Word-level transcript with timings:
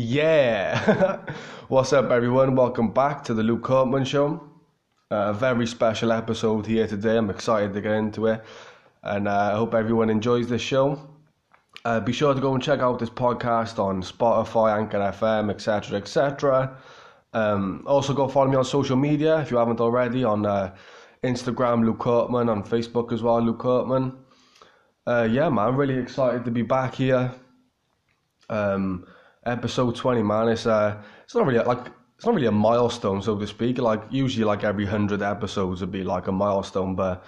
Yeah! 0.00 1.18
What's 1.66 1.92
up, 1.92 2.12
everyone? 2.12 2.54
Welcome 2.54 2.92
back 2.92 3.24
to 3.24 3.34
the 3.34 3.42
Luke 3.42 3.62
Courtman 3.62 4.06
Show. 4.06 4.40
A 5.10 5.32
very 5.32 5.66
special 5.66 6.12
episode 6.12 6.66
here 6.66 6.86
today. 6.86 7.16
I'm 7.16 7.30
excited 7.30 7.74
to 7.74 7.80
get 7.80 7.94
into 7.94 8.28
it, 8.28 8.44
and 9.02 9.26
uh, 9.26 9.50
I 9.52 9.56
hope 9.56 9.74
everyone 9.74 10.08
enjoys 10.08 10.48
this 10.48 10.62
show. 10.62 11.00
Uh, 11.84 11.98
be 11.98 12.12
sure 12.12 12.32
to 12.32 12.40
go 12.40 12.54
and 12.54 12.62
check 12.62 12.78
out 12.78 13.00
this 13.00 13.10
podcast 13.10 13.80
on 13.80 14.00
Spotify, 14.00 14.78
Anchor 14.78 14.98
FM, 14.98 15.50
etc., 15.50 15.98
etc. 15.98 16.76
Um, 17.32 17.82
also, 17.84 18.14
go 18.14 18.28
follow 18.28 18.50
me 18.50 18.56
on 18.56 18.64
social 18.64 18.96
media 18.96 19.40
if 19.40 19.50
you 19.50 19.56
haven't 19.56 19.80
already 19.80 20.22
on 20.22 20.46
uh, 20.46 20.76
Instagram, 21.24 21.84
Luke 21.84 21.98
Courtman, 21.98 22.48
on 22.48 22.62
Facebook 22.62 23.12
as 23.12 23.20
well, 23.20 23.42
Luke 23.42 23.58
Courtman. 23.58 24.16
Uh, 25.08 25.26
yeah, 25.28 25.48
man, 25.48 25.66
I'm 25.66 25.76
really 25.76 25.98
excited 25.98 26.44
to 26.44 26.52
be 26.52 26.62
back 26.62 26.94
here. 26.94 27.34
Um, 28.48 29.04
episode 29.48 29.96
20 29.96 30.22
man 30.22 30.48
it's 30.48 30.66
uh 30.66 30.96
it's 31.24 31.34
not 31.34 31.46
really 31.46 31.64
like 31.64 31.90
it's 32.18 32.26
not 32.26 32.34
really 32.34 32.48
a 32.48 32.52
milestone 32.52 33.22
so 33.22 33.38
to 33.38 33.46
speak. 33.46 33.78
Like 33.78 34.02
usually 34.10 34.44
like 34.44 34.64
every 34.64 34.84
100 34.84 35.22
episodes 35.22 35.80
would 35.80 35.92
be 35.92 36.02
like 36.02 36.26
a 36.26 36.32
milestone 36.32 36.96
but 36.96 37.24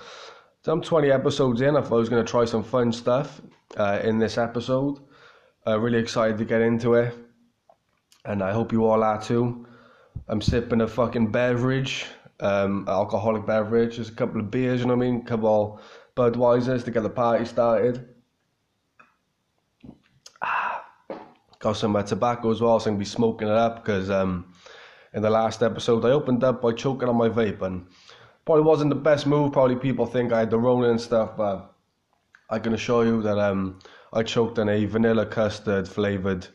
I'm 0.66 0.83
20 0.83 1.12
episodes 1.12 1.61
in 1.61 1.77
I 1.77 1.80
thought 1.80 1.92
I 1.92 1.98
was 1.98 2.09
going 2.09 2.25
to 2.25 2.30
try 2.30 2.45
some 2.45 2.64
fun 2.64 2.92
stuff 2.92 3.41
uh, 3.77 4.01
in 4.02 4.19
this 4.19 4.37
episode. 4.37 4.98
Uh, 5.64 5.78
really 5.78 5.98
excited 5.98 6.38
to 6.38 6.45
get 6.45 6.61
into 6.61 6.95
it 6.95 7.14
and 8.25 8.42
I 8.42 8.52
hope 8.52 8.73
you 8.73 8.84
all 8.84 9.05
are 9.05 9.23
too. 9.23 9.64
I'm 10.27 10.41
sipping 10.41 10.80
a 10.80 10.89
fucking 10.89 11.30
beverage 11.30 12.06
um 12.41 12.87
alcoholic 12.89 13.47
beverage 13.47 13.97
just 13.97 14.11
a 14.11 14.14
couple 14.14 14.41
of 14.41 14.50
beers 14.50 14.81
you 14.81 14.87
know 14.87 14.97
what 14.97 15.06
I 15.06 15.11
mean? 15.11 15.20
A 15.20 15.25
couple 15.25 15.81
Budweisers 16.16 16.84
to 16.84 16.91
get 16.91 17.05
the 17.05 17.11
party 17.11 17.44
started 17.44 18.09
got 21.61 21.75
some 21.75 21.94
uh, 21.94 22.03
tobacco 22.03 22.50
as 22.50 22.61
well, 22.61 22.80
so 22.80 22.91
I'm 22.91 22.97
to 22.97 22.98
be 22.98 23.05
smoking 23.05 23.48
it 23.48 23.55
up 23.55 23.84
because 23.84 24.11
um, 24.11 24.53
in 25.14 25.22
the 25.22 25.30
last 25.30 25.62
episode 25.62 26.05
I 26.05 26.11
opened 26.11 26.42
up 26.42 26.61
by 26.62 26.72
choking 26.72 27.08
on 27.08 27.16
my 27.16 27.28
vape 27.28 27.62
and 27.62 27.86
probably 28.44 28.64
wasn't 28.64 28.91
the 28.91 28.97
best 28.97 29.27
move. 29.27 29.53
Probably 29.53 29.77
people 29.77 30.06
think 30.06 30.33
I 30.33 30.41
had 30.41 30.50
the 30.50 30.58
Rona 30.58 30.91
and 30.91 31.00
stuff, 31.00 31.36
but 31.36 31.75
I 32.48 32.58
can 32.58 32.72
assure 32.72 33.05
you 33.05 33.22
that 33.22 33.38
um, 33.38 33.78
I 34.12 34.22
choked 34.22 34.58
on 34.58 34.69
a 34.69 34.84
vanilla 34.86 35.27
custard 35.27 35.86
flavoured 35.86 36.48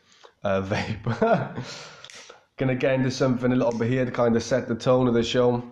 uh, 0.44 0.62
vape. 0.64 1.64
to 2.58 2.76
get 2.76 2.94
into 2.96 3.12
something 3.12 3.52
a 3.52 3.56
little 3.56 3.78
bit 3.78 3.90
here 3.90 4.06
to 4.06 4.12
kind 4.12 4.36
of 4.36 4.44
set 4.44 4.68
the 4.68 4.76
tone 4.76 5.08
of 5.08 5.14
the 5.14 5.24
show. 5.24 5.64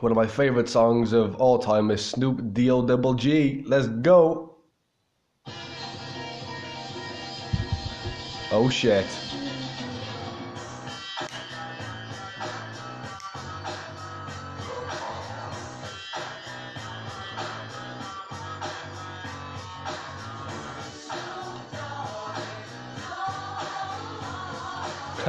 One 0.00 0.12
of 0.12 0.16
my 0.16 0.26
favourite 0.26 0.68
songs 0.68 1.12
of 1.12 1.36
all 1.36 1.58
time 1.58 1.90
is 1.90 2.04
Snoop 2.04 2.52
D-O 2.52 2.86
Double 2.86 3.14
G. 3.14 3.64
Let's 3.66 3.88
go! 3.88 4.47
Oh 8.50 8.70
shit. 8.70 9.06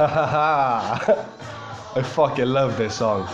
I 0.00 1.26
fucking 2.02 2.46
love 2.46 2.78
this 2.78 2.96
song. 2.96 3.28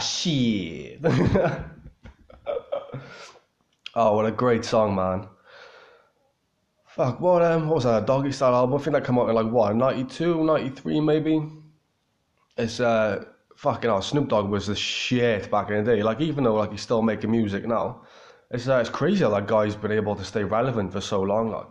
Shit. 0.00 1.00
oh, 3.94 4.16
what 4.16 4.26
a 4.26 4.30
great 4.30 4.62
song, 4.62 4.94
man. 4.94 5.26
Fuck, 6.84 7.18
what, 7.18 7.40
um, 7.40 7.66
what 7.68 7.76
was 7.76 7.84
that? 7.84 8.06
Doggystyle 8.06 8.52
album? 8.52 8.78
I 8.78 8.82
think 8.82 8.92
that 8.94 9.06
came 9.06 9.18
out 9.18 9.30
in 9.30 9.34
like 9.34 9.50
what, 9.50 9.74
92, 9.74 10.44
93 10.44 11.00
maybe? 11.00 11.48
It's, 12.58 12.78
uh, 12.80 13.24
fucking 13.56 13.88
hell, 13.88 14.02
Snoop 14.02 14.28
Dogg 14.28 14.50
was 14.50 14.66
the 14.66 14.76
shit 14.76 15.50
back 15.50 15.70
in 15.70 15.82
the 15.82 15.96
day. 15.96 16.02
Like, 16.02 16.20
even 16.20 16.44
though, 16.44 16.54
like, 16.54 16.70
he's 16.70 16.82
still 16.82 17.00
making 17.00 17.30
music 17.30 17.66
now, 17.66 18.02
it's, 18.50 18.68
uh, 18.68 18.76
it's 18.76 18.90
crazy 18.90 19.24
how 19.24 19.30
that 19.30 19.46
guy's 19.46 19.74
been 19.74 19.92
able 19.92 20.14
to 20.14 20.24
stay 20.24 20.44
relevant 20.44 20.92
for 20.92 21.00
so 21.00 21.22
long, 21.22 21.50
like, 21.50 21.70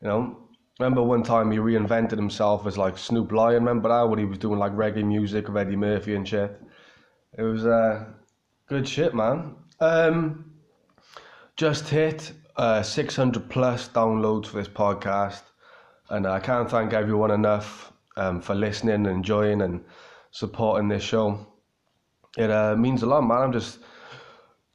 you 0.00 0.06
know? 0.06 0.48
Remember 0.78 1.02
one 1.02 1.24
time 1.24 1.50
he 1.50 1.58
reinvented 1.58 2.12
himself 2.12 2.64
as 2.64 2.78
like 2.78 2.96
Snoop 2.96 3.32
Lion, 3.32 3.64
remember 3.64 3.88
that? 3.88 4.08
When 4.08 4.20
he 4.20 4.24
was 4.24 4.38
doing 4.38 4.60
like 4.60 4.70
reggae 4.72 5.04
music 5.04 5.48
with 5.48 5.56
Eddie 5.56 5.74
Murphy 5.74 6.14
and 6.14 6.26
shit. 6.26 6.56
It 7.38 7.44
was 7.44 7.64
uh, 7.64 8.04
good 8.68 8.88
shit, 8.88 9.14
man. 9.14 9.54
Um, 9.78 10.54
just 11.56 11.88
hit 11.88 12.32
uh, 12.56 12.82
600 12.82 13.48
plus 13.48 13.88
downloads 13.90 14.46
for 14.46 14.56
this 14.56 14.66
podcast, 14.66 15.42
and 16.10 16.26
I 16.26 16.40
can't 16.40 16.68
thank 16.68 16.92
everyone 16.92 17.30
enough 17.30 17.92
um, 18.16 18.40
for 18.40 18.56
listening 18.56 18.96
and 18.96 19.06
enjoying 19.06 19.62
and 19.62 19.84
supporting 20.32 20.88
this 20.88 21.04
show. 21.04 21.46
It 22.36 22.50
uh, 22.50 22.74
means 22.74 23.04
a 23.04 23.06
lot, 23.06 23.20
man. 23.20 23.42
I'm 23.42 23.52
just 23.52 23.78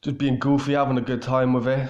just 0.02 0.18
being 0.18 0.40
goofy, 0.40 0.72
having 0.72 0.98
a 0.98 1.02
good 1.02 1.22
time 1.22 1.52
with 1.52 1.68
it, 1.68 1.90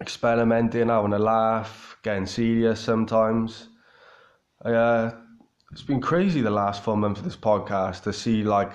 experimenting, 0.00 0.88
having 0.88 1.12
a 1.12 1.18
laugh, 1.18 1.98
getting 2.02 2.24
serious 2.24 2.80
sometimes. 2.80 3.68
I, 4.64 4.72
uh, 4.72 5.14
it's 5.70 5.82
been 5.82 6.00
crazy 6.00 6.40
the 6.40 6.50
last 6.50 6.82
four 6.82 6.96
months 6.96 7.20
of 7.20 7.26
this 7.26 7.36
podcast 7.36 8.04
to 8.04 8.12
see 8.14 8.42
like 8.42 8.72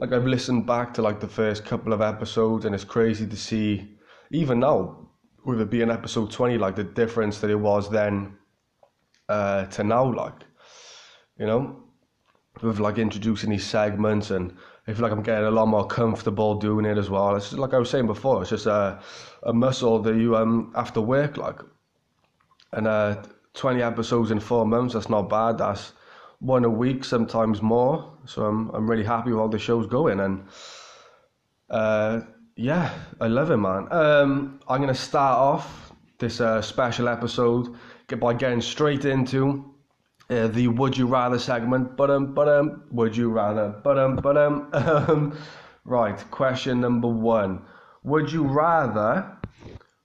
like 0.00 0.12
I've 0.12 0.26
listened 0.26 0.66
back 0.66 0.94
to 0.94 1.02
like 1.02 1.20
the 1.20 1.28
first 1.28 1.64
couple 1.64 1.92
of 1.92 2.00
episodes 2.00 2.64
and 2.64 2.74
it's 2.74 2.84
crazy 2.84 3.26
to 3.26 3.36
see 3.36 3.96
even 4.30 4.60
now 4.60 5.10
with 5.44 5.60
it 5.60 5.70
being 5.70 5.90
episode 5.90 6.30
20 6.30 6.56
like 6.56 6.74
the 6.74 6.84
difference 6.84 7.38
that 7.40 7.50
it 7.50 7.60
was 7.60 7.90
then 7.90 8.36
uh, 9.28 9.66
to 9.66 9.84
now 9.84 10.12
like 10.12 10.42
you 11.38 11.46
know 11.46 11.84
with 12.62 12.80
like 12.80 12.98
introducing 12.98 13.50
these 13.50 13.66
segments 13.66 14.30
and 14.30 14.56
I 14.88 14.94
feel 14.94 15.02
like 15.02 15.12
I'm 15.12 15.22
getting 15.22 15.44
a 15.46 15.50
lot 15.50 15.68
more 15.68 15.86
comfortable 15.86 16.56
doing 16.56 16.84
it 16.84 16.98
as 16.98 17.08
well. 17.08 17.36
It's 17.36 17.50
just, 17.50 17.58
like 17.58 17.74
I 17.74 17.78
was 17.78 17.90
saying 17.90 18.06
before, 18.06 18.40
it's 18.40 18.50
just 18.50 18.66
a, 18.66 19.00
a 19.44 19.52
muscle 19.52 20.00
that 20.00 20.16
you 20.16 20.36
um 20.36 20.72
have 20.74 20.92
to 20.94 21.00
work 21.00 21.36
like. 21.36 21.60
And 22.72 22.88
uh, 22.88 23.22
20 23.54 23.82
episodes 23.82 24.30
in 24.30 24.40
four 24.40 24.66
months, 24.66 24.94
that's 24.94 25.08
not 25.08 25.28
bad. 25.28 25.58
That's 25.58 25.92
one 26.40 26.64
a 26.64 26.70
week, 26.70 27.04
sometimes 27.04 27.62
more. 27.62 28.12
So 28.24 28.44
I'm 28.44 28.70
I'm 28.70 28.90
really 28.90 29.04
happy 29.04 29.30
with 29.30 29.40
how 29.40 29.48
the 29.48 29.58
show's 29.58 29.86
going, 29.86 30.20
and 30.20 30.44
uh, 31.70 32.20
yeah, 32.56 32.92
I 33.20 33.28
love 33.28 33.50
it, 33.50 33.56
man. 33.58 33.86
Um, 33.90 34.60
I'm 34.68 34.80
gonna 34.80 34.94
start 34.94 35.38
off 35.38 35.92
this 36.18 36.40
uh, 36.40 36.60
special 36.60 37.08
episode 37.08 37.74
by 38.18 38.34
getting 38.34 38.60
straight 38.60 39.04
into 39.04 39.72
uh, 40.28 40.48
the 40.48 40.68
Would 40.68 40.96
You 40.96 41.06
Rather 41.06 41.38
segment. 41.38 41.96
But 41.96 42.10
um, 42.10 42.34
but 42.34 42.48
um, 42.48 42.84
Would 42.90 43.16
you 43.16 43.30
rather? 43.30 43.68
But 43.82 43.98
um, 43.98 44.16
but 44.16 44.36
um, 44.36 45.36
right. 45.84 46.18
Question 46.30 46.80
number 46.80 47.08
one: 47.08 47.62
Would 48.02 48.32
you 48.32 48.44
rather 48.44 49.36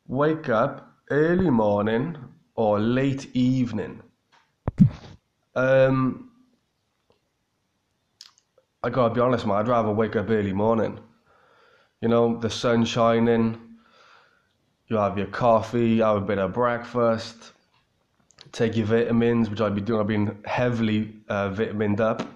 wake 0.08 0.50
up 0.50 0.94
early 1.10 1.50
morning 1.50 2.18
or 2.56 2.80
late 2.80 3.36
evening? 3.36 4.02
Um, 5.56 6.25
I 8.86 8.92
gotta 8.92 9.16
be 9.16 9.20
honest, 9.20 9.48
man. 9.48 9.58
I'd 9.58 9.68
rather 9.68 9.92
wake 9.92 10.16
up 10.16 10.30
early 10.30 10.54
morning. 10.54 11.00
You 12.02 12.08
know, 12.08 12.38
the 12.38 12.52
sun 12.52 12.86
shining. 12.86 13.60
You 14.90 14.98
have 14.98 15.18
your 15.18 15.26
coffee, 15.26 15.98
have 15.98 16.18
a 16.18 16.22
bit 16.22 16.38
of 16.38 16.54
breakfast, 16.54 17.54
take 18.52 18.78
your 18.78 18.86
vitamins, 18.86 19.50
which 19.50 19.60
I've 19.60 19.74
been 19.74 19.86
doing. 19.86 20.00
I've 20.00 20.06
been 20.06 20.38
heavily 20.46 21.16
uh, 21.28 21.50
vitamined 21.50 22.00
up 22.00 22.28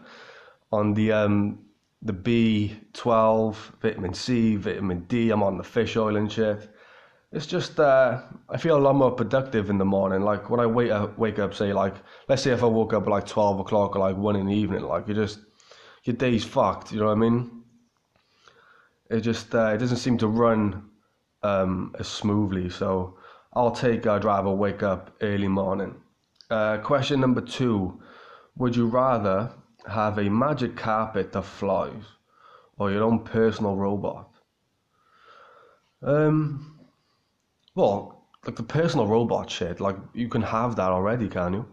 on 0.72 0.96
the 0.96 1.12
um, 1.12 1.60
the 2.02 2.14
B12, 2.14 3.56
vitamin 3.80 4.16
C, 4.16 4.56
vitamin 4.56 5.02
D. 5.02 5.30
I'm 5.30 5.44
on 5.44 5.56
the 5.56 5.64
fish 5.64 5.96
oil 5.98 6.16
and 6.16 6.32
shit 6.32 6.68
it's 7.32 7.46
just 7.46 7.80
uh, 7.80 8.22
I 8.50 8.58
feel 8.58 8.76
a 8.76 8.80
lot 8.80 8.96
more 8.96 9.12
productive 9.12 9.70
in 9.70 9.78
the 9.78 9.86
morning. 9.86 10.22
Like 10.22 10.50
when 10.50 10.60
I 10.60 10.66
wake 10.66 10.90
up, 10.90 11.16
wake 11.18 11.38
up, 11.38 11.54
say 11.54 11.74
like 11.74 11.94
let's 12.28 12.42
say 12.42 12.52
if 12.52 12.64
I 12.64 12.66
woke 12.66 12.94
up 12.94 13.04
at 13.04 13.10
like 13.10 13.28
twelve 13.28 13.60
o'clock 13.60 13.96
or 13.96 14.00
like 14.00 14.18
one 14.18 14.36
in 14.36 14.48
the 14.48 14.56
evening, 14.56 14.82
like 14.82 15.08
you 15.08 15.14
just 15.14 15.40
your 16.04 16.16
day's 16.16 16.44
fucked. 16.44 16.92
You 16.92 17.00
know 17.00 17.08
what 17.08 17.14
I 17.14 17.16
mean? 17.16 17.64
It 19.10 19.22
just 19.22 19.54
uh, 19.56 19.72
it 19.74 19.78
doesn't 19.78 19.98
seem 19.98 20.18
to 20.20 20.28
run 20.28 20.90
um, 21.44 21.96
as 22.00 22.08
smoothly. 22.08 22.70
So 22.70 23.18
I'll 23.54 23.72
take 23.72 24.06
I'd 24.06 24.26
rather 24.26 24.50
wake 24.50 24.84
up 24.84 25.16
early 25.22 25.48
morning. 25.48 25.96
Uh, 26.50 26.78
question 26.78 27.20
number 27.20 27.42
two: 27.42 28.02
Would 28.58 28.76
you 28.76 28.88
rather 28.88 29.52
have 29.88 30.18
a 30.18 30.30
magic 30.30 30.76
carpet 30.76 31.32
that 31.32 31.44
flies 31.44 32.04
or 32.78 32.92
your 32.92 33.04
own 33.04 33.20
personal 33.20 33.76
robot? 33.76 34.30
Um, 36.02 36.80
well, 37.76 38.28
like 38.46 38.56
the 38.56 38.64
personal 38.64 39.08
robot 39.08 39.50
shit. 39.50 39.80
Like 39.80 39.98
you 40.14 40.30
can 40.30 40.42
have 40.42 40.76
that 40.76 40.90
already, 40.90 41.28
can 41.28 41.54
you? 41.54 41.66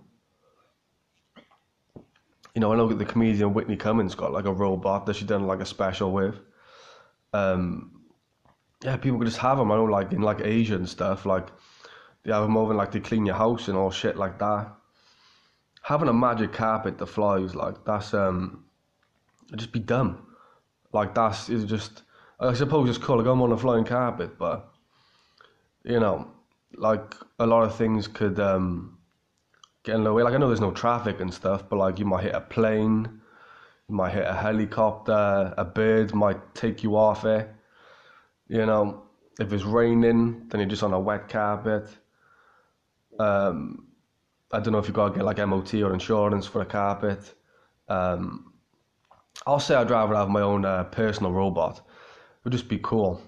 You 2.57 2.61
know, 2.61 2.73
I 2.73 2.77
know 2.77 2.89
the 2.89 3.05
comedian 3.05 3.53
Whitney 3.53 3.77
Cummings 3.77 4.15
got 4.15 4.33
like 4.33 4.47
a 4.47 4.53
robot 4.53 5.05
that 5.05 5.17
she 5.17 5.27
done 5.27 5.47
like 5.47 5.61
a 5.61 5.67
special 5.67 6.11
with. 6.11 6.37
Um, 7.35 8.01
yeah, 8.83 8.97
people 8.97 9.19
could 9.19 9.27
just 9.27 9.41
have 9.41 9.59
them. 9.59 9.71
I 9.71 9.77
know, 9.77 9.85
like 9.85 10.11
in 10.11 10.23
like 10.23 10.41
Asia 10.41 10.75
and 10.75 10.89
stuff, 10.89 11.27
like 11.27 11.49
they 12.23 12.33
have 12.33 12.45
them 12.45 12.57
over 12.57 12.71
and 12.71 12.79
like 12.79 12.93
they 12.93 13.01
clean 13.01 13.27
your 13.27 13.35
house 13.35 13.69
and 13.69 13.77
all 13.77 13.91
shit 13.91 14.17
like 14.17 14.39
that. 14.39 14.73
Having 15.83 16.09
a 16.09 16.15
magic 16.15 16.55
carpet 16.55 16.97
that 16.97 17.05
flies, 17.05 17.55
like 17.55 17.85
that's 17.85 18.15
um, 18.15 18.65
just 19.55 19.71
be 19.71 19.81
dumb. 19.81 20.27
Like 20.95 21.15
that's 21.15 21.51
it's 21.51 21.65
just. 21.65 22.05
I 22.41 22.55
suppose 22.55 22.89
it's 22.89 22.97
cool. 22.97 23.19
Like 23.19 23.27
I'm 23.27 23.43
on 23.43 23.53
a 23.53 23.59
flying 23.59 23.85
carpet, 23.85 24.39
but 24.39 24.73
you 25.85 26.01
know, 26.01 26.31
like 26.75 27.15
a 27.39 27.47
lot 27.47 27.65
of 27.65 27.77
things 27.77 28.09
could 28.09 28.41
um 28.41 28.96
get 29.87 29.95
in. 29.95 30.05
Like 30.05 30.35
I 30.35 30.37
know 30.37 30.49
there's 30.49 30.61
no 30.61 30.73
traffic 30.73 31.21
and 31.21 31.33
stuff, 31.33 31.65
but 31.69 31.77
like 31.77 31.99
you 31.99 32.05
might 32.05 32.25
hit 32.25 32.35
a 32.35 32.41
plane, 32.41 33.21
you 33.89 33.95
might 33.95 34.13
hit 34.13 34.27
a 34.27 34.35
helicopter, 34.35 35.55
a 35.57 35.65
bird 35.65 36.15
might 36.15 36.55
take 36.55 36.83
you 36.83 36.97
off 36.97 37.25
it. 37.25 37.49
You 38.49 38.67
know, 38.67 39.05
if 39.41 39.53
it's 39.53 39.65
raining, 39.65 40.49
then 40.49 40.61
you're 40.61 40.69
just 40.69 40.83
on 40.83 40.93
a 40.93 41.01
wet 41.01 41.29
carpet. 41.29 41.89
Um, 43.19 43.87
I 44.53 44.61
don't 44.61 44.73
know 44.73 44.79
if 44.79 44.89
you 44.89 44.95
gotta 44.95 45.15
get 45.15 45.25
like 45.25 45.39
MOT 45.39 45.75
or 45.75 45.95
insurance 45.95 46.47
for 46.47 46.61
a 46.61 46.67
carpet. 46.67 47.35
Um, 47.89 48.53
I'll 49.47 49.61
say 49.61 49.75
I'd 49.75 49.91
rather 49.91 50.15
have 50.15 50.29
my 50.29 50.43
own 50.43 50.65
uh, 50.65 50.85
personal 50.85 51.33
robot. 51.33 51.79
It 51.79 52.45
would 52.45 52.53
just 52.53 52.69
be 52.69 52.79
cool. 52.83 53.21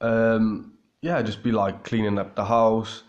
Um, 0.00 0.74
yeah, 1.02 1.20
just 1.22 1.42
be 1.42 1.52
like 1.52 1.84
cleaning 1.84 2.18
up 2.18 2.34
the 2.34 2.44
house. 2.44 3.02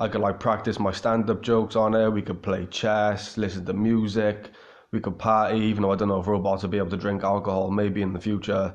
I 0.00 0.06
could 0.06 0.20
like 0.20 0.38
practice 0.38 0.78
my 0.78 0.92
stand 0.92 1.28
up 1.28 1.42
jokes 1.42 1.74
on 1.74 1.94
it. 1.94 2.08
We 2.08 2.22
could 2.22 2.40
play 2.42 2.66
chess, 2.66 3.36
listen 3.36 3.64
to 3.66 3.72
music. 3.72 4.50
We 4.92 5.00
could 5.00 5.18
party, 5.18 5.58
even 5.58 5.82
though 5.82 5.92
I 5.92 5.96
don't 5.96 6.08
know 6.08 6.20
if 6.20 6.26
robots 6.26 6.62
will 6.62 6.70
be 6.70 6.78
able 6.78 6.90
to 6.90 6.96
drink 6.96 7.24
alcohol. 7.24 7.70
Maybe 7.70 8.00
in 8.00 8.12
the 8.12 8.20
future, 8.20 8.74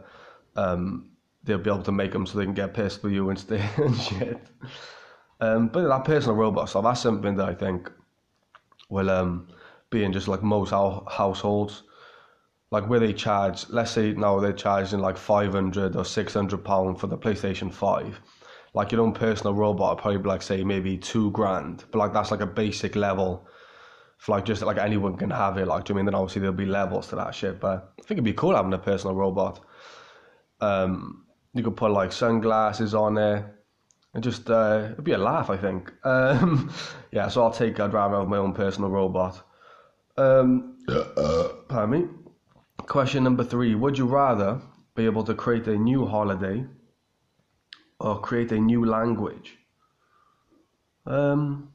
um, 0.55 1.09
they'll 1.43 1.57
be 1.57 1.69
able 1.69 1.83
to 1.83 1.91
make 1.91 2.11
them 2.11 2.25
so 2.25 2.37
they 2.37 2.45
can 2.45 2.53
get 2.53 2.73
pissed 2.73 3.03
with 3.03 3.13
you 3.13 3.33
stay 3.37 3.63
and 3.77 3.97
shit. 3.97 4.37
Um, 5.39 5.69
but 5.69 5.87
that 5.87 6.03
personal 6.03 6.35
robot 6.35 6.69
stuff, 6.69 6.83
that's 6.83 7.01
something 7.01 7.35
that 7.37 7.47
I 7.47 7.55
think 7.55 7.91
will 8.89 9.09
um, 9.09 9.47
be 9.89 10.03
in 10.03 10.13
just 10.13 10.27
like 10.27 10.43
most 10.43 10.71
households. 10.71 11.83
Like 12.69 12.89
where 12.89 12.99
they 12.99 13.13
charge, 13.13 13.69
let's 13.69 13.91
say 13.91 14.13
now 14.13 14.39
they're 14.39 14.51
charging 14.51 14.99
like 14.99 15.17
500 15.17 15.95
or 15.95 16.03
600 16.03 16.65
pound 16.65 16.99
for 16.99 17.07
the 17.07 17.17
PlayStation 17.17 17.71
5 17.71 18.19
like 18.73 18.91
your 18.91 19.01
own 19.01 19.13
personal 19.13 19.53
robot 19.53 19.95
would 19.95 20.01
probably 20.01 20.17
be 20.19 20.27
like 20.27 20.41
say 20.41 20.63
maybe 20.63 20.97
two 20.97 21.31
grand. 21.31 21.83
But 21.91 21.99
like 21.99 22.13
that's 22.13 22.31
like 22.31 22.41
a 22.41 22.47
basic 22.47 22.95
level. 22.95 23.47
For 24.17 24.31
like 24.31 24.45
just 24.45 24.61
like 24.61 24.77
anyone 24.77 25.17
can 25.17 25.29
have 25.29 25.57
it. 25.57 25.67
Like 25.67 25.85
do 25.85 25.91
you 25.91 25.95
mean? 25.95 26.05
Then 26.05 26.15
obviously 26.15 26.41
there'll 26.41 26.55
be 26.55 26.65
levels 26.65 27.07
to 27.09 27.15
that 27.17 27.35
shit. 27.35 27.59
But 27.59 27.93
I 27.99 28.01
think 28.01 28.11
it'd 28.17 28.23
be 28.23 28.33
cool 28.33 28.55
having 28.55 28.73
a 28.73 28.77
personal 28.79 29.15
robot. 29.15 29.59
Um 30.59 31.25
you 31.53 31.63
could 31.63 31.77
put 31.77 31.91
like 31.91 32.11
sunglasses 32.11 32.95
on 32.95 33.17
it. 33.17 33.45
And 34.15 34.23
just 34.23 34.49
uh 34.49 34.89
it'd 34.93 35.03
be 35.03 35.11
a 35.11 35.17
laugh 35.17 35.49
I 35.49 35.57
think. 35.57 35.91
Um 36.03 36.73
yeah 37.11 37.27
so 37.27 37.43
I'll 37.43 37.51
take 37.51 37.79
I'd 37.79 37.93
rather 37.93 38.17
have 38.17 38.27
my 38.27 38.37
own 38.37 38.53
personal 38.53 38.89
robot. 38.89 39.43
Um 40.17 40.77
pardon 41.67 41.89
me. 41.89 42.07
Question 42.87 43.23
number 43.23 43.43
three. 43.43 43.75
Would 43.75 43.99
you 43.99 44.07
rather 44.07 44.61
be 44.95 45.05
able 45.05 45.23
to 45.25 45.35
create 45.35 45.67
a 45.67 45.77
new 45.77 46.05
holiday 46.07 46.65
or 48.03 48.19
create 48.19 48.51
a 48.51 48.59
new 48.59 48.85
language. 48.85 49.57
Um, 51.05 51.73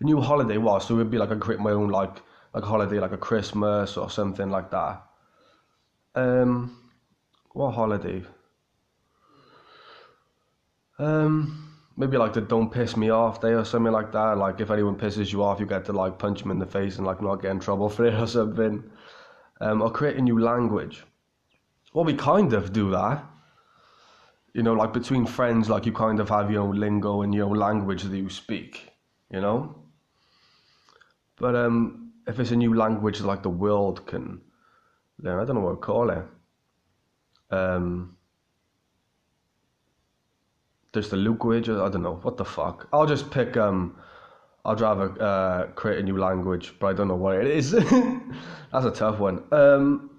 a 0.00 0.04
new 0.04 0.20
holiday 0.20 0.56
was 0.56 0.86
so 0.86 0.94
it 0.94 0.98
would 0.98 1.10
be 1.10 1.18
like 1.18 1.30
I 1.30 1.36
create 1.36 1.60
my 1.60 1.70
own 1.70 1.88
like 1.88 2.20
like 2.52 2.64
a 2.64 2.66
holiday 2.66 2.98
like 2.98 3.12
a 3.12 3.16
Christmas 3.16 3.96
or 3.96 4.10
something 4.10 4.50
like 4.50 4.70
that. 4.72 5.02
Um, 6.16 6.76
what 7.52 7.70
holiday? 7.70 8.22
Um, 10.98 11.72
maybe 11.96 12.16
like 12.16 12.32
the 12.32 12.40
don't 12.40 12.70
piss 12.70 12.96
me 12.96 13.10
off 13.10 13.40
day 13.40 13.52
or 13.52 13.64
something 13.64 13.92
like 13.92 14.10
that. 14.12 14.38
Like 14.38 14.60
if 14.60 14.70
anyone 14.70 14.96
pisses 14.96 15.32
you 15.32 15.44
off, 15.44 15.60
you 15.60 15.66
get 15.66 15.84
to 15.84 15.92
like 15.92 16.18
punch 16.18 16.40
them 16.42 16.50
in 16.50 16.58
the 16.58 16.66
face 16.66 16.98
and 16.98 17.06
like 17.06 17.22
not 17.22 17.42
get 17.42 17.52
in 17.52 17.60
trouble 17.60 17.88
for 17.88 18.06
it 18.06 18.14
or 18.14 18.26
something. 18.26 18.82
Um, 19.60 19.82
or 19.82 19.90
create 19.92 20.16
a 20.16 20.20
new 20.20 20.40
language. 20.40 21.04
Well, 21.92 22.04
we 22.04 22.14
kind 22.14 22.52
of 22.52 22.72
do 22.72 22.90
that 22.90 23.29
you 24.54 24.62
know, 24.62 24.74
like 24.74 24.92
between 24.92 25.26
friends, 25.26 25.68
like 25.68 25.86
you 25.86 25.92
kind 25.92 26.20
of 26.20 26.28
have 26.28 26.50
your 26.50 26.62
own 26.62 26.76
lingo 26.78 27.22
and 27.22 27.34
your 27.34 27.46
own 27.46 27.56
language 27.56 28.02
that 28.02 28.16
you 28.16 28.28
speak, 28.28 28.92
you 29.30 29.40
know. 29.40 29.74
But 31.36 31.54
um, 31.54 32.12
if 32.26 32.38
it's 32.40 32.50
a 32.50 32.56
new 32.56 32.74
language 32.74 33.20
like 33.20 33.42
the 33.42 33.50
world 33.50 34.06
can, 34.06 34.40
then 35.18 35.38
I 35.38 35.44
don't 35.44 35.56
know 35.56 35.62
what 35.62 35.70
to 35.72 35.76
call 35.76 36.10
it. 36.10 36.24
Um, 37.50 38.16
there's 40.92 41.10
the 41.10 41.16
language. 41.16 41.68
I 41.68 41.88
don't 41.88 42.02
know 42.02 42.16
what 42.22 42.36
the 42.36 42.44
fuck. 42.44 42.88
I'll 42.92 43.06
just 43.06 43.30
pick. 43.30 43.56
Um, 43.56 43.96
I'd 44.64 44.80
rather 44.80 45.10
uh, 45.22 45.66
create 45.68 46.00
a 46.00 46.02
new 46.02 46.18
language, 46.18 46.74
but 46.78 46.88
I 46.88 46.92
don't 46.92 47.08
know 47.08 47.16
what 47.16 47.36
it 47.36 47.46
is. 47.46 47.70
That's 48.72 48.84
a 48.84 48.90
tough 48.90 49.18
one. 49.18 49.42
Um, 49.52 50.10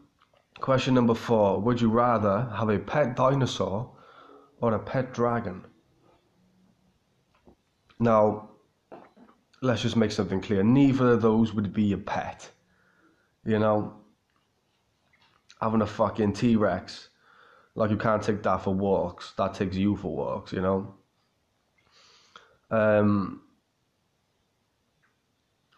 question 0.60 0.94
number 0.94 1.14
four: 1.14 1.60
Would 1.60 1.82
you 1.82 1.90
rather 1.90 2.50
have 2.56 2.70
a 2.70 2.80
pet 2.80 3.16
dinosaur? 3.16 3.90
Or 4.62 4.74
a 4.74 4.80
pet 4.80 5.14
dragon. 5.14 5.66
Now, 8.00 8.50
let's 9.62 9.82
just 9.82 9.96
make 9.96 10.12
something 10.12 10.42
clear. 10.42 10.64
Neither 10.64 11.14
of 11.14 11.22
those 11.22 11.54
would 11.54 11.74
be 11.74 11.92
a 11.94 11.98
pet. 11.98 12.50
You 13.44 13.60
know, 13.60 13.96
having 15.62 15.82
a 15.82 15.88
fucking 15.88 16.34
T 16.34 16.56
Rex, 16.56 17.10
like 17.76 17.90
you 17.90 17.98
can't 17.98 18.22
take 18.22 18.44
that 18.44 18.64
for 18.64 18.74
walks. 18.74 19.34
That 19.38 19.56
takes 19.56 19.76
you 19.76 19.96
for 19.96 20.16
walks, 20.16 20.54
you 20.54 20.62
know. 20.62 20.94
Um, 22.70 23.42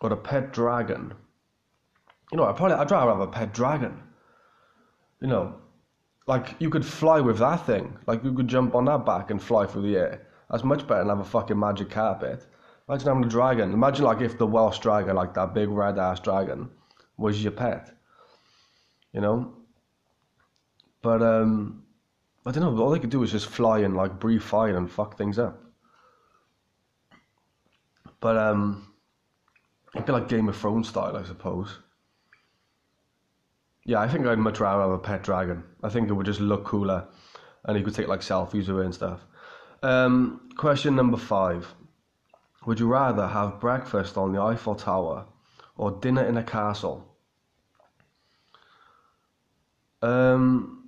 or 0.01 0.11
a 0.11 0.17
pet 0.17 0.51
dragon. 0.51 1.13
You 2.31 2.37
know, 2.37 2.45
I 2.45 2.51
probably 2.51 2.75
I'd 2.75 2.91
rather 2.91 3.11
have 3.11 3.21
a 3.21 3.27
pet 3.27 3.53
dragon. 3.53 4.03
You 5.21 5.27
know, 5.27 5.55
like 6.27 6.55
you 6.59 6.69
could 6.69 6.85
fly 6.85 7.19
with 7.19 7.39
that 7.39 7.65
thing. 7.65 7.97
Like 8.07 8.23
you 8.23 8.33
could 8.33 8.47
jump 8.47 8.75
on 8.75 8.85
that 8.85 9.05
back 9.05 9.31
and 9.31 9.41
fly 9.41 9.65
through 9.65 9.83
the 9.83 9.97
air. 9.97 10.27
That's 10.49 10.63
much 10.63 10.87
better 10.87 10.99
than 10.99 11.09
have 11.09 11.19
a 11.19 11.23
fucking 11.23 11.59
magic 11.59 11.89
carpet. 11.89 12.45
Imagine 12.87 13.07
having 13.07 13.25
a 13.25 13.29
dragon. 13.29 13.73
Imagine 13.73 14.05
like 14.05 14.21
if 14.21 14.37
the 14.37 14.47
Welsh 14.47 14.79
dragon, 14.79 15.15
like 15.15 15.33
that 15.33 15.53
big 15.53 15.69
red 15.69 15.97
ass 15.97 16.19
dragon, 16.19 16.69
was 17.17 17.41
your 17.41 17.51
pet. 17.51 17.95
You 19.13 19.21
know? 19.21 19.53
But 21.01 21.21
um 21.21 21.83
I 22.45 22.51
don't 22.51 22.63
know, 22.63 22.83
all 22.83 22.91
they 22.91 22.99
could 22.99 23.09
do 23.09 23.23
is 23.23 23.31
just 23.31 23.47
fly 23.47 23.79
and 23.79 23.95
like 23.95 24.19
breathe 24.19 24.41
fire 24.41 24.75
and 24.77 24.91
fuck 24.91 25.17
things 25.17 25.39
up. 25.39 25.61
But 28.19 28.37
um 28.37 28.93
it'd 29.93 30.05
be 30.05 30.11
like 30.13 30.27
Game 30.29 30.49
of 30.49 30.57
Thrones 30.57 30.89
style, 30.89 31.15
I 31.15 31.23
suppose. 31.23 31.79
Yeah, 33.85 33.99
I 33.99 34.07
think 34.07 34.25
I'd 34.25 34.39
much 34.39 34.59
rather 34.59 34.81
have 34.81 34.91
a 34.91 34.99
pet 34.99 35.23
dragon. 35.23 35.63
I 35.83 35.89
think 35.89 36.09
it 36.09 36.13
would 36.13 36.25
just 36.25 36.39
look 36.39 36.63
cooler, 36.63 37.07
and 37.65 37.77
you 37.77 37.83
could 37.83 37.93
take 37.93 38.07
like 38.07 38.21
selfies 38.21 38.67
with 38.67 38.79
it 38.79 38.85
and 38.85 38.93
stuff. 38.93 39.21
Um, 39.81 40.49
question 40.55 40.95
number 40.95 41.17
five: 41.17 41.73
Would 42.65 42.79
you 42.79 42.87
rather 42.87 43.27
have 43.27 43.59
breakfast 43.59 44.17
on 44.17 44.31
the 44.31 44.41
Eiffel 44.41 44.75
Tower 44.75 45.25
or 45.75 45.91
dinner 45.91 46.23
in 46.23 46.37
a 46.37 46.43
castle? 46.43 47.13
Um, 50.01 50.83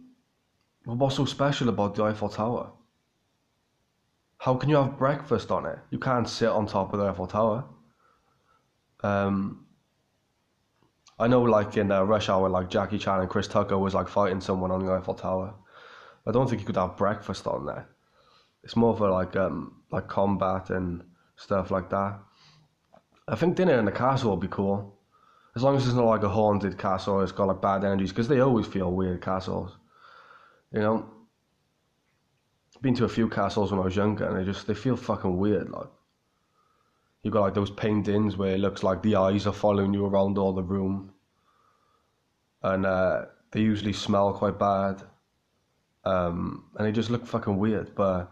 what's 0.85 1.15
so 1.15 1.25
special 1.25 1.69
about 1.69 1.95
the 1.95 2.03
Eiffel 2.03 2.29
Tower? 2.29 2.71
How 4.37 4.55
can 4.55 4.69
you 4.69 4.75
have 4.75 4.97
breakfast 4.97 5.51
on 5.51 5.65
it? 5.65 5.79
You 5.89 5.99
can't 5.99 6.29
sit 6.29 6.49
on 6.49 6.65
top 6.65 6.93
of 6.93 6.99
the 6.99 7.07
Eiffel 7.07 7.27
Tower. 7.27 7.65
Um, 9.01 9.64
I 11.17 11.27
know, 11.27 11.41
like 11.43 11.77
in 11.77 11.91
uh, 11.91 12.03
Rush 12.03 12.27
Hour, 12.29 12.49
like 12.49 12.69
Jackie 12.69 12.97
Chan 12.97 13.21
and 13.21 13.29
Chris 13.29 13.47
Tucker 13.47 13.77
was 13.77 13.93
like 13.93 14.09
fighting 14.09 14.41
someone 14.41 14.71
on 14.71 14.85
the 14.85 14.91
Eiffel 14.91 15.13
Tower. 15.13 15.53
I 16.27 16.31
don't 16.31 16.49
think 16.49 16.61
you 16.61 16.65
could 16.65 16.75
have 16.75 16.97
breakfast 16.97 17.47
on 17.47 17.65
there. 17.65 17.87
It's 18.63 18.75
more 18.75 18.97
for 18.97 19.09
like 19.09 19.35
um 19.35 19.83
like 19.91 20.07
combat 20.07 20.71
and 20.71 21.03
stuff 21.35 21.71
like 21.71 21.89
that. 21.91 22.19
I 23.27 23.35
think 23.35 23.55
dinner 23.55 23.79
in 23.79 23.85
the 23.85 23.91
castle 23.91 24.31
would 24.31 24.39
be 24.39 24.47
cool, 24.47 24.99
as 25.55 25.63
long 25.63 25.77
as 25.77 25.85
it's 25.85 25.95
not 25.95 26.05
like 26.05 26.23
a 26.23 26.29
haunted 26.29 26.77
castle. 26.77 27.21
It's 27.21 27.31
got 27.31 27.47
like 27.47 27.61
bad 27.61 27.83
energies 27.83 28.11
because 28.11 28.27
they 28.27 28.39
always 28.39 28.67
feel 28.67 28.91
weird 28.91 29.21
castles. 29.21 29.77
You 30.71 30.79
know, 30.79 31.09
been 32.81 32.95
to 32.95 33.05
a 33.05 33.09
few 33.09 33.29
castles 33.29 33.71
when 33.71 33.79
I 33.79 33.85
was 33.85 33.95
younger, 33.95 34.25
and 34.27 34.37
they 34.37 34.43
just 34.43 34.67
they 34.67 34.73
feel 34.73 34.97
fucking 34.97 35.37
weird. 35.37 35.69
Like 35.69 35.87
You've 37.25 37.33
got 37.33 37.41
like 37.41 37.55
those 37.55 37.71
paintings 37.71 38.37
where 38.37 38.53
it 38.53 38.59
looks 38.59 38.83
like 38.83 39.01
the 39.01 39.15
eyes 39.15 39.47
are 39.47 39.51
following 39.51 39.95
you 39.95 40.05
around 40.05 40.37
all 40.37 40.53
the 40.53 40.61
room. 40.61 41.11
And 42.61 42.85
uh, 42.85 43.23
they 43.49 43.61
usually 43.61 43.93
smell 43.93 44.31
quite 44.31 44.59
bad. 44.59 45.01
Um, 46.03 46.65
and 46.75 46.85
they 46.85 46.91
just 46.91 47.09
look 47.09 47.25
fucking 47.25 47.57
weird. 47.57 47.95
But 47.95 48.31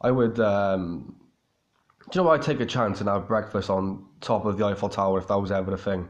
I 0.00 0.10
would. 0.10 0.40
Um, 0.40 1.16
do 2.10 2.18
you 2.18 2.22
know 2.22 2.28
what? 2.30 2.40
I'd 2.40 2.46
take 2.46 2.60
a 2.60 2.66
chance 2.66 3.00
and 3.00 3.10
have 3.10 3.28
breakfast 3.28 3.68
on 3.68 4.06
top 4.22 4.46
of 4.46 4.56
the 4.56 4.64
Eiffel 4.64 4.88
Tower 4.88 5.18
if 5.18 5.28
that 5.28 5.38
was 5.38 5.52
ever 5.52 5.74
a 5.74 5.76
thing. 5.76 6.08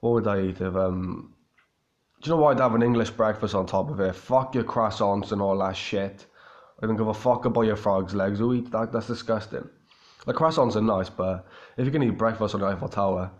What 0.00 0.14
would 0.14 0.26
I 0.26 0.40
eat 0.40 0.62
if 0.62 0.74
um? 0.74 1.34
Do 2.22 2.30
you 2.30 2.34
know 2.34 2.40
why 2.40 2.52
I'd 2.52 2.60
have 2.60 2.74
an 2.74 2.82
English 2.82 3.10
breakfast 3.10 3.54
on 3.54 3.66
top 3.66 3.90
of 3.90 4.00
it? 4.00 4.14
Fuck 4.14 4.54
your 4.54 4.64
croissants 4.64 5.32
and 5.32 5.42
all 5.42 5.58
that 5.58 5.76
shit. 5.76 6.24
I 6.82 6.86
don't 6.86 6.96
give 6.96 7.08
a 7.08 7.12
fuck 7.12 7.44
about 7.44 7.66
your 7.66 7.76
frog's 7.76 8.14
legs. 8.14 8.38
Who 8.38 8.54
eat 8.54 8.70
that? 8.70 8.90
That's 8.90 9.08
disgusting. 9.08 9.68
The 10.26 10.34
croissants 10.34 10.74
are 10.74 10.82
nice, 10.82 11.08
but 11.08 11.46
if 11.76 11.84
you're 11.84 11.92
gonna 11.92 12.06
eat 12.06 12.18
breakfast 12.18 12.54
on 12.54 12.60
the 12.60 12.66
Eiffel 12.66 12.88
Tower, 12.88 13.30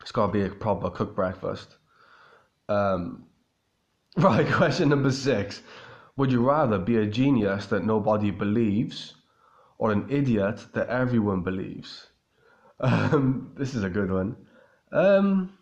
it's 0.00 0.10
gotta 0.10 0.32
be 0.32 0.42
a 0.42 0.48
proper 0.48 0.90
cooked 0.90 1.14
breakfast. 1.14 1.76
Um, 2.68 3.26
right, 4.16 4.50
question 4.50 4.88
number 4.88 5.12
six. 5.12 5.62
Would 6.16 6.32
you 6.32 6.46
rather 6.46 6.78
be 6.78 6.96
a 6.96 7.06
genius 7.06 7.66
that 7.66 7.84
nobody 7.84 8.30
believes 8.30 9.14
or 9.78 9.92
an 9.92 10.06
idiot 10.10 10.66
that 10.72 10.88
everyone 10.88 11.42
believes? 11.42 12.08
Um, 12.80 13.52
this 13.58 13.74
is 13.74 13.84
a 13.84 13.90
good 13.90 14.10
one. 14.10 14.36
Um, 14.92 15.58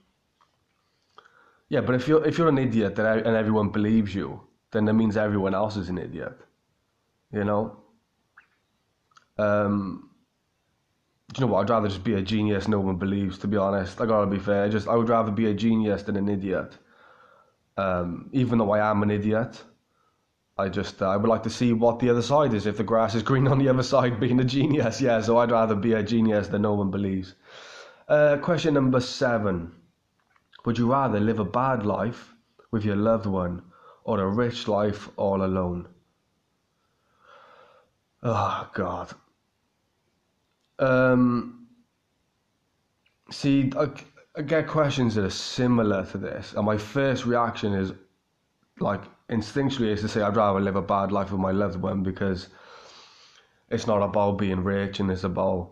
yeah, 1.68 1.80
but 1.80 1.94
if 1.94 2.06
you're 2.08 2.24
if 2.24 2.38
you're 2.38 2.48
an 2.48 2.58
idiot 2.58 2.96
that 2.96 3.26
and 3.26 3.36
everyone 3.36 3.70
believes 3.70 4.14
you, 4.14 4.40
then 4.72 4.84
that 4.84 4.94
means 4.94 5.16
everyone 5.16 5.54
else 5.54 5.76
is 5.76 5.88
an 5.88 5.98
idiot. 5.98 6.36
You 7.32 7.44
know. 7.44 7.76
Um, 9.38 10.09
you 11.36 11.40
know 11.40 11.52
what? 11.52 11.60
I'd 11.60 11.70
rather 11.70 11.88
just 11.88 12.02
be 12.04 12.14
a 12.14 12.22
genius 12.22 12.66
no 12.68 12.80
one 12.80 12.96
believes. 12.96 13.38
To 13.38 13.48
be 13.48 13.56
honest, 13.56 14.00
I 14.00 14.06
gotta 14.06 14.26
be 14.26 14.38
fair. 14.38 14.64
I 14.64 14.68
just 14.68 14.88
I 14.88 14.96
would 14.96 15.08
rather 15.08 15.30
be 15.30 15.46
a 15.46 15.54
genius 15.54 16.02
than 16.02 16.16
an 16.16 16.28
idiot. 16.28 16.76
Um, 17.76 18.28
even 18.32 18.58
though 18.58 18.72
I 18.72 18.90
am 18.90 19.02
an 19.02 19.10
idiot, 19.10 19.62
I 20.58 20.68
just 20.68 21.00
uh, 21.00 21.08
I 21.08 21.16
would 21.16 21.28
like 21.28 21.44
to 21.44 21.50
see 21.50 21.72
what 21.72 22.00
the 22.00 22.10
other 22.10 22.22
side 22.22 22.52
is. 22.52 22.66
If 22.66 22.76
the 22.78 22.84
grass 22.84 23.14
is 23.14 23.22
green 23.22 23.46
on 23.52 23.58
the 23.58 23.68
other 23.68 23.82
side, 23.82 24.18
being 24.18 24.40
a 24.40 24.44
genius, 24.44 25.00
yeah. 25.00 25.20
So 25.20 25.38
I'd 25.38 25.52
rather 25.52 25.74
be 25.76 25.92
a 25.92 26.02
genius 26.02 26.48
than 26.48 26.62
no 26.62 26.74
one 26.74 26.90
believes. 26.90 27.34
Uh, 28.08 28.36
question 28.38 28.74
number 28.74 29.00
seven: 29.00 29.72
Would 30.64 30.78
you 30.78 30.90
rather 30.90 31.20
live 31.20 31.38
a 31.38 31.44
bad 31.44 31.86
life 31.86 32.34
with 32.72 32.84
your 32.84 32.96
loved 32.96 33.26
one 33.26 33.62
or 34.04 34.20
a 34.20 34.28
rich 34.28 34.66
life 34.66 35.08
all 35.16 35.44
alone? 35.44 35.86
Oh 38.22 38.68
God. 38.74 39.14
Um, 40.80 41.66
see, 43.30 43.72
I, 43.78 43.88
I 44.36 44.42
get 44.42 44.66
questions 44.66 45.14
that 45.14 45.24
are 45.24 45.30
similar 45.30 46.04
to 46.06 46.18
this, 46.18 46.54
and 46.54 46.64
my 46.66 46.78
first 46.78 47.26
reaction 47.26 47.74
is 47.74 47.92
like 48.80 49.02
instinctually 49.30 49.88
is 49.88 50.00
to 50.00 50.08
say 50.08 50.22
I'd 50.22 50.36
rather 50.36 50.60
live 50.60 50.76
a 50.76 50.82
bad 50.82 51.12
life 51.12 51.30
with 51.30 51.40
my 51.40 51.52
loved 51.52 51.80
one 51.80 52.02
because 52.02 52.48
it's 53.68 53.86
not 53.86 54.02
about 54.02 54.38
being 54.38 54.64
rich 54.64 55.00
and 55.00 55.10
it's 55.10 55.24
about 55.24 55.70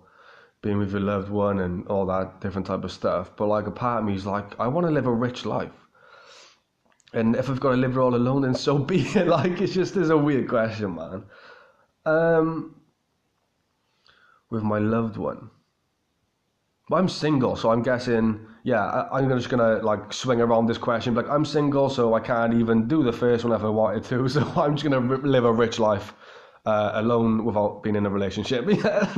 being 0.63 0.79
with 0.79 0.93
your 0.93 1.01
loved 1.01 1.31
one 1.31 1.61
and 1.61 1.87
all 1.89 2.07
that 2.07 2.41
different 2.41 2.67
type 2.67 2.85
of 2.85 2.93
stuff. 2.93 3.31
But 3.37 3.47
like 3.47 3.67
a 3.67 3.71
part 3.71 4.01
of 4.01 4.05
me 4.07 4.15
is 4.15 4.27
like, 4.27 4.59
I 4.61 4.69
want 4.69 4.87
to 4.87 4.93
live 4.93 5.07
a 5.07 5.13
rich 5.13 5.45
life. 5.45 5.73
And 7.15 7.37
if 7.37 7.49
I've 7.49 7.61
got 7.61 7.71
to 7.71 7.77
live 7.77 7.97
it 7.97 8.01
all 8.01 8.15
alone, 8.15 8.43
then 8.43 8.55
so 8.55 8.79
be 8.79 9.01
it. 9.01 9.27
Like 9.29 9.61
it's 9.61 9.73
just 9.73 9.97
is 9.97 10.11
a 10.11 10.17
weird 10.17 10.49
question, 10.49 10.95
man. 10.95 11.25
Um, 12.05 12.75
with 14.51 14.63
my 14.63 14.79
loved 14.79 15.17
one. 15.17 15.51
But 16.89 16.97
I'm 16.97 17.09
single, 17.09 17.55
so 17.55 17.71
I'm 17.71 17.83
guessing, 17.83 18.47
yeah, 18.63 18.83
I, 18.83 19.21
am 19.21 19.29
just 19.29 19.51
gonna 19.51 19.77
like 19.83 20.11
swing 20.13 20.41
around 20.41 20.67
this 20.67 20.79
question. 20.79 21.15
Like, 21.15 21.29
I'm 21.29 21.45
single, 21.45 21.91
so 21.91 22.15
I 22.15 22.21
can't 22.21 22.55
even 22.55 22.89
do 22.89 23.03
the 23.03 23.13
first 23.13 23.45
one 23.45 23.53
if 23.53 23.63
I 23.63 23.69
wanted 23.69 24.05
to. 24.05 24.29
So 24.29 24.41
I'm 24.57 24.75
just 24.75 24.89
gonna 24.89 25.17
live 25.19 25.45
a 25.45 25.53
rich 25.53 25.79
life 25.79 26.15
uh, 26.65 26.93
alone 26.95 27.45
without 27.45 27.83
being 27.83 27.97
in 27.97 28.07
a 28.07 28.11
relationship. 28.11 28.67
Yeah, 28.85 29.15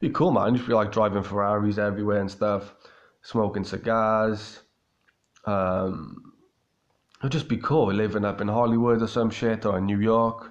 be 0.00 0.10
cool, 0.10 0.30
man. 0.32 0.54
Just 0.54 0.68
be 0.68 0.74
like 0.74 0.92
driving 0.92 1.22
Ferraris 1.22 1.78
everywhere 1.78 2.20
and 2.20 2.30
stuff, 2.30 2.74
smoking 3.22 3.64
cigars. 3.64 4.60
Um, 5.44 6.32
it'd 7.20 7.32
just 7.32 7.48
be 7.48 7.56
cool 7.56 7.92
living 7.92 8.24
up 8.24 8.40
in 8.40 8.48
Hollywood 8.48 9.02
or 9.02 9.06
some 9.06 9.30
shit 9.30 9.64
or 9.64 9.78
in 9.78 9.86
New 9.86 10.00
York. 10.00 10.50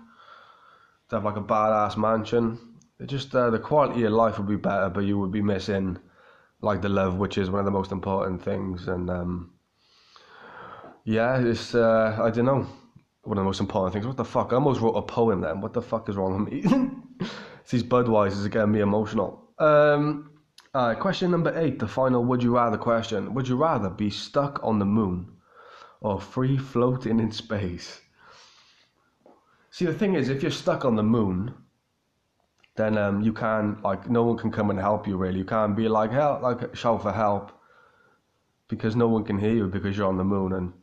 To 1.09 1.17
have 1.17 1.25
like 1.25 1.37
a 1.37 1.41
badass 1.41 1.97
mansion 1.97 2.59
just 3.03 3.35
uh, 3.35 3.49
the 3.49 3.59
quality 3.59 4.03
of 4.03 4.13
life 4.13 4.37
would 4.37 4.47
be 4.47 4.55
better, 4.55 4.89
but 4.89 5.01
you 5.01 5.19
would 5.19 5.31
be 5.31 5.41
missing 5.41 5.97
like 6.61 6.81
the 6.81 6.89
love, 6.89 7.17
which 7.17 7.37
is 7.37 7.49
one 7.49 7.59
of 7.59 7.65
the 7.65 7.71
most 7.71 7.91
important 7.91 8.41
things. 8.41 8.87
And 8.87 9.09
um, 9.09 9.51
yeah, 11.03 11.37
it's 11.39 11.75
uh, 11.75 12.17
I 12.21 12.29
don't 12.29 12.45
know 12.45 12.67
one 13.23 13.37
of 13.37 13.41
the 13.41 13.45
most 13.45 13.59
important 13.59 13.93
things. 13.93 14.07
What 14.07 14.17
the 14.17 14.25
fuck? 14.25 14.51
I 14.51 14.55
almost 14.55 14.81
wrote 14.81 14.95
a 14.95 15.01
poem 15.01 15.41
then. 15.41 15.61
What 15.61 15.73
the 15.73 15.81
fuck 15.81 16.07
is 16.09 16.15
wrong 16.15 16.45
with 16.45 16.53
me? 16.53 17.29
These 17.69 17.83
Budweisers 17.83 18.45
are 18.45 18.49
getting 18.49 18.71
me 18.71 18.81
emotional. 18.81 19.49
Um, 19.57 20.31
question 20.99 21.31
number 21.31 21.57
eight, 21.57 21.79
the 21.79 21.87
final 21.87 22.23
would 22.23 22.43
you 22.43 22.55
rather 22.55 22.77
question. 22.77 23.33
Would 23.33 23.47
you 23.47 23.55
rather 23.55 23.89
be 23.89 24.09
stuck 24.09 24.59
on 24.63 24.79
the 24.79 24.85
moon 24.85 25.31
or 26.01 26.21
free 26.21 26.57
floating 26.57 27.19
in 27.19 27.31
space? 27.31 28.01
See, 29.71 29.85
the 29.85 29.93
thing 29.93 30.13
is, 30.13 30.29
if 30.29 30.41
you're 30.41 30.51
stuck 30.51 30.85
on 30.85 30.95
the 30.95 31.03
moon, 31.03 31.53
then 32.75 32.97
um, 32.97 33.21
you 33.21 33.33
can 33.33 33.81
like 33.83 34.09
no 34.09 34.23
one 34.23 34.37
can 34.37 34.51
come 34.51 34.69
and 34.69 34.79
help 34.79 35.07
you 35.07 35.17
really. 35.17 35.39
You 35.39 35.45
can't 35.45 35.75
be 35.75 35.87
like 35.87 36.11
help, 36.11 36.41
like 36.41 36.75
shout 36.75 37.01
for 37.01 37.11
help, 37.11 37.51
because 38.67 38.95
no 38.95 39.07
one 39.07 39.23
can 39.23 39.39
hear 39.39 39.53
you 39.53 39.67
because 39.67 39.97
you're 39.97 40.07
on 40.07 40.17
the 40.17 40.23
moon, 40.23 40.53
and 40.53 40.73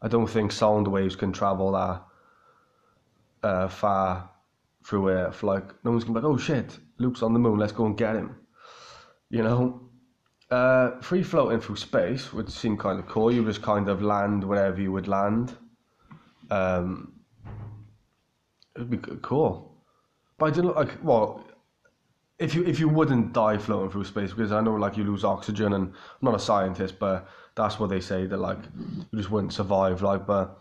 I 0.00 0.08
don't 0.08 0.26
think 0.26 0.52
sound 0.52 0.88
waves 0.88 1.16
can 1.16 1.32
travel 1.32 1.72
that 1.72 3.46
uh, 3.46 3.68
far 3.68 4.30
through 4.84 5.10
Earth. 5.10 5.42
Like 5.42 5.64
no 5.84 5.90
one's 5.90 6.04
gonna 6.04 6.20
be 6.20 6.26
like, 6.26 6.32
oh 6.32 6.38
shit, 6.38 6.78
Luke's 6.98 7.22
on 7.22 7.32
the 7.32 7.38
moon, 7.38 7.58
let's 7.58 7.72
go 7.72 7.86
and 7.86 7.96
get 7.96 8.16
him. 8.16 8.36
You 9.30 9.42
know, 9.42 9.88
uh, 10.50 10.98
free 11.00 11.22
floating 11.22 11.60
through 11.60 11.76
space 11.76 12.32
would 12.32 12.50
seem 12.50 12.78
kind 12.78 12.98
of 12.98 13.06
cool. 13.06 13.30
You 13.30 13.44
just 13.44 13.60
kind 13.60 13.88
of 13.88 14.00
land 14.00 14.44
wherever 14.44 14.80
you 14.80 14.92
would 14.92 15.08
land. 15.08 15.54
Um, 16.50 17.12
it'd 18.74 18.88
be 18.88 18.98
cool. 19.20 19.67
But 20.38 20.46
I 20.46 20.50
don't 20.50 20.76
like 20.76 20.98
well, 21.02 21.44
if 22.38 22.54
you 22.54 22.64
if 22.64 22.78
you 22.78 22.88
wouldn't 22.88 23.32
die 23.32 23.58
floating 23.58 23.90
through 23.90 24.04
space 24.04 24.30
because 24.30 24.52
I 24.52 24.60
know 24.60 24.74
like 24.74 24.96
you 24.96 25.04
lose 25.04 25.24
oxygen 25.24 25.72
and 25.72 25.86
I'm 25.88 25.94
not 26.22 26.34
a 26.34 26.38
scientist 26.38 26.98
but 26.98 27.28
that's 27.56 27.78
what 27.80 27.90
they 27.90 28.00
say 28.00 28.26
that 28.26 28.36
like 28.36 28.58
you 29.12 29.18
just 29.18 29.30
wouldn't 29.30 29.52
survive 29.52 30.02
like 30.02 30.26
but 30.26 30.60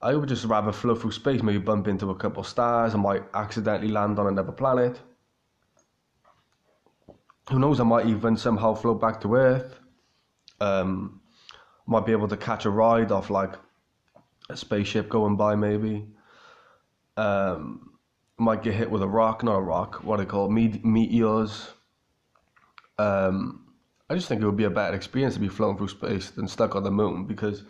I 0.00 0.14
would 0.14 0.28
just 0.28 0.44
rather 0.44 0.72
float 0.72 1.00
through 1.00 1.10
space 1.12 1.42
maybe 1.42 1.58
bump 1.58 1.88
into 1.88 2.10
a 2.10 2.14
couple 2.14 2.40
of 2.40 2.46
stars 2.46 2.94
I 2.94 2.98
might 2.98 3.24
accidentally 3.34 3.88
land 3.88 4.18
on 4.18 4.28
another 4.28 4.52
planet. 4.52 5.00
Who 7.50 7.58
knows 7.58 7.80
I 7.80 7.84
might 7.84 8.06
even 8.06 8.36
somehow 8.36 8.74
float 8.74 9.00
back 9.00 9.20
to 9.22 9.34
Earth. 9.34 9.80
Um 10.60 11.20
might 11.88 12.06
be 12.06 12.12
able 12.12 12.28
to 12.28 12.36
catch 12.36 12.64
a 12.66 12.70
ride 12.70 13.10
off 13.10 13.30
like 13.30 13.54
a 14.48 14.56
spaceship 14.56 15.08
going 15.08 15.36
by 15.36 15.56
maybe. 15.56 16.06
Um 17.16 17.85
might 18.38 18.62
get 18.62 18.74
hit 18.74 18.90
with 18.90 19.02
a 19.02 19.08
rock, 19.08 19.42
not 19.42 19.56
a 19.56 19.62
rock, 19.62 20.04
what 20.04 20.18
they 20.18 20.26
call 20.26 20.50
me- 20.50 20.80
meteors. 20.84 21.68
Um, 22.98 23.66
I 24.08 24.14
just 24.14 24.28
think 24.28 24.40
it 24.40 24.46
would 24.46 24.56
be 24.56 24.64
a 24.64 24.70
bad 24.70 24.94
experience 24.94 25.34
to 25.34 25.40
be 25.40 25.48
flown 25.48 25.76
through 25.76 25.88
space 25.88 26.30
than 26.30 26.46
stuck 26.46 26.76
on 26.76 26.84
the 26.84 26.90
moon 26.90 27.26
because 27.26 27.64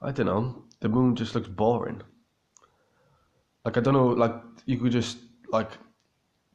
I 0.00 0.10
don't 0.12 0.26
know, 0.26 0.64
the 0.80 0.88
moon 0.88 1.14
just 1.14 1.34
looks 1.34 1.48
boring. 1.48 2.02
Like 3.64 3.76
I 3.76 3.80
don't 3.80 3.94
know, 3.94 4.08
like 4.08 4.34
you 4.66 4.78
could 4.78 4.92
just 4.92 5.18
like, 5.50 5.70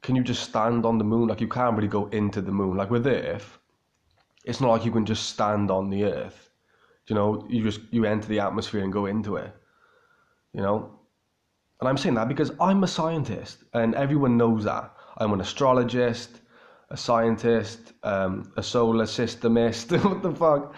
can 0.02 0.16
you 0.16 0.24
just 0.24 0.44
stand 0.44 0.86
on 0.86 0.98
the 0.98 1.04
moon? 1.04 1.28
Like 1.28 1.42
you 1.42 1.48
can't 1.48 1.76
really 1.76 1.88
go 1.88 2.08
into 2.08 2.42
the 2.42 2.52
moon. 2.52 2.76
Like 2.76 2.90
with 2.90 3.08
Earth, 3.08 3.58
it's 4.46 4.60
not 4.60 4.70
like 4.70 4.86
you 4.86 4.92
can 4.92 5.06
just 5.06 5.30
stand 5.30 5.70
on 5.70 5.90
the 5.90 6.06
Earth. 6.06 6.50
You 7.08 7.16
know, 7.16 7.46
you 7.50 7.64
just 7.64 7.82
you 7.92 8.06
enter 8.06 8.28
the 8.28 8.40
atmosphere 8.40 8.84
and 8.84 8.92
go 8.92 9.06
into 9.06 9.38
it. 9.38 9.54
You 10.54 10.62
know, 10.62 10.97
and 11.80 11.88
I'm 11.88 11.98
saying 11.98 12.16
that 12.16 12.28
because 12.28 12.52
I'm 12.60 12.84
a 12.84 12.88
scientist 12.88 13.64
and 13.74 13.94
everyone 13.96 14.38
knows 14.38 14.64
that. 14.64 14.92
I'm 15.18 15.32
an 15.34 15.42
astrologist, 15.42 16.42
a 16.90 16.98
scientist, 16.98 17.94
um, 18.04 18.52
a 18.58 18.64
solar 18.64 19.06
systemist. 19.06 19.92
what 20.04 20.24
the 20.24 20.34
fuck? 20.34 20.74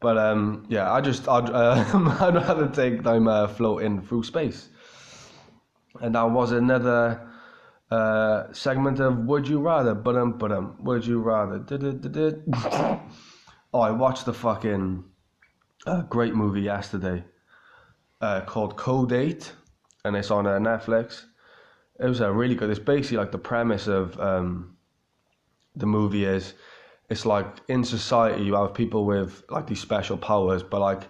But 0.00 0.18
um, 0.18 0.66
yeah, 0.68 0.92
I 0.92 1.00
just, 1.00 1.26
I'd, 1.28 1.48
uh, 1.48 1.84
I'd 2.20 2.34
rather 2.34 2.68
take 2.68 3.02
time 3.02 3.28
uh, 3.28 3.48
floating 3.48 4.02
through 4.02 4.24
space. 4.24 4.68
And 6.00 6.14
that 6.14 6.30
was 6.30 6.52
another 6.52 7.26
uh, 7.90 8.52
segment 8.52 9.00
of 9.00 9.16
Would 9.18 9.48
You 9.48 9.60
Rather? 9.60 9.94
But 9.94 10.16
um, 10.16 10.36
but 10.36 10.52
um, 10.52 10.76
Would 10.80 11.06
You 11.06 11.20
Rather? 11.20 11.64
oh, 13.72 13.80
I 13.80 13.90
watched 13.90 14.26
the 14.26 14.34
fucking 14.34 15.04
uh, 15.86 16.02
great 16.02 16.34
movie 16.34 16.60
yesterday 16.60 17.24
uh, 18.20 18.42
called 18.42 18.76
Code 18.76 19.12
8 19.12 19.52
and 20.06 20.16
it's 20.16 20.30
on 20.30 20.46
uh, 20.46 20.58
Netflix. 20.58 21.24
It 21.98 22.06
was 22.06 22.20
a 22.20 22.32
really 22.32 22.54
good. 22.54 22.70
It's 22.70 22.78
basically 22.78 23.18
like 23.18 23.32
the 23.32 23.38
premise 23.38 23.86
of 23.86 24.18
um, 24.20 24.76
the 25.74 25.86
movie 25.86 26.24
is 26.24 26.54
it's 27.08 27.24
like 27.24 27.46
in 27.68 27.84
society 27.84 28.44
you 28.44 28.54
have 28.54 28.74
people 28.74 29.04
with 29.04 29.44
like 29.50 29.66
these 29.66 29.80
special 29.80 30.16
powers, 30.16 30.62
but 30.62 30.80
like 30.80 31.02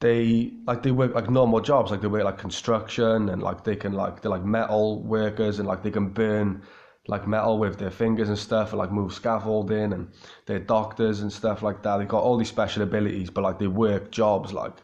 they 0.00 0.52
like 0.66 0.82
they 0.82 0.90
work 0.90 1.14
like 1.14 1.30
normal 1.30 1.60
jobs, 1.60 1.90
like 1.90 2.00
they 2.00 2.08
work 2.08 2.24
like 2.24 2.38
construction 2.38 3.28
and 3.28 3.42
like 3.42 3.64
they 3.64 3.76
can 3.76 3.92
like 3.92 4.20
they're 4.20 4.30
like 4.30 4.44
metal 4.44 5.02
workers 5.02 5.58
and 5.58 5.68
like 5.68 5.82
they 5.82 5.90
can 5.90 6.08
burn 6.10 6.62
like 7.08 7.26
metal 7.26 7.58
with 7.58 7.78
their 7.78 7.90
fingers 7.90 8.28
and 8.28 8.38
stuff 8.38 8.70
and 8.70 8.78
like 8.78 8.92
move 8.92 9.12
scaffolding 9.12 9.92
and 9.92 10.08
they're 10.46 10.58
doctors 10.58 11.20
and 11.20 11.32
stuff 11.32 11.62
like 11.62 11.82
that. 11.82 11.96
They've 11.96 12.08
got 12.08 12.22
all 12.22 12.36
these 12.36 12.48
special 12.48 12.82
abilities, 12.82 13.30
but 13.30 13.42
like 13.42 13.58
they 13.58 13.66
work 13.66 14.10
jobs 14.10 14.52
like 14.52 14.76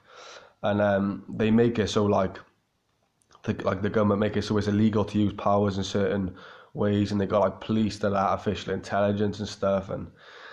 and 0.63 0.81
um, 0.81 1.25
they 1.29 1.51
make 1.51 1.79
it 1.79 1.89
so 1.89 2.05
like 2.07 2.39
the, 3.47 3.55
like 3.65 3.81
the 3.81 3.91
government 3.91 4.21
make 4.21 4.37
it 4.37 4.43
so 4.43 4.59
it's 4.59 4.69
illegal 4.69 5.05
to 5.05 5.19
use 5.19 5.33
powers 5.33 5.79
in 5.79 5.85
certain 5.85 6.35
ways 6.75 7.11
and 7.11 7.21
they 7.21 7.26
got 7.26 7.41
like 7.41 7.61
police 7.61 7.99
that 7.99 8.12
are 8.12 8.31
artificial 8.33 8.75
intelligence 8.75 9.38
and 9.38 9.49
stuff 9.49 9.88
and 9.88 10.09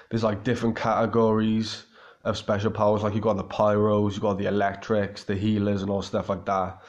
there's 0.10 0.24
like 0.24 0.44
different 0.44 0.76
categories 0.76 1.86
of 2.24 2.38
special 2.38 2.72
powers. 2.72 3.04
Like 3.04 3.16
you 3.16 3.22
got 3.22 3.36
the 3.36 3.44
pyros 3.44 4.14
you 4.14 4.22
got 4.22 4.38
the 4.38 4.46
electrics 4.46 5.24
the 5.24 5.36
healers 5.36 5.82
and 5.82 5.92
all 5.92 6.02
stuff 6.02 6.30
like 6.30 6.46
that. 6.46 6.82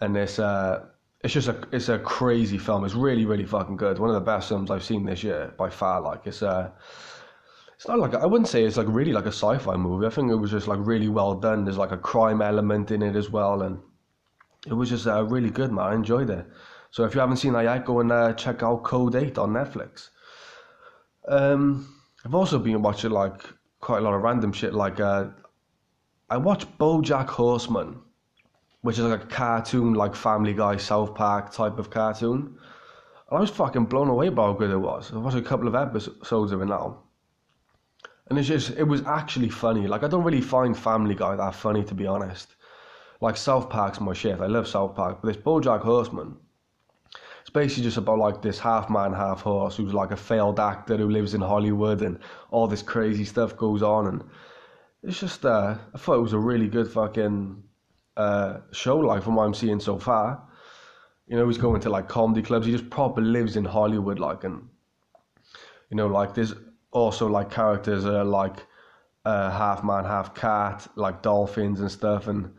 And 0.00 0.16
it's 0.16 0.38
uh 0.38 0.84
it's 1.22 1.32
just 1.32 1.48
a 1.48 1.56
it's 1.72 1.88
a 1.88 1.98
crazy 1.98 2.58
film. 2.58 2.84
It's 2.84 2.94
really 2.94 3.24
really 3.24 3.46
fucking 3.46 3.76
good. 3.76 3.98
One 3.98 4.10
of 4.10 4.14
the 4.14 4.20
best 4.20 4.48
films 4.48 4.70
i've 4.70 4.84
seen 4.84 5.06
this 5.06 5.22
year 5.22 5.54
by 5.56 5.70
far. 5.70 6.00
Like 6.00 6.26
it's 6.26 6.42
uh 6.42 6.70
it's 7.76 7.88
not 7.88 7.98
like 7.98 8.14
I 8.14 8.26
wouldn't 8.26 8.48
say 8.48 8.64
it's 8.64 8.76
like 8.76 8.86
really 8.88 9.12
like 9.12 9.26
a 9.26 9.32
sci-fi 9.32 9.76
movie. 9.76 10.06
I 10.06 10.10
think 10.10 10.30
it 10.30 10.36
was 10.36 10.50
just 10.50 10.66
like 10.66 10.78
really 10.82 11.08
well 11.08 11.34
done. 11.34 11.64
There's 11.64 11.78
like 11.78 11.92
a 11.92 11.98
crime 11.98 12.40
element 12.42 12.90
in 12.90 13.02
it 13.02 13.16
as 13.16 13.30
well, 13.30 13.62
and 13.62 13.78
it 14.66 14.74
was 14.74 14.90
just 14.90 15.06
uh, 15.06 15.24
really 15.24 15.50
good, 15.50 15.72
man. 15.72 15.86
I 15.86 15.94
enjoyed 15.94 16.30
it. 16.30 16.46
So 16.90 17.04
if 17.04 17.14
you 17.14 17.20
haven't 17.20 17.36
seen 17.38 17.52
that 17.54 17.64
yet, 17.64 17.84
go 17.84 18.00
and 18.00 18.12
uh, 18.12 18.32
check 18.34 18.62
out 18.62 18.84
Code 18.84 19.14
Eight 19.14 19.38
on 19.38 19.50
Netflix. 19.52 20.10
Um, 21.28 21.94
I've 22.24 22.34
also 22.34 22.58
been 22.58 22.82
watching 22.82 23.10
like 23.10 23.42
quite 23.80 23.98
a 23.98 24.00
lot 24.00 24.14
of 24.14 24.22
random 24.22 24.52
shit. 24.52 24.74
Like 24.74 25.00
uh, 25.00 25.26
I 26.30 26.36
watched 26.36 26.78
BoJack 26.78 27.28
Horseman, 27.28 28.00
which 28.82 28.98
is 28.98 29.04
like 29.04 29.22
a 29.22 29.26
cartoon, 29.26 29.94
like 29.94 30.14
Family 30.14 30.54
Guy, 30.54 30.76
South 30.76 31.14
Park 31.14 31.52
type 31.52 31.78
of 31.78 31.90
cartoon. 31.90 32.56
And 33.30 33.38
I 33.38 33.40
was 33.40 33.50
fucking 33.50 33.86
blown 33.86 34.08
away 34.08 34.28
by 34.28 34.44
how 34.44 34.52
good 34.52 34.70
it 34.70 34.78
was. 34.78 35.12
I 35.12 35.18
watched 35.18 35.36
a 35.36 35.42
couple 35.42 35.68
of 35.68 35.74
episodes 35.74 36.52
of 36.52 36.62
it 36.62 36.66
now 36.66 37.02
and 38.28 38.38
it's 38.38 38.48
just 38.48 38.70
it 38.70 38.84
was 38.84 39.02
actually 39.06 39.48
funny. 39.48 39.86
Like 39.86 40.02
I 40.02 40.08
don't 40.08 40.24
really 40.24 40.40
find 40.40 40.76
Family 40.76 41.14
Guy 41.14 41.36
that 41.36 41.54
funny 41.54 41.84
to 41.84 41.94
be 41.94 42.06
honest. 42.06 42.56
Like 43.20 43.36
South 43.36 43.70
Park's 43.70 44.00
my 44.00 44.12
shit. 44.12 44.40
I 44.40 44.46
love 44.46 44.68
South 44.68 44.94
Park, 44.94 45.18
but 45.22 45.28
this 45.28 45.42
BoJack 45.42 45.80
Horseman, 45.80 46.36
it's 47.40 47.50
basically 47.50 47.84
just 47.84 47.96
about 47.96 48.18
like 48.18 48.42
this 48.42 48.58
half 48.58 48.90
man, 48.90 49.12
half 49.12 49.40
horse 49.40 49.76
who's 49.76 49.94
like 49.94 50.10
a 50.10 50.16
failed 50.16 50.60
actor 50.60 50.96
who 50.96 51.08
lives 51.08 51.34
in 51.34 51.40
Hollywood, 51.40 52.02
and 52.02 52.18
all 52.50 52.66
this 52.66 52.82
crazy 52.82 53.24
stuff 53.24 53.56
goes 53.56 53.82
on, 53.82 54.06
and 54.08 54.24
it's 55.02 55.20
just 55.20 55.46
uh, 55.46 55.76
I 55.94 55.98
thought 55.98 56.18
it 56.18 56.22
was 56.22 56.32
a 56.32 56.38
really 56.38 56.68
good 56.68 56.90
fucking 56.90 57.62
uh, 58.16 58.58
show. 58.72 58.98
Like 58.98 59.22
from 59.22 59.36
what 59.36 59.44
I'm 59.44 59.54
seeing 59.54 59.80
so 59.80 59.98
far, 59.98 60.42
you 61.28 61.36
know, 61.36 61.46
he's 61.46 61.58
going 61.58 61.80
to 61.82 61.90
like 61.90 62.08
comedy 62.08 62.42
clubs. 62.42 62.66
He 62.66 62.72
just 62.72 62.90
proper 62.90 63.20
lives 63.20 63.56
in 63.56 63.64
Hollywood, 63.64 64.18
like 64.18 64.44
and 64.44 64.68
you 65.90 65.96
know, 65.96 66.08
like 66.08 66.34
there's 66.34 66.54
also 66.90 67.28
like 67.28 67.50
characters 67.50 68.04
are 68.04 68.24
like 68.24 68.66
uh, 69.24 69.50
half 69.50 69.84
man, 69.84 70.04
half 70.04 70.34
cat, 70.34 70.86
like 70.96 71.22
dolphins 71.22 71.80
and 71.80 71.90
stuff, 71.90 72.26
and 72.26 72.52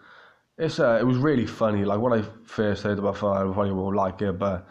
it's 0.58 0.80
uh, 0.80 0.98
it 1.00 1.04
was 1.04 1.18
really 1.18 1.46
funny. 1.46 1.86
Like 1.86 2.00
when 2.00 2.14
I 2.14 2.24
first 2.44 2.84
heard 2.84 3.00
about 3.00 3.18
it, 3.18 3.24
I 3.24 3.44
probably 3.44 3.72
won't 3.72 3.96
like 3.96 4.22
it, 4.22 4.40
but 4.40 4.68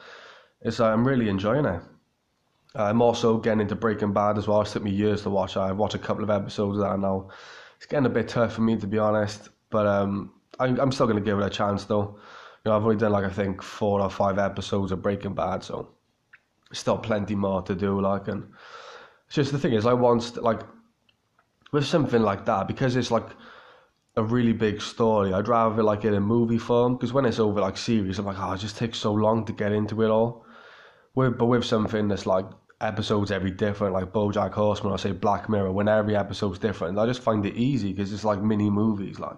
it's 0.61 0.81
uh, 0.81 0.87
I'm 0.87 1.07
really 1.07 1.28
enjoying 1.28 1.64
it. 1.64 1.81
I'm 2.75 3.00
also 3.00 3.38
getting 3.38 3.61
into 3.61 3.75
Breaking 3.75 4.12
Bad 4.12 4.37
as 4.37 4.47
well. 4.47 4.61
It 4.61 4.69
took 4.69 4.83
me 4.83 4.90
years 4.90 5.23
to 5.23 5.31
watch. 5.31 5.57
I've 5.57 5.76
watched 5.76 5.95
a 5.95 5.99
couple 5.99 6.23
of 6.23 6.31
episodes 6.31 6.78
of 6.78 6.85
that 6.85 6.99
now. 6.99 7.31
It's 7.77 7.87
getting 7.87 8.07
a 8.07 8.11
bit 8.11 8.29
tough 8.29 8.55
for 8.55 8.61
me 8.62 8.77
to 8.77 8.87
be 8.87 8.99
honest, 8.99 9.49
but 9.70 9.87
um, 9.87 10.33
I, 10.59 10.66
I'm 10.66 10.92
still 10.92 11.07
gonna 11.07 11.20
give 11.20 11.38
it 11.38 11.46
a 11.46 11.51
chance 11.51 11.85
though. 11.85 12.18
You 12.64 12.70
know, 12.70 12.77
I've 12.77 12.83
only 12.83 12.96
done 12.96 13.12
like 13.12 13.25
I 13.25 13.31
think 13.31 13.62
four 13.62 14.01
or 14.01 14.11
five 14.11 14.38
episodes 14.38 14.92
of 14.92 15.03
Breaking 15.03 15.35
Bad, 15.35 15.62
so 15.62 15.88
still 16.72 16.99
plenty 16.99 17.37
more 17.37 17.62
to 17.62 17.75
do. 17.75 18.01
Like 18.01 18.29
and 18.29 18.51
it's 19.27 19.37
just 19.37 19.53
the 19.53 19.59
thing 19.59 19.72
is, 19.72 19.87
I 19.87 19.92
want 19.92 20.42
like 20.42 20.61
with 21.72 21.87
something 21.87 22.22
like 22.22 22.44
that 22.46 22.66
because 22.66 22.96
it's 22.96 23.11
like 23.11 23.29
a 24.16 24.22
really 24.22 24.52
big 24.52 24.81
story. 24.81 25.33
I'd 25.33 25.48
rather 25.48 25.83
like 25.83 26.05
it 26.05 26.14
in 26.14 26.22
movie 26.22 26.59
form 26.59 26.94
because 26.94 27.12
when 27.12 27.26
it's 27.26 27.38
over 27.38 27.61
like 27.61 27.76
series, 27.76 28.18
I'm 28.18 28.24
like, 28.24 28.38
oh, 28.38 28.52
it 28.52 28.59
just 28.59 28.76
takes 28.76 28.98
so 28.98 29.12
long 29.12 29.44
to 29.44 29.52
get 29.52 29.72
into 29.72 30.02
it 30.02 30.09
all. 30.09 30.46
With 31.14 31.38
but 31.38 31.46
with 31.46 31.64
something 31.64 32.09
that's 32.09 32.26
like 32.26 32.46
episodes 32.81 33.31
every 33.31 33.50
different, 33.50 33.92
like 33.92 34.12
BoJack 34.12 34.52
Horseman 34.52 34.92
or 34.92 34.98
say 34.98 35.12
Black 35.12 35.48
Mirror, 35.48 35.72
when 35.72 35.88
every 35.88 36.16
episode's 36.16 36.59
different, 36.59 36.98
I 36.98 37.07
just 37.07 37.22
find 37.22 37.44
it 37.44 37.57
easy 37.57 37.92
because 37.92 38.12
it's 38.12 38.24
like 38.24 38.40
mini 38.42 38.70
movies, 38.70 39.18
like. 39.18 39.37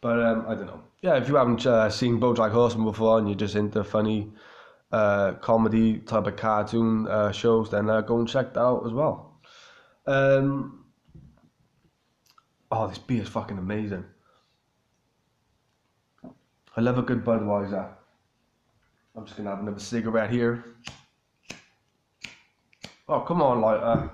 But 0.00 0.20
um, 0.20 0.44
I 0.46 0.54
don't 0.54 0.66
know. 0.66 0.82
Yeah, 1.00 1.16
if 1.16 1.28
you 1.28 1.36
haven't 1.36 1.66
uh, 1.66 1.90
seen 1.90 2.20
BoJack 2.20 2.52
Horseman 2.52 2.84
before 2.84 3.18
and 3.18 3.26
you're 3.26 3.36
just 3.36 3.56
into 3.56 3.82
funny 3.82 4.32
uh, 4.92 5.32
comedy 5.34 5.98
type 5.98 6.26
of 6.26 6.36
cartoon 6.36 7.08
uh, 7.08 7.32
shows, 7.32 7.70
then 7.70 7.90
uh, 7.90 8.02
go 8.02 8.18
and 8.18 8.28
check 8.28 8.54
that 8.54 8.60
out 8.60 8.86
as 8.86 8.92
well. 8.92 9.40
Um, 10.06 10.83
oh, 12.74 12.88
this 12.88 12.98
beer 12.98 13.22
is 13.22 13.28
fucking 13.28 13.58
amazing. 13.58 14.04
I 16.76 16.80
love 16.80 16.98
a 16.98 17.02
good 17.02 17.24
Budweiser. 17.24 17.88
I'm 19.16 19.24
just 19.24 19.36
gonna 19.36 19.50
have 19.50 19.60
another 19.60 19.78
cigarette 19.78 20.30
here. 20.30 20.64
Oh, 23.08 23.20
come 23.20 23.42
on, 23.42 23.60
lighter. 23.60 24.10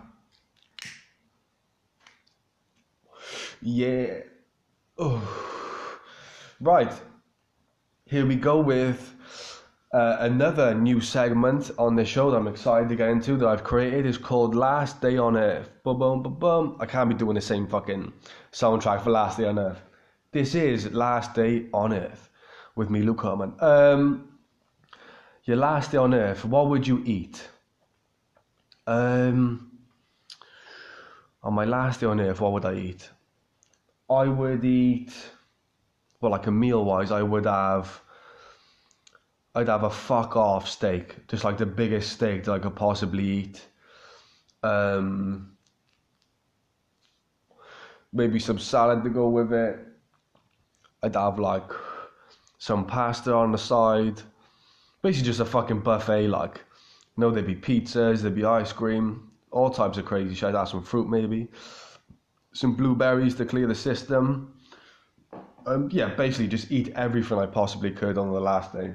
Yeah. 3.63 4.21
Oh. 4.99 5.23
Right. 6.61 6.93
Here 8.05 8.27
we 8.27 8.37
go 8.37 8.61
with 8.61 9.15
uh, 9.93 10.19
another 10.21 10.75
new 10.75 11.01
segment 11.01 11.71
on 11.79 11.97
the 11.97 12.05
show 12.05 12.31
that 12.31 12.37
I'm 12.37 12.49
excited 12.49 12.89
to 12.91 12.97
get 12.97 13.09
into 13.09 13.37
that 13.39 13.49
I've 13.49 13.65
created 13.65 14.07
is 14.07 14.19
called 14.19 14.55
Last 14.55 15.01
Day 15.01 15.17
on 15.17 15.37
Earth. 15.37 15.71
Boom, 15.83 15.99
boom, 15.99 16.23
boom, 16.23 16.35
boom. 16.39 16.77
I 16.81 16.87
can't 16.87 17.09
be 17.09 17.15
doing 17.15 17.35
the 17.35 17.41
same 17.41 17.67
fucking 17.67 18.13
soundtrack 18.53 19.03
for 19.03 19.11
Last 19.11 19.39
Day 19.39 19.47
on 19.47 19.59
Earth. 19.59 19.81
This 20.33 20.55
is 20.55 20.93
Last 20.93 21.35
Day 21.35 21.67
on 21.73 21.93
Earth 21.93 22.29
with 22.77 22.91
me, 22.91 23.03
Luke 23.03 23.19
Courtman. 23.19 23.61
Um, 23.63 24.29
your 25.45 25.57
last 25.57 25.93
day 25.93 25.99
on 25.99 26.15
Earth, 26.15 26.45
what 26.45 26.69
would 26.69 26.87
you 26.87 27.03
eat? 27.05 27.49
Um, 28.87 29.71
on 31.43 31.55
my 31.55 31.65
last 31.65 32.01
day 32.01 32.07
on 32.07 32.21
Earth, 32.21 32.41
what 32.41 32.53
would 32.53 32.65
I 32.65 32.75
eat? 32.75 33.09
I 34.09 34.25
would 34.25 34.65
eat, 34.65 35.13
well, 36.21 36.33
like 36.33 36.47
a 36.47 36.51
meal 36.51 36.85
wise, 36.85 37.11
I 37.11 37.23
would 37.23 37.47
have 37.47 38.01
I'd 39.55 39.69
have 39.69 39.83
a 39.83 39.91
fuck 39.91 40.37
off 40.37 40.69
steak, 40.69 41.27
just 41.27 41.43
like 41.43 41.59
the 41.59 41.67
biggest 41.67 42.13
steak 42.13 42.45
that 42.45 42.53
I 42.53 42.59
could 42.61 42.77
possibly 42.77 43.25
eat. 43.25 43.67
Um, 44.63 45.57
maybe 48.13 48.39
some 48.39 48.59
salad 48.59 49.05
to 49.05 49.11
go 49.11 49.29
with 49.29 49.53
it. 49.53 49.79
I'd 51.03 51.15
have 51.15 51.39
like 51.39 51.71
some 52.59 52.87
pasta 52.87 53.33
on 53.33 53.53
the 53.53 53.59
side. 53.59 54.21
Basically, 55.03 55.27
just 55.27 55.41
a 55.41 55.45
fucking 55.45 55.81
buffet. 55.81 56.29
Like, 56.29 56.57
you 57.17 57.23
know, 57.23 57.31
there'd 57.31 57.47
be 57.47 57.55
pizzas, 57.55 58.21
there'd 58.21 58.35
be 58.35 58.45
ice 58.45 58.73
cream, 58.73 59.31
all 59.51 59.71
types 59.71 59.99
of 59.99 60.05
crazy 60.05 60.35
shit. 60.35 60.51
I'd 60.51 60.55
have 60.55 60.69
some 60.69 60.83
fruit, 60.83 61.09
maybe 61.09 61.49
some 62.53 62.75
blueberries 62.75 63.35
to 63.37 63.45
clear 63.45 63.67
the 63.67 63.75
system. 63.75 64.55
Um, 65.67 65.89
yeah, 65.93 66.09
basically, 66.09 66.49
just 66.49 66.71
eat 66.71 66.93
everything 66.97 67.39
I 67.39 67.47
possibly 67.47 67.91
could 67.91 68.19
on 68.19 68.33
the 68.33 68.41
last 68.41 68.73
day 68.73 68.95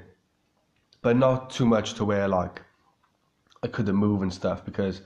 but 1.06 1.16
not 1.16 1.50
too 1.50 1.64
much 1.64 1.94
to 1.94 2.04
where 2.04 2.26
like 2.26 2.60
I 3.62 3.68
couldn't 3.68 3.94
move 3.94 4.22
and 4.22 4.34
stuff 4.34 4.64
because 4.64 5.02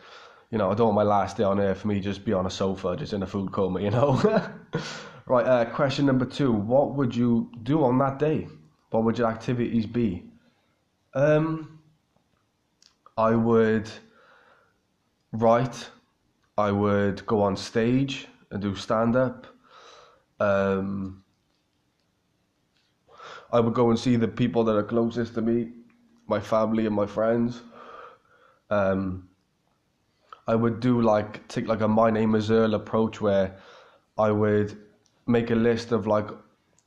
you 0.51 0.59
know 0.59 0.71
I 0.71 0.75
don't 0.75 0.95
want 0.95 0.97
my 0.97 1.03
last 1.03 1.37
day 1.37 1.45
on 1.45 1.61
earth 1.61 1.81
for 1.81 1.89
me 1.89 2.01
just 2.01 2.25
be 2.25 2.33
on 2.33 2.47
a 2.47 2.51
sofa 2.51 2.97
just 2.97 3.13
in 3.13 3.23
a 3.23 3.27
food 3.27 3.53
coma 3.53 3.81
you 3.81 3.91
know? 3.91 4.21
Right 5.27 5.47
uh, 5.47 5.65
question 5.67 6.07
number 6.07 6.25
two. 6.25 6.51
What 6.51 6.97
would 6.97 7.15
you 7.15 7.53
do 7.63 7.85
on 7.85 7.99
that 7.99 8.19
day? 8.19 8.49
What 8.91 9.05
would 9.05 9.17
your 9.17 9.29
activities 9.29 9.87
be? 9.87 10.25
Um 11.15 11.79
I 13.17 13.37
would 13.37 13.89
write 15.33 15.89
I 16.59 16.73
would 16.73 17.25
go 17.27 17.43
on 17.43 17.57
stage 17.57 18.27
and 18.51 18.61
do 18.61 18.75
stand 18.75 19.15
up 19.15 19.47
um 20.41 21.23
I 23.53 23.61
would 23.61 23.75
go 23.75 23.91
and 23.91 23.99
see 23.99 24.17
the 24.17 24.29
people 24.29 24.65
that 24.65 24.77
are 24.77 24.83
closest 24.83 25.35
to 25.35 25.43
me 25.43 25.73
my 26.31 26.41
family 26.41 26.87
and 26.87 26.95
my 26.95 27.07
friends. 27.07 27.61
Um, 28.71 29.29
I 30.47 30.55
would 30.55 30.81
do 30.81 31.01
like 31.01 31.47
take 31.49 31.67
like 31.67 31.81
a 31.81 31.89
my 31.89 32.11
name 32.11 32.35
is 32.35 32.51
Earl 32.51 32.75
approach 32.75 33.21
where 33.21 33.57
I 34.19 34.31
would 34.31 34.77
make 35.27 35.51
a 35.51 35.55
list 35.55 35.93
of 35.93 36.07
like 36.07 36.29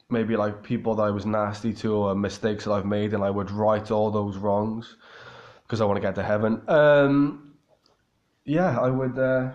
maybe 0.09 0.35
like 0.35 0.63
people 0.63 0.95
that 0.95 1.03
I 1.03 1.11
was 1.11 1.25
nasty 1.25 1.73
to 1.73 1.95
or 1.95 2.15
mistakes 2.15 2.65
that 2.65 2.71
I've 2.71 2.85
made, 2.85 3.13
and 3.13 3.23
I 3.23 3.29
would 3.29 3.51
right 3.51 3.89
all 3.91 4.11
those 4.11 4.37
wrongs 4.37 4.95
because 5.63 5.81
I 5.81 5.85
want 5.85 5.97
to 5.97 6.01
get 6.01 6.15
to 6.15 6.23
heaven. 6.23 6.61
Um, 6.67 7.55
yeah, 8.45 8.79
I 8.79 8.89
would 8.89 9.17
uh, 9.17 9.51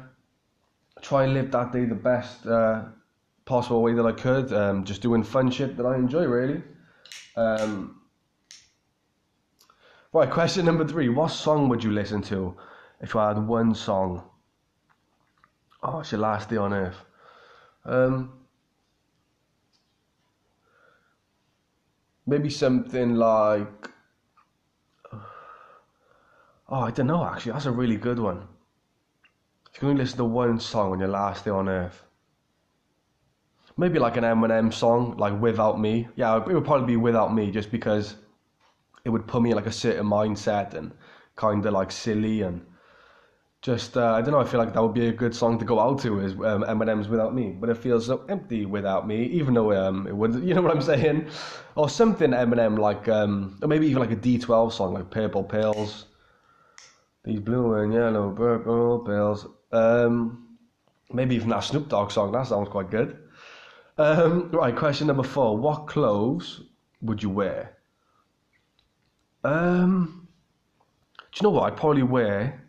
try 1.02 1.24
and 1.24 1.34
live 1.34 1.50
that 1.52 1.72
day 1.72 1.84
the 1.84 1.94
best 1.94 2.46
uh, 2.46 2.84
possible 3.44 3.82
way 3.82 3.94
that 3.94 4.06
I 4.06 4.12
could. 4.12 4.52
Um, 4.52 4.84
just 4.84 5.02
doing 5.02 5.22
fun 5.22 5.50
shit 5.50 5.76
that 5.76 5.86
I 5.86 5.96
enjoy, 5.96 6.24
really. 6.24 6.62
Um, 7.36 8.00
right, 10.12 10.30
question 10.30 10.64
number 10.64 10.86
three. 10.86 11.08
What 11.08 11.30
song 11.30 11.68
would 11.68 11.84
you 11.84 11.92
listen 11.92 12.22
to 12.22 12.56
if 13.00 13.14
I 13.16 13.28
had 13.28 13.38
one 13.46 13.74
song? 13.74 14.22
Oh, 15.82 16.00
it's 16.00 16.12
your 16.12 16.20
last 16.20 16.48
day 16.50 16.56
on 16.56 16.72
earth. 16.72 17.04
Um, 17.84 18.32
maybe 22.26 22.50
something 22.50 23.14
like. 23.14 23.90
Oh, 26.70 26.80
I 26.80 26.90
don't 26.90 27.06
know. 27.06 27.24
Actually, 27.24 27.52
that's 27.52 27.64
a 27.66 27.70
really 27.70 27.96
good 27.96 28.18
one. 28.18 28.46
If 29.70 29.76
you 29.76 29.80
can 29.80 29.88
only 29.90 30.02
listen 30.02 30.18
to 30.18 30.24
one 30.24 30.60
song 30.60 30.92
on 30.92 30.98
your 30.98 31.08
last 31.08 31.44
day 31.44 31.50
on 31.50 31.68
earth, 31.68 32.04
maybe 33.76 33.98
like 33.98 34.16
an 34.16 34.24
Eminem 34.24 34.72
song, 34.72 35.16
like 35.16 35.40
"Without 35.40 35.80
Me." 35.80 36.08
Yeah, 36.16 36.36
it 36.36 36.46
would 36.52 36.64
probably 36.64 36.86
be 36.86 36.96
"Without 36.96 37.32
Me," 37.32 37.50
just 37.50 37.70
because 37.70 38.16
it 39.04 39.10
would 39.10 39.26
put 39.26 39.40
me 39.40 39.50
in 39.50 39.56
like 39.56 39.66
a 39.66 39.72
certain 39.72 40.04
mindset 40.06 40.74
and 40.74 40.92
kind 41.36 41.64
of 41.64 41.72
like 41.72 41.90
silly 41.92 42.42
and 42.42 42.66
just 43.60 43.96
uh, 43.96 44.12
I 44.12 44.22
don't 44.22 44.30
know. 44.30 44.40
I 44.40 44.44
feel 44.44 44.60
like 44.60 44.72
that 44.72 44.82
would 44.82 44.94
be 44.94 45.08
a 45.08 45.12
good 45.12 45.34
song 45.34 45.58
to 45.58 45.64
go 45.64 45.80
out 45.80 46.00
to 46.02 46.20
is 46.20 46.32
um, 46.32 46.62
Eminem's 46.62 47.08
"Without 47.08 47.34
Me," 47.34 47.50
but 47.50 47.68
it 47.68 47.76
feels 47.76 48.06
so 48.06 48.24
empty 48.28 48.66
without 48.66 49.06
me. 49.06 49.24
Even 49.26 49.54
though 49.54 49.72
um, 49.72 50.06
it 50.06 50.14
would, 50.14 50.34
you 50.44 50.54
know 50.54 50.62
what 50.62 50.70
I'm 50.70 50.82
saying, 50.82 51.28
or 51.74 51.88
something 51.88 52.30
Eminem 52.30 52.78
like, 52.78 53.08
um, 53.08 53.58
or 53.60 53.68
maybe 53.68 53.86
even 53.86 54.00
like 54.00 54.12
a 54.12 54.16
D12 54.16 54.72
song 54.72 54.94
like 54.94 55.10
"Purple 55.10 55.42
Pills." 55.42 56.06
These 57.24 57.40
blue 57.40 57.74
and 57.74 57.92
yellow 57.92 58.30
purple 58.30 59.00
pills. 59.00 59.46
Um, 59.72 60.56
maybe 61.12 61.34
even 61.34 61.48
that 61.48 61.64
Snoop 61.64 61.88
Dogg 61.88 62.12
song. 62.12 62.32
That 62.32 62.46
sounds 62.46 62.68
quite 62.68 62.90
good. 62.90 63.18
Um, 63.98 64.50
right, 64.52 64.74
question 64.74 65.08
number 65.08 65.24
four. 65.24 65.56
What 65.56 65.88
clothes 65.88 66.62
would 67.02 67.22
you 67.22 67.28
wear? 67.30 67.76
Um, 69.42 70.28
do 71.16 71.24
you 71.34 71.42
know 71.42 71.50
what? 71.50 71.64
I'd 71.64 71.76
probably 71.76 72.04
wear 72.04 72.67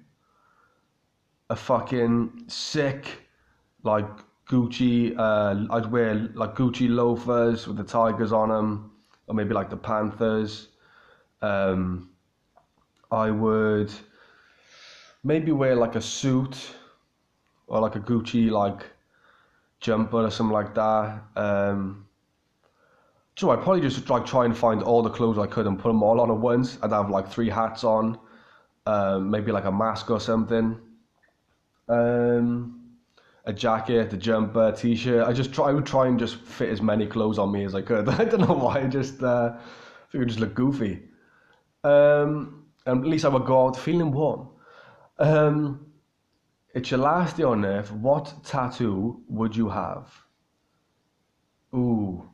a 1.50 1.56
fucking 1.56 2.46
sick, 2.48 3.28
like 3.84 4.06
Gucci. 4.50 5.18
Uh, 5.18 5.74
I'd 5.74 5.92
wear 5.92 6.16
like 6.34 6.56
Gucci 6.56 6.90
loafers 6.90 7.68
with 7.68 7.78
the 7.78 7.84
tigers 7.84 8.32
on 8.32 8.50
them, 8.50 8.92
or 9.28 9.36
maybe 9.36 9.54
like 9.54 9.70
the 9.70 9.78
Panthers. 9.78 10.70
Um, 11.42 12.10
I 13.12 13.32
would 13.32 13.92
maybe 15.24 15.52
wear 15.52 15.76
like 15.76 15.96
a 15.96 16.02
suit 16.02 16.76
or 17.68 17.80
like 17.80 17.96
a 17.96 18.00
Gucci 18.00 18.50
like 18.50 18.84
jumper 19.80 20.18
or 20.18 20.32
something 20.32 20.54
like 20.54 20.76
that. 20.76 21.24
Um, 21.36 22.06
so 23.36 23.52
I'd 23.52 23.62
probably 23.62 23.82
just 23.82 24.10
like 24.10 24.26
try 24.26 24.46
and 24.46 24.56
find 24.56 24.84
all 24.84 25.02
the 25.02 25.10
clothes 25.10 25.38
I 25.38 25.48
could 25.48 25.66
and 25.66 25.80
put 25.80 25.88
them 25.88 26.04
all 26.04 26.20
on 26.20 26.30
at 26.30 26.38
once. 26.38 26.78
I'd 26.84 26.92
have 26.92 27.10
like 27.10 27.32
three 27.32 27.50
hats 27.50 27.84
on, 27.84 28.20
um, 28.86 29.32
maybe 29.32 29.52
like 29.52 29.64
a 29.66 29.72
mask 29.72 30.12
or 30.12 30.20
something, 30.20 30.78
um, 31.90 32.80
a 33.46 33.54
jacket, 33.54 34.14
a 34.14 34.18
jumper, 34.18 34.70
a 34.70 34.72
t-shirt. 34.72 35.28
I 35.28 35.34
just 35.34 35.52
try. 35.52 35.70
I 35.70 35.74
would 35.74 35.86
try 35.86 36.08
and 36.08 36.20
just 36.20 36.36
fit 36.38 36.70
as 36.70 36.82
many 36.82 37.08
clothes 37.08 37.40
on 37.40 37.52
me 37.52 37.66
as 37.66 37.76
I 37.76 37.82
could. 37.82 38.08
I 38.22 38.26
don't 38.26 38.42
know 38.42 38.54
why. 38.54 38.82
I 38.82 38.88
just 38.88 39.22
uh, 39.24 39.58
I 40.14 40.18
it 40.18 40.26
just 40.26 40.40
look 40.40 40.54
goofy. 40.54 41.02
Um, 41.84 42.66
and 42.86 43.04
at 43.04 43.10
least 43.10 43.26
I 43.26 43.30
would 43.30 43.46
go 43.46 43.68
out 43.68 43.78
feeling 43.78 44.12
warm. 44.12 44.50
Um, 45.18 45.86
it's 46.74 46.92
your 46.92 47.00
last 47.00 47.38
day 47.38 47.44
on 47.44 47.66
earth. 47.66 47.92
What 47.92 48.34
tattoo 48.44 49.24
would 49.28 49.56
you 49.56 49.70
have? 49.70 50.12
Ooh. 51.74 52.30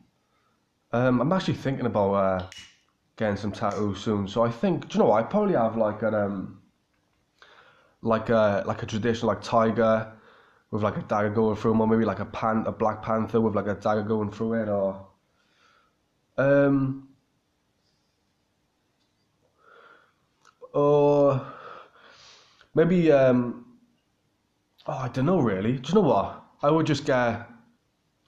Um, 0.92 1.22
I'm 1.22 1.32
actually 1.32 1.56
thinking 1.56 1.86
about 1.86 2.14
uh, 2.14 2.48
getting 3.18 3.38
some 3.38 3.52
tattoos 3.52 4.00
soon. 4.00 4.28
So 4.28 4.44
I 4.44 4.52
think, 4.52 4.90
do 4.90 4.98
you 4.98 5.04
know 5.04 5.10
what? 5.10 5.24
I 5.24 5.28
probably 5.28 5.56
have 5.56 5.78
like 5.78 6.02
an 6.04 6.14
um, 6.14 6.62
like 8.06 8.30
a 8.30 8.64
like 8.68 8.84
a 8.84 8.86
traditional 8.86 9.28
like 9.28 9.42
tiger 9.42 10.12
with 10.70 10.84
like 10.84 10.96
a 10.96 11.02
dagger 11.02 11.32
going 11.32 11.56
through 11.56 11.72
him, 11.72 11.82
or 11.82 11.88
maybe 11.88 12.06
like 12.06 12.20
a 12.20 12.26
pan 12.26 12.64
a 12.68 12.72
black 12.72 13.02
panther 13.02 13.42
with 13.42 13.56
like 13.56 13.68
a 13.68 13.74
dagger 13.74 14.04
going 14.04 14.32
through 14.32 14.54
it, 14.54 14.70
or 14.70 15.08
um, 16.38 17.08
or 20.74 21.42
maybe 22.76 23.12
um, 23.12 23.66
oh 24.86 24.94
I 24.94 25.10
don't 25.10 25.26
know 25.26 25.40
really. 25.40 25.74
Do 25.74 25.90
you 25.90 25.96
know 25.96 26.08
what? 26.08 26.44
I 26.62 26.70
would 26.70 26.86
just 26.86 27.06
get 27.06 27.50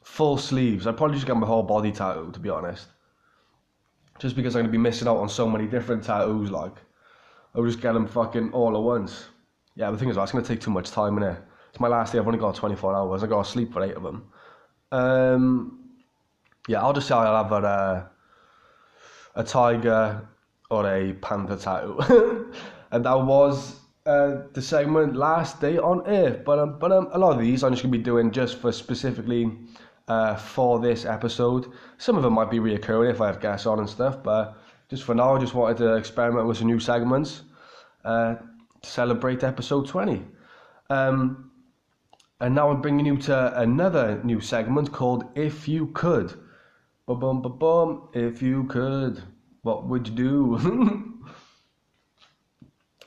full 0.04 0.38
sleeves. 0.38 0.88
I'd 0.88 0.98
probably 0.98 1.16
just 1.18 1.28
get 1.28 1.38
my 1.38 1.46
whole 1.46 1.64
body 1.64 1.92
tattooed, 1.92 2.34
to 2.34 2.40
be 2.40 2.50
honest. 2.50 2.88
Just 4.20 4.36
because 4.36 4.56
I'm 4.56 4.64
gonna 4.64 4.72
be 4.72 4.80
missing 4.80 5.08
out 5.08 5.18
on 5.18 5.30
so 5.30 5.48
many 5.48 5.68
different 5.68 6.04
tattoos, 6.04 6.50
like 6.50 6.76
I 7.54 7.60
would 7.60 7.68
just 7.68 7.82
get 7.82 7.94
them 7.94 8.08
fucking 8.08 8.54
all 8.54 8.76
at 8.76 8.82
once. 8.82 9.26
Yeah, 9.78 9.92
the 9.92 9.98
thing 9.98 10.10
is, 10.10 10.16
that's 10.16 10.32
gonna 10.32 10.44
take 10.44 10.60
too 10.60 10.72
much 10.72 10.90
time 10.90 11.18
in 11.18 11.24
it. 11.24 11.38
It's 11.70 11.80
my 11.80 11.88
last 11.88 12.12
day. 12.12 12.18
I've 12.18 12.26
only 12.26 12.40
got 12.40 12.56
24 12.56 12.96
hours. 12.96 13.24
I 13.24 13.28
got 13.28 13.46
to 13.46 13.52
sleep 13.52 13.72
for 13.72 13.84
eight 13.84 13.96
of 13.96 14.02
them. 14.02 14.28
Um, 14.92 15.92
yeah, 16.68 16.82
I'll 16.82 16.94
just 16.94 17.08
say 17.08 17.14
I'll 17.14 17.44
have 17.44 17.52
a 17.52 17.68
uh, 17.68 18.06
a 19.36 19.44
tiger 19.44 20.28
or 20.72 20.92
a 20.92 21.14
panther 21.14 21.58
tattoo, 21.58 22.52
and 22.92 23.06
that 23.06 23.14
was 23.22 23.80
uh, 24.08 24.48
the 24.54 24.62
segment 24.64 25.16
last 25.16 25.62
day 25.62 25.78
on 25.78 26.08
Earth. 26.08 26.44
But 26.44 26.58
um, 26.58 26.80
but 26.80 26.92
um, 26.92 27.10
a 27.12 27.20
lot 27.20 27.34
of 27.34 27.40
these 27.40 27.64
I'm 27.64 27.74
just 27.74 27.84
gonna 27.84 27.92
be 27.92 28.04
doing 28.04 28.32
just 28.32 28.58
for 28.58 28.72
specifically 28.72 29.52
uh, 30.08 30.36
for 30.38 30.80
this 30.80 31.06
episode. 31.06 31.72
Some 32.00 32.18
of 32.18 32.24
them 32.24 32.34
might 32.34 32.50
be 32.50 32.58
reoccurring 32.58 33.12
if 33.12 33.22
I 33.22 33.28
have 33.28 33.40
guests 33.42 33.68
on 33.68 33.78
and 33.78 33.88
stuff, 33.88 34.24
but 34.24 34.58
just 34.90 35.04
for 35.04 35.14
now, 35.14 35.36
I 35.36 35.40
just 35.40 35.54
wanted 35.54 35.78
to 35.78 35.94
experiment 35.98 36.48
with 36.48 36.58
some 36.58 36.68
new 36.68 36.80
segments 36.80 37.44
uh, 38.04 38.36
to 38.36 38.57
celebrate 38.84 39.44
episode 39.44 39.88
20. 39.88 40.24
Um, 40.90 41.52
and 42.40 42.54
now 42.54 42.70
I'm 42.70 42.82
bringing 42.82 43.06
you 43.06 43.18
to 43.18 43.60
another 43.60 44.22
new 44.24 44.40
segment 44.40 44.92
called 44.92 45.26
If 45.36 45.68
You 45.68 45.88
Could. 45.88 46.34
Bum 47.08 47.20
bum 47.20 47.42
bum 47.42 47.58
bum. 47.58 48.10
If 48.14 48.42
you 48.42 48.66
could, 48.66 49.24
what 49.62 49.88
would 49.88 50.08
you 50.08 50.14
do? 50.14 51.24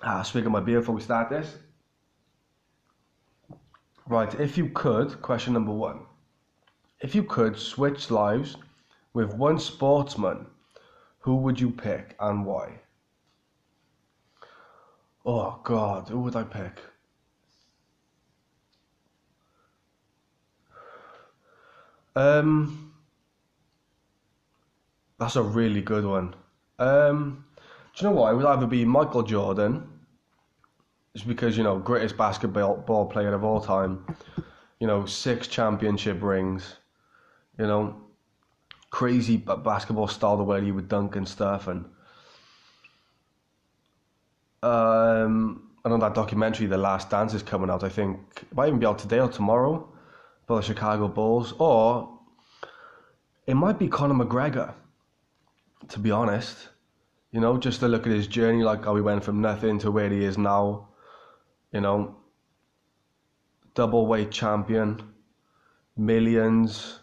ah, 0.03 0.23
speaking 0.23 0.47
of 0.47 0.53
my 0.53 0.61
beer 0.61 0.81
before 0.81 0.95
we 0.95 1.01
start 1.03 1.31
this. 1.31 1.59
Right, 4.09 4.35
if 4.41 4.59
you 4.59 4.71
could, 4.71 5.23
question 5.23 5.53
number 5.53 5.73
one. 5.73 6.01
If 7.01 7.15
you 7.15 7.23
could 7.23 7.57
switch 7.57 8.11
lives 8.11 8.57
with 9.13 9.35
one 9.35 9.59
sportsman, 9.59 10.47
who 11.21 11.37
would 11.37 11.61
you 11.61 11.71
pick 11.71 12.17
and 12.19 12.45
why? 12.45 12.81
Oh 15.25 15.61
God, 15.65 16.09
who 16.09 16.21
would 16.21 16.37
I 16.37 16.45
pick? 16.45 16.81
Um, 22.17 22.93
that's 25.19 25.37
a 25.37 25.43
really 25.43 25.81
good 25.83 26.05
one. 26.05 26.35
Um, 26.79 27.45
do 27.95 28.05
you 28.05 28.11
know 28.11 28.17
what? 28.17 28.33
It 28.33 28.37
would 28.37 28.47
either 28.47 28.67
be 28.67 28.85
Michael 28.85 29.23
Jordan, 29.23 29.87
just 31.15 31.29
because 31.29 31.57
you 31.57 31.63
know 31.63 31.79
greatest 31.79 32.17
basketball 32.17 32.77
ball 32.79 33.07
player 33.07 33.35
of 33.35 33.45
all 33.45 33.61
time. 33.61 34.05
You 34.81 34.87
know, 34.87 35.05
six 35.05 35.47
championship 35.47 36.23
rings. 36.23 36.77
You 37.59 37.67
know, 37.67 38.01
crazy 38.91 39.37
basketball 39.37 40.09
style 40.09 40.39
the 40.39 40.43
way 40.43 40.65
he 40.65 40.73
would 40.73 40.89
dunk 40.89 41.17
and 41.17 41.29
stuff, 41.29 41.69
and 41.69 41.85
um, 44.62 45.70
and 45.85 45.94
on 45.94 46.01
that 46.01 46.14
documentary, 46.14 46.66
The 46.66 46.77
Last 46.77 47.11
Dance 47.11 47.35
is 47.35 47.42
coming 47.42 47.70
out. 47.70 47.83
I 47.85 47.88
think 47.88 48.18
it 48.42 48.55
might 48.55 48.68
even 48.68 48.79
be 48.79 48.87
out 48.87 48.99
today 48.99 49.20
or 49.20 49.29
tomorrow 49.29 49.88
for 50.46 50.57
the 50.57 50.62
Chicago 50.62 51.09
Bulls, 51.09 51.55
or 51.59 52.18
it 53.46 53.55
might 53.55 53.79
be 53.79 53.88
Conor 53.88 54.25
McGregor. 54.25 54.75
To 55.88 55.99
be 55.99 56.11
honest, 56.11 56.68
you 57.33 57.40
know, 57.40 57.57
just 57.57 57.81
to 57.81 57.88
look 57.88 58.07
at 58.07 58.12
his 58.12 58.27
journey, 58.27 58.62
like 58.62 58.85
how 58.85 58.94
he 58.96 59.03
went 59.03 59.25
from 59.25 59.40
nothing 59.40 59.79
to 59.81 59.90
where 59.90 60.11
he 60.11 60.25
is 60.25 60.37
now. 60.37 60.88
You 61.73 61.81
know, 61.81 62.16
double 63.75 64.07
weight 64.07 64.31
champion, 64.31 65.03
millions. 65.96 66.99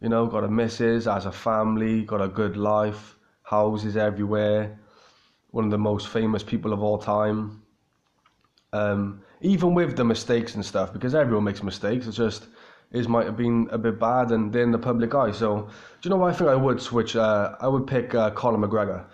You 0.00 0.08
know, 0.08 0.26
got 0.26 0.44
a 0.44 0.48
missus, 0.48 1.06
has 1.06 1.26
a 1.26 1.32
family, 1.32 2.02
got 2.02 2.20
a 2.20 2.28
good 2.28 2.56
life, 2.56 3.16
houses 3.42 3.96
everywhere. 3.96 4.78
One 5.50 5.64
of 5.64 5.70
the 5.70 5.78
most 5.78 6.08
famous 6.08 6.42
people 6.42 6.72
of 6.72 6.82
all 6.82 6.98
time. 6.98 7.62
Um, 8.72 9.22
even 9.40 9.74
with 9.74 9.96
the 9.96 10.04
mistakes 10.04 10.54
and 10.54 10.64
stuff, 10.64 10.92
because 10.92 11.14
everyone 11.14 11.44
makes 11.44 11.62
mistakes. 11.62 12.06
It's 12.06 12.16
just 12.16 12.46
his 12.92 13.08
might 13.08 13.26
have 13.26 13.36
been 13.36 13.68
a 13.70 13.78
bit 13.78 13.98
bad 13.98 14.30
and 14.30 14.52
they're 14.52 14.62
in 14.62 14.72
the 14.72 14.78
public 14.78 15.14
eye. 15.14 15.32
So, 15.32 15.62
do 15.62 15.68
you 16.02 16.10
know 16.10 16.16
what 16.16 16.34
I 16.34 16.36
think 16.36 16.50
I 16.50 16.54
would 16.54 16.80
switch? 16.80 17.16
Uh, 17.16 17.56
I 17.60 17.68
would 17.68 17.86
pick 17.86 18.14
uh, 18.14 18.30
Conor 18.30 18.66
McGregor. 18.66 19.06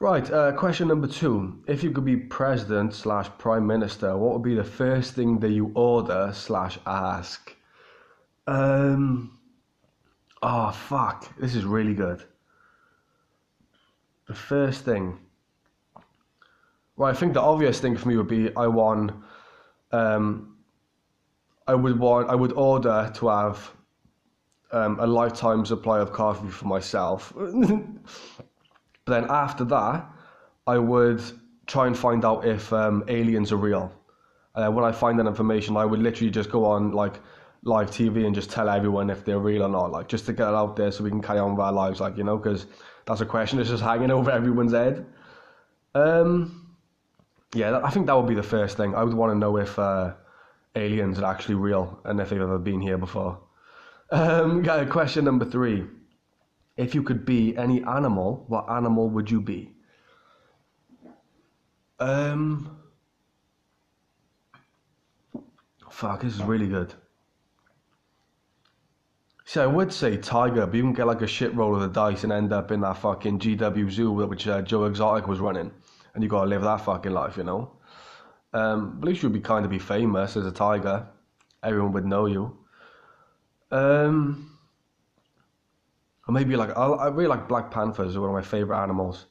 Right, 0.00 0.30
uh, 0.30 0.52
question 0.52 0.86
number 0.86 1.08
two. 1.08 1.60
If 1.66 1.82
you 1.82 1.90
could 1.90 2.04
be 2.04 2.16
president 2.16 2.94
slash 2.94 3.28
prime 3.36 3.66
minister, 3.66 4.16
what 4.16 4.32
would 4.32 4.42
be 4.42 4.54
the 4.54 4.62
first 4.62 5.14
thing 5.14 5.40
that 5.40 5.50
you 5.50 5.72
order 5.74 6.30
slash 6.32 6.78
ask? 6.86 7.54
Um. 8.46 9.38
Oh 10.40 10.70
fuck! 10.70 11.36
This 11.36 11.56
is 11.56 11.64
really 11.64 11.94
good. 11.94 12.22
The 14.28 14.34
first 14.34 14.84
thing. 14.84 15.18
Well, 16.98 17.10
I 17.10 17.14
think 17.14 17.32
the 17.34 17.40
obvious 17.40 17.80
thing 17.80 17.96
for 17.96 18.08
me 18.08 18.16
would 18.18 18.28
be 18.28 18.54
I 18.56 18.66
want. 18.66 19.12
Um. 19.92 20.56
I 21.66 21.74
would 21.74 21.98
want. 21.98 22.28
I 22.30 22.34
would 22.34 22.52
order 22.52 23.10
to 23.14 23.28
have. 23.28 23.72
Um, 24.70 25.00
a 25.00 25.06
lifetime 25.06 25.64
supply 25.64 25.98
of 26.00 26.12
coffee 26.12 26.50
for 26.50 26.66
myself. 26.66 27.32
but 27.36 27.52
then 29.06 29.26
after 29.30 29.64
that, 29.64 30.06
I 30.66 30.76
would 30.78 31.22
try 31.66 31.86
and 31.86 31.96
find 31.98 32.24
out 32.24 32.46
if 32.46 32.70
um, 32.74 33.02
aliens 33.08 33.50
are 33.52 33.56
real. 33.56 33.90
Uh, 34.54 34.70
when 34.70 34.84
I 34.84 34.92
find 34.92 35.18
that 35.20 35.26
information, 35.26 35.76
I 35.78 35.86
would 35.86 36.00
literally 36.00 36.30
just 36.30 36.50
go 36.50 36.66
on 36.66 36.92
like 36.92 37.20
live 37.62 37.90
TV 37.90 38.26
and 38.26 38.34
just 38.34 38.50
tell 38.50 38.68
everyone 38.68 39.08
if 39.10 39.24
they're 39.24 39.38
real 39.38 39.62
or 39.62 39.70
not, 39.70 39.90
like 39.92 40.08
just 40.08 40.26
to 40.26 40.34
get 40.34 40.48
it 40.48 40.54
out 40.54 40.76
there 40.76 40.92
so 40.92 41.04
we 41.04 41.10
can 41.10 41.22
carry 41.22 41.38
on 41.38 41.52
with 41.52 41.60
our 41.60 41.72
lives, 41.72 42.00
like 42.00 42.18
you 42.18 42.24
know, 42.24 42.36
because 42.36 42.66
that's 43.06 43.22
a 43.22 43.26
question 43.26 43.56
that's 43.58 43.70
just 43.70 43.82
hanging 43.82 44.10
over 44.10 44.30
everyone's 44.40 44.72
head. 44.72 45.06
Um, 45.94 46.57
yeah, 47.54 47.80
I 47.82 47.90
think 47.90 48.06
that 48.06 48.16
would 48.16 48.28
be 48.28 48.34
the 48.34 48.42
first 48.42 48.76
thing. 48.76 48.94
I 48.94 49.02
would 49.02 49.14
want 49.14 49.32
to 49.32 49.38
know 49.38 49.56
if 49.56 49.78
uh, 49.78 50.14
aliens 50.74 51.18
are 51.18 51.32
actually 51.32 51.54
real 51.56 52.00
and 52.04 52.20
if 52.20 52.30
they've 52.30 52.40
ever 52.40 52.58
been 52.58 52.80
here 52.80 52.98
before. 52.98 53.40
Um, 54.10 54.64
question 54.90 55.24
number 55.24 55.44
three: 55.44 55.86
If 56.76 56.94
you 56.94 57.02
could 57.02 57.24
be 57.24 57.56
any 57.56 57.82
animal, 57.84 58.44
what 58.48 58.70
animal 58.70 59.08
would 59.10 59.30
you 59.30 59.40
be? 59.40 59.72
Um, 61.98 62.78
fuck, 65.90 66.22
this 66.22 66.34
is 66.34 66.42
really 66.42 66.68
good. 66.68 66.94
See, 69.46 69.60
I 69.60 69.66
would 69.66 69.92
say 69.92 70.18
tiger, 70.18 70.66
but 70.66 70.74
you 70.74 70.82
can 70.82 70.92
get 70.92 71.06
like 71.06 71.22
a 71.22 71.26
shit 71.26 71.54
roll 71.54 71.74
of 71.74 71.80
the 71.80 71.88
dice 71.88 72.22
and 72.22 72.32
end 72.32 72.52
up 72.52 72.70
in 72.70 72.82
that 72.82 72.98
fucking 72.98 73.38
GW 73.38 73.90
zoo 73.90 74.12
which 74.12 74.46
uh, 74.46 74.60
Joe 74.60 74.84
Exotic 74.84 75.26
was 75.26 75.40
running, 75.40 75.72
and 76.14 76.22
you 76.22 76.28
gotta 76.28 76.48
live 76.48 76.62
that 76.62 76.80
fucking 76.82 77.12
life, 77.12 77.36
you 77.36 77.44
know. 77.44 77.72
Um, 78.52 78.98
at 79.00 79.06
least 79.06 79.22
you'd 79.22 79.32
be 79.32 79.40
kind 79.40 79.64
of 79.64 79.70
be 79.70 79.78
famous 79.78 80.36
as 80.36 80.46
a 80.46 80.52
tiger. 80.52 81.06
Everyone 81.62 81.92
would 81.92 82.06
know 82.06 82.26
you. 82.26 82.56
Um, 83.70 84.58
or 86.26 86.32
maybe 86.32 86.56
like 86.56 86.76
I, 86.76 86.86
I 86.86 87.08
really 87.08 87.28
like 87.28 87.48
Black 87.48 87.70
Panthers. 87.70 88.16
Are 88.16 88.20
one 88.20 88.30
of 88.30 88.34
my 88.34 88.42
favorite 88.42 88.80
animals 88.80 89.26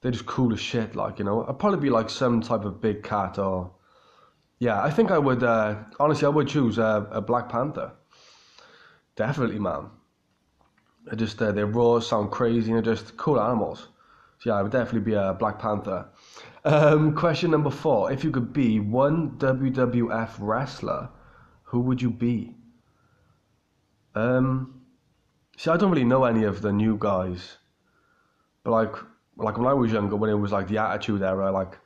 they're 0.00 0.12
just 0.12 0.26
cool 0.26 0.52
as 0.52 0.60
shit. 0.60 0.94
Like 0.94 1.18
you 1.18 1.24
know, 1.24 1.44
I'd 1.48 1.58
probably 1.58 1.80
be 1.80 1.90
like 1.90 2.10
some 2.10 2.40
type 2.40 2.64
of 2.64 2.80
big 2.80 3.02
cat 3.02 3.38
or 3.38 3.72
yeah. 4.58 4.80
I 4.82 4.90
think 4.90 5.10
I 5.10 5.18
would 5.18 5.42
uh, 5.42 5.76
honestly 5.98 6.26
I 6.26 6.28
would 6.28 6.48
choose 6.48 6.78
a, 6.78 7.08
a 7.10 7.20
Black 7.20 7.48
Panther. 7.48 7.92
Definitely, 9.16 9.58
man. 9.58 9.90
They're 11.04 11.16
just 11.16 11.40
uh, 11.40 11.52
they're 11.52 11.66
raw, 11.66 12.00
sound 12.00 12.30
crazy, 12.30 12.72
and 12.72 12.84
they're 12.84 12.94
just 12.94 13.16
cool 13.16 13.40
animals. 13.40 13.88
So 14.38 14.50
yeah, 14.50 14.56
I 14.56 14.62
would 14.62 14.72
definitely 14.72 15.10
be 15.10 15.14
a 15.14 15.34
Black 15.34 15.58
Panther. 15.58 16.08
Um, 16.64 17.14
question 17.14 17.50
number 17.50 17.70
four: 17.70 18.12
If 18.12 18.24
you 18.24 18.30
could 18.30 18.52
be 18.52 18.80
one 18.80 19.30
WWF 19.38 20.30
wrestler, 20.38 21.08
who 21.62 21.80
would 21.80 22.02
you 22.02 22.10
be? 22.10 22.54
Um, 24.14 24.82
see, 25.56 25.70
I 25.70 25.76
don't 25.76 25.90
really 25.90 26.04
know 26.04 26.24
any 26.24 26.44
of 26.44 26.62
the 26.62 26.72
new 26.72 26.96
guys, 26.98 27.56
but 28.64 28.72
like 28.72 28.94
like 29.36 29.58
when 29.58 29.66
I 29.66 29.74
was 29.74 29.92
younger, 29.92 30.16
when 30.16 30.30
it 30.30 30.34
was 30.34 30.52
like 30.52 30.68
the 30.68 30.78
Attitude 30.78 31.22
Era, 31.22 31.50
like 31.50 31.78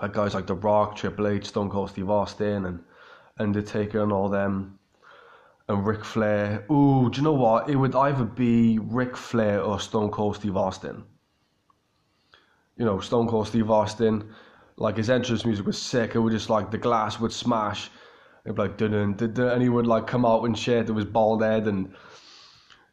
like 0.00 0.12
guys 0.12 0.34
like 0.34 0.46
The 0.46 0.54
Rock, 0.54 0.96
Triple 0.96 1.28
H, 1.28 1.46
Stone 1.46 1.70
Cold 1.70 1.90
Steve 1.90 2.10
Austin, 2.10 2.66
and 2.66 2.82
Undertaker, 3.38 4.02
and 4.02 4.12
all 4.12 4.28
them, 4.28 4.78
and 5.68 5.86
Ric 5.86 6.04
Flair. 6.04 6.64
Ooh, 6.70 7.08
do 7.10 7.18
you 7.18 7.22
know 7.22 7.34
what? 7.34 7.68
It 7.68 7.76
would 7.76 7.94
either 7.94 8.24
be 8.24 8.78
Ric 8.78 9.16
Flair 9.16 9.62
or 9.62 9.80
Stone 9.80 10.10
Cold 10.10 10.36
Steve 10.36 10.56
Austin. 10.56 11.04
You 12.76 12.84
know, 12.84 13.00
Stone 13.00 13.28
Cold 13.28 13.48
Steve 13.48 13.70
Austin, 13.70 14.32
like 14.76 14.96
his 14.96 15.10
entrance 15.10 15.44
music 15.44 15.66
was 15.66 15.80
sick. 15.80 16.14
It 16.14 16.18
would 16.18 16.32
just 16.32 16.50
like 16.50 16.70
the 16.70 16.78
glass 16.78 17.20
would 17.20 17.32
smash. 17.32 17.90
It'd 18.44 18.56
be 18.56 18.62
like 18.62 18.76
dun 18.76 18.92
dun 18.92 19.34
dun, 19.34 19.48
and 19.48 19.62
he 19.62 19.68
would 19.68 19.86
like 19.86 20.06
come 20.06 20.24
out 20.24 20.44
and 20.44 20.58
shit 20.58 20.88
with 20.88 20.96
his 20.96 21.04
bald 21.04 21.42
head 21.42 21.66
and 21.66 21.94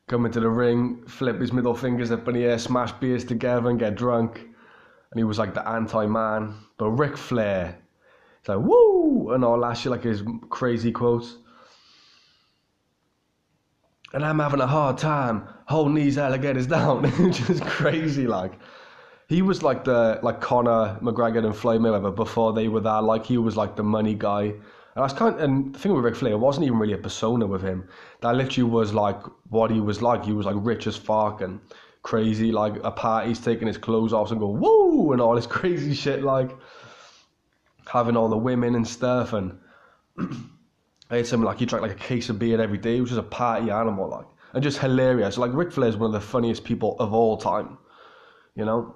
come 0.08 0.26
into 0.26 0.40
the 0.40 0.50
ring, 0.50 1.04
flip 1.08 1.40
his 1.40 1.54
middle 1.54 1.76
fingers 1.76 2.12
up 2.12 2.28
in 2.28 2.34
the 2.34 2.44
air, 2.44 2.58
smash 2.58 2.92
beers 2.94 3.24
together 3.24 3.70
and 3.70 3.80
get 3.80 3.96
drunk. 3.96 4.38
And 4.38 5.18
he 5.20 5.24
was 5.24 5.40
like 5.40 5.54
the 5.54 5.68
anti-man. 5.68 6.56
But 6.78 6.90
Ric 6.92 7.16
Flair, 7.18 7.78
it's 8.40 8.50
like, 8.50 8.60
woo! 8.60 9.32
And 9.32 9.44
all 9.46 9.60
that 9.62 9.74
shit, 9.74 9.92
like 9.92 10.04
his 10.04 10.24
crazy 10.50 10.92
quotes. 10.92 11.38
And 14.14 14.26
I'm 14.26 14.40
having 14.40 14.62
a 14.62 14.68
hard 14.68 14.98
time 14.98 15.48
holding 15.68 15.96
these 15.96 16.18
alligators 16.18 16.68
down. 16.68 17.04
Just 17.32 17.64
crazy, 17.64 18.28
like. 18.28 18.60
He 19.30 19.42
was 19.42 19.64
like 19.64 19.86
the 19.86 20.20
like 20.22 20.42
Conor 20.42 21.00
McGregor 21.02 21.46
and 21.46 21.56
Floyd 21.56 21.80
Mayweather 21.82 22.14
before 22.14 22.52
they 22.52 22.68
were 22.68 22.82
that. 22.82 23.04
Like 23.04 23.26
he 23.26 23.38
was 23.38 23.56
like 23.56 23.78
the 23.78 23.84
money 23.84 24.16
guy 24.16 24.54
and 24.96 25.04
I 25.04 25.06
was 25.06 25.14
kind 25.14 25.34
of, 25.34 25.42
and 25.42 25.74
the 25.74 25.80
thing 25.80 25.94
with 25.94 26.04
Ric 26.04 26.16
Flair, 26.16 26.34
it 26.34 26.40
wasn't 26.40 26.66
even 26.66 26.78
really 26.78 26.94
a 26.94 26.98
persona 26.98 27.48
with 27.48 27.62
him. 27.62 27.88
That 28.20 28.36
literally 28.36 28.70
was 28.70 28.94
like 28.94 29.22
what 29.50 29.72
he 29.72 29.80
was 29.80 30.02
like. 30.02 30.26
He 30.26 30.34
was 30.34 30.46
like 30.46 30.58
rich 30.60 30.88
as 30.88 30.98
fuck 30.98 31.42
and 31.42 31.62
crazy. 32.02 32.52
Like 32.52 32.74
a 32.84 32.92
party's 32.92 33.40
taking 33.40 33.68
his 33.68 33.78
clothes 33.78 34.12
off 34.12 34.32
and 34.32 34.42
go 34.42 34.50
woo 34.50 35.14
and 35.14 35.22
all 35.22 35.36
this 35.36 35.48
crazy 35.60 35.94
shit. 35.94 36.24
Like 36.24 36.52
having 37.88 38.18
all 38.18 38.28
the 38.28 38.38
women 38.38 38.76
and 38.76 38.86
stuff. 38.86 39.32
And 39.32 39.58
I 41.12 41.16
had 41.16 41.28
something 41.28 41.46
like 41.46 41.60
he 41.60 41.66
drank 41.66 41.84
like 41.84 41.92
a 41.92 42.04
case 42.04 42.28
of 42.30 42.38
beer 42.38 42.60
every 42.60 42.78
day. 42.78 43.00
Was 43.00 43.12
just 43.12 43.20
a 43.20 43.24
party 43.24 43.70
animal, 43.70 44.10
like 44.10 44.28
and 44.54 44.62
just 44.62 44.80
hilarious. 44.80 45.38
Like 45.38 45.54
Ric 45.54 45.72
Flair 45.72 45.88
is 45.88 45.96
one 45.96 46.08
of 46.08 46.14
the 46.14 46.28
funniest 46.28 46.66
people 46.66 46.98
of 47.00 47.14
all 47.14 47.38
time. 47.38 47.78
You 48.56 48.66
know? 48.66 48.96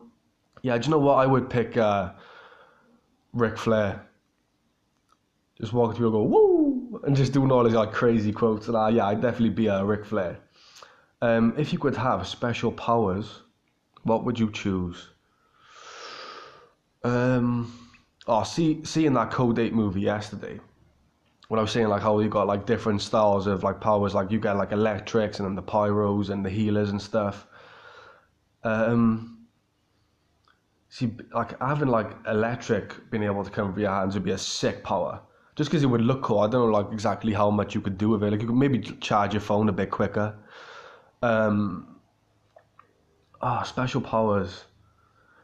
Yeah. 0.63 0.77
Do 0.77 0.85
you 0.85 0.91
know 0.91 0.99
what? 0.99 1.15
I 1.15 1.27
would 1.27 1.49
pick 1.49 1.77
uh, 1.77 2.13
Ric 3.33 3.57
Flair. 3.57 4.07
Just 5.59 5.73
walking 5.73 5.95
through 5.95 6.07
and 6.07 6.13
go 6.13 6.23
woo! 6.23 7.01
And 7.03 7.15
just 7.15 7.31
doing 7.31 7.51
all 7.51 7.63
these 7.63 7.73
like 7.73 7.91
crazy 7.91 8.31
quotes 8.31 8.67
and 8.67 8.75
uh, 8.75 8.87
yeah 8.87 9.05
I'd 9.05 9.21
definitely 9.21 9.51
be 9.51 9.67
a 9.67 9.85
Ric 9.85 10.05
Flair. 10.05 10.39
Um, 11.21 11.53
if 11.57 11.71
you 11.71 11.79
could 11.79 11.95
have 11.95 12.27
special 12.27 12.71
powers 12.71 13.43
what 14.03 14.25
would 14.25 14.37
you 14.37 14.51
choose? 14.51 15.09
Um, 17.03 17.89
oh 18.27 18.43
see 18.43 18.83
seeing 18.83 19.13
that 19.13 19.31
code 19.31 19.59
8 19.59 19.73
movie 19.73 20.01
yesterday 20.01 20.59
when 21.49 21.59
I 21.59 21.61
was 21.61 21.71
saying 21.71 21.87
like 21.87 22.01
how 22.01 22.19
you 22.19 22.29
got 22.29 22.47
like 22.47 22.65
different 22.65 23.01
styles 23.01 23.47
of 23.47 23.63
like 23.63 23.79
powers 23.79 24.13
like 24.13 24.31
you 24.31 24.39
get 24.39 24.57
like 24.57 24.71
electrics 24.71 25.39
and 25.39 25.47
then 25.47 25.55
the 25.55 25.63
pyros 25.63 26.29
and 26.29 26.45
the 26.45 26.49
healers 26.49 26.89
and 26.89 27.01
stuff. 27.01 27.47
Um, 28.63 29.32
see 30.93 31.11
like 31.33 31.59
having 31.59 31.87
like 31.87 32.11
electric 32.27 33.09
being 33.09 33.23
able 33.23 33.43
to 33.43 33.49
come 33.49 33.73
from 33.73 33.81
your 33.81 33.89
hands 33.89 34.13
would 34.13 34.23
be 34.23 34.29
a 34.29 34.37
sick 34.37 34.83
power 34.83 35.19
just 35.55 35.71
because 35.71 35.81
it 35.81 35.87
would 35.87 36.01
look 36.01 36.21
cool. 36.21 36.39
I 36.39 36.47
don't 36.47 36.69
know 36.69 36.79
like 36.79 36.93
exactly 36.93 37.33
how 37.33 37.49
much 37.49 37.73
you 37.73 37.81
could 37.81 37.97
do 37.97 38.09
with 38.09 38.23
it. 38.23 38.29
Like 38.29 38.41
you 38.41 38.47
could 38.47 38.55
maybe 38.55 38.77
charge 38.77 39.33
your 39.33 39.41
phone 39.41 39.69
a 39.69 39.71
bit 39.71 39.89
quicker. 39.89 40.35
Um, 41.23 41.99
ah, 43.41 43.61
oh, 43.61 43.65
special 43.65 44.01
powers. 44.01 44.65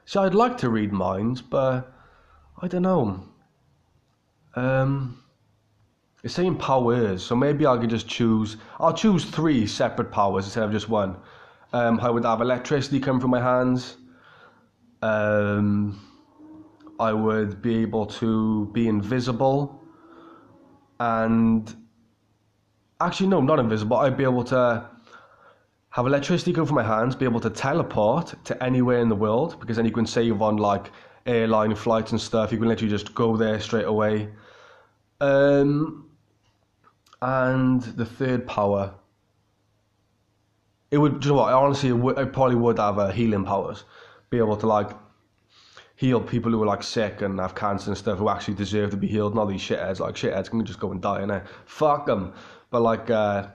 So 0.06 0.22
I'd 0.22 0.36
like 0.36 0.56
to 0.60 0.70
read 0.70 0.94
minds, 0.94 1.42
but 1.42 1.92
I 2.62 2.68
don't 2.68 2.84
know. 2.84 3.24
Um, 4.56 5.24
it's 6.24 6.36
saying 6.36 6.58
powers, 6.58 7.24
so 7.24 7.36
maybe 7.36 7.66
I 7.66 7.76
could 7.78 7.90
just 7.90 8.08
choose. 8.08 8.58
I'll 8.80 8.94
choose 8.94 9.26
three 9.26 9.66
separate 9.66 10.12
powers 10.12 10.46
instead 10.46 10.64
of 10.64 10.72
just 10.72 10.90
one. 10.90 11.16
Um, 11.74 12.00
I 12.02 12.12
would 12.12 12.26
have 12.26 12.42
electricity 12.42 13.00
come 13.00 13.20
from 13.20 13.32
my 13.32 13.42
hands. 13.42 13.98
Um, 15.02 16.00
I 17.00 17.14
would 17.14 17.62
be 17.62 17.78
able 17.78 18.06
to 18.06 18.66
be 18.74 18.88
invisible 18.88 19.82
and 21.00 21.74
actually 23.00 23.28
no, 23.28 23.42
not 23.42 23.60
invisible. 23.60 23.98
I'd 23.98 24.18
be 24.18 24.24
able 24.24 24.44
to 24.46 24.90
have 25.92 26.06
electricity 26.06 26.54
come 26.54 26.66
from 26.66 26.76
my 26.76 26.84
hands, 26.84 27.16
be 27.16 27.26
able 27.26 27.40
to 27.40 27.50
teleport 27.50 28.34
to 28.46 28.64
anywhere 28.64 29.00
in 29.00 29.10
the 29.10 29.16
world 29.16 29.60
because 29.60 29.78
then 29.78 29.86
you 29.86 29.92
can 29.92 30.06
save 30.06 30.42
on 30.42 30.58
like 30.58 30.92
airline 31.26 31.74
flights 31.76 32.12
and 32.12 32.20
stuff. 32.20 32.52
You 32.52 32.58
can 32.58 32.68
literally 32.68 32.92
just 32.92 33.16
go 33.16 33.38
there 33.38 33.60
straight 33.60 33.86
away. 33.86 34.30
Um, 35.22 36.10
and 37.22 37.82
the 37.82 38.06
third 38.06 38.48
power, 38.48 38.94
it 40.92 40.98
would. 40.98 41.24
You 41.24 41.32
know 41.32 41.38
what? 41.38 41.54
Honestly, 41.54 41.92
would, 41.92 42.18
it 42.18 42.34
probably 42.34 42.56
would 42.56 42.80
have 42.80 42.98
a 42.98 43.12
healing 43.12 43.46
powers. 43.46 43.84
Be 44.30 44.38
able 44.38 44.58
to 44.58 44.68
like 44.68 44.92
heal 45.96 46.22
people 46.22 46.52
who 46.52 46.64
are 46.64 46.66
like 46.66 46.84
sick 46.84 47.22
and 47.22 47.40
have 47.40 47.56
cancer 47.56 47.90
and 47.90 47.98
stuff 47.98 48.20
who 48.20 48.30
actually 48.30 48.54
deserve 48.54 48.92
to 48.92 48.98
be 48.98 49.08
healed. 49.08 49.36
Not 49.36 49.46
these 49.46 49.62
shitheads. 49.62 50.00
Like 50.00 50.16
shitheads 50.16 50.50
can 50.50 50.64
just 50.66 50.80
go 50.80 50.92
and 50.92 51.02
die, 51.02 51.22
innit? 51.22 51.46
Fuck 51.66 52.06
them. 52.06 52.34
But 52.72 52.82
like, 52.82 53.10
uh, 53.10 53.48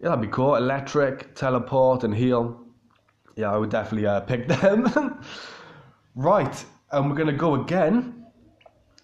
yeah, 0.00 0.08
that'd 0.10 0.22
be 0.22 0.28
cool. 0.28 0.54
Electric, 0.56 1.34
teleport, 1.34 2.04
and 2.04 2.14
heal. 2.14 2.60
Yeah, 3.36 3.52
I 3.52 3.56
would 3.58 3.70
definitely 3.70 4.06
uh, 4.06 4.20
pick 4.20 4.48
them. 4.60 5.20
right, 6.14 6.64
and 6.92 7.10
we're 7.10 7.16
gonna 7.16 7.32
go 7.32 7.54
again 7.56 8.26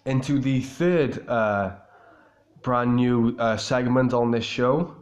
into 0.05 0.39
the 0.39 0.61
third 0.61 1.27
uh, 1.27 1.75
brand 2.61 2.95
new 2.95 3.35
uh, 3.37 3.57
segment 3.57 4.13
on 4.13 4.31
this 4.31 4.45
show. 4.45 4.95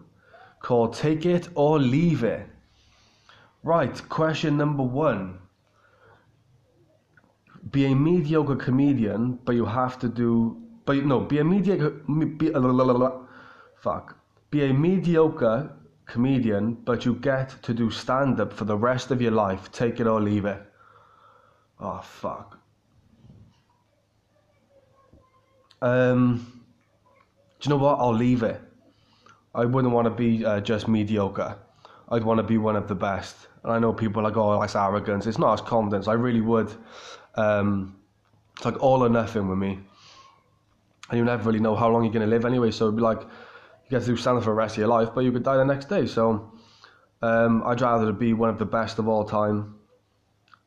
called 0.61 0.93
Take 0.93 1.25
It 1.25 1.49
or 1.55 1.77
Leave 1.79 2.23
It. 2.23 2.45
Right, 3.63 4.09
question 4.09 4.57
number 4.57 4.83
one. 4.83 5.39
Be 7.73 7.87
a 7.87 7.95
mediocre 7.95 8.55
comedian, 8.55 9.39
but 9.45 9.55
you 9.55 9.65
have 9.65 9.97
to 9.99 10.07
do. 10.07 10.61
But 10.85 11.05
no, 11.05 11.19
be 11.19 11.39
a 11.39 11.43
mediocre. 11.43 11.89
Be, 11.89 12.51
fuck. 13.81 14.15
Be 14.51 14.65
a 14.65 14.73
mediocre 14.73 15.71
comedian, 16.05 16.75
but 16.85 17.03
you 17.03 17.15
get 17.15 17.61
to 17.63 17.73
do 17.73 17.89
stand 17.89 18.39
up 18.39 18.53
for 18.53 18.65
the 18.65 18.77
rest 18.77 19.09
of 19.09 19.21
your 19.21 19.31
life. 19.31 19.71
Take 19.71 19.99
it 19.99 20.05
or 20.05 20.21
leave 20.21 20.45
it. 20.45 20.61
Oh, 21.79 21.99
fuck. 22.03 22.59
Um, 25.81 26.61
do 27.59 27.69
you 27.69 27.75
know 27.75 27.83
what? 27.83 27.97
I'll 27.99 28.13
leave 28.13 28.43
it. 28.43 28.61
I 29.55 29.65
wouldn't 29.65 29.93
want 29.93 30.05
to 30.05 30.11
be 30.11 30.45
uh, 30.45 30.61
just 30.61 30.87
mediocre. 30.87 31.57
I'd 32.09 32.23
want 32.23 32.37
to 32.37 32.43
be 32.43 32.59
one 32.59 32.75
of 32.75 32.87
the 32.87 32.95
best. 32.95 33.35
And 33.63 33.73
I 33.73 33.79
know 33.79 33.93
people 33.93 34.21
are 34.21 34.25
like, 34.25 34.37
oh, 34.37 34.59
that's 34.59 34.75
arrogance. 34.75 35.25
It's 35.25 35.39
not 35.39 35.53
as 35.53 35.61
confidence. 35.61 36.07
I 36.07 36.13
really 36.13 36.41
would. 36.41 36.71
Um, 37.35 37.95
it's 38.55 38.65
like 38.65 38.81
all 38.81 39.03
or 39.03 39.09
nothing 39.09 39.47
with 39.47 39.57
me. 39.57 39.79
And 41.09 41.17
you 41.17 41.25
never 41.25 41.43
really 41.43 41.59
know 41.59 41.75
how 41.75 41.89
long 41.89 42.03
you're 42.03 42.13
going 42.13 42.27
to 42.27 42.33
live 42.33 42.45
anyway. 42.45 42.71
So 42.71 42.85
it'd 42.85 42.95
be 42.95 43.01
like, 43.01 43.21
you 43.21 43.89
get 43.89 44.01
to 44.01 44.07
do 44.07 44.17
stand 44.17 44.39
for 44.39 44.51
the 44.51 44.55
rest 44.55 44.75
of 44.75 44.79
your 44.79 44.87
life, 44.87 45.09
but 45.13 45.21
you 45.21 45.31
could 45.31 45.43
die 45.43 45.57
the 45.57 45.65
next 45.65 45.89
day. 45.89 46.05
So 46.05 46.51
um, 47.21 47.63
I'd 47.65 47.81
rather 47.81 48.11
be 48.11 48.33
one 48.33 48.49
of 48.49 48.57
the 48.57 48.65
best 48.65 48.99
of 48.99 49.07
all 49.07 49.23
time 49.23 49.75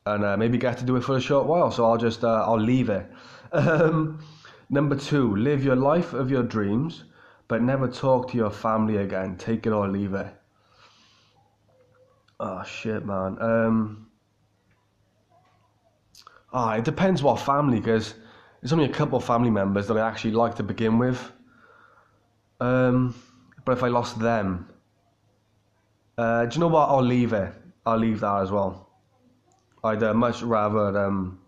and 0.05 0.23
uh, 0.23 0.37
maybe 0.37 0.57
get 0.57 0.77
to 0.77 0.85
do 0.85 0.95
it 0.95 1.03
for 1.03 1.17
a 1.17 1.21
short 1.21 1.47
while. 1.47 1.71
So 1.71 1.85
I'll 1.85 1.97
just, 1.97 2.23
uh, 2.23 2.43
I'll 2.45 2.59
leave 2.59 2.89
it. 2.89 3.05
Um, 3.51 4.23
number 4.69 4.95
two, 4.95 5.35
live 5.35 5.63
your 5.63 5.75
life 5.75 6.13
of 6.13 6.29
your 6.29 6.43
dreams, 6.43 7.05
but 7.47 7.61
never 7.61 7.87
talk 7.87 8.31
to 8.31 8.37
your 8.37 8.51
family 8.51 8.97
again. 8.97 9.37
Take 9.37 9.65
it 9.65 9.71
or 9.71 9.87
leave 9.87 10.13
it. 10.13 10.27
Oh 12.39 12.63
shit, 12.63 13.05
man. 13.05 13.37
Um, 13.41 14.06
ah, 16.53 16.73
it 16.73 16.83
depends 16.83 17.23
what 17.23 17.39
family, 17.39 17.79
because 17.79 18.15
there's 18.61 18.73
only 18.73 18.85
a 18.85 18.93
couple 18.93 19.17
of 19.17 19.23
family 19.23 19.49
members 19.49 19.87
that 19.87 19.97
I 19.97 20.07
actually 20.07 20.31
like 20.31 20.55
to 20.55 20.63
begin 20.63 20.97
with. 20.97 21.31
Um, 22.59 23.15
but 23.65 23.73
if 23.73 23.83
I 23.83 23.87
lost 23.87 24.19
them, 24.19 24.69
uh, 26.17 26.45
do 26.45 26.55
you 26.55 26.59
know 26.59 26.67
what? 26.67 26.89
I'll 26.89 27.03
leave 27.03 27.33
it. 27.33 27.53
I'll 27.85 27.97
leave 27.97 28.19
that 28.21 28.41
as 28.41 28.51
well. 28.51 28.89
I'd 29.83 30.01
uh, 30.01 30.13
much 30.13 30.41
rather 30.41 30.97
um, 30.97 31.39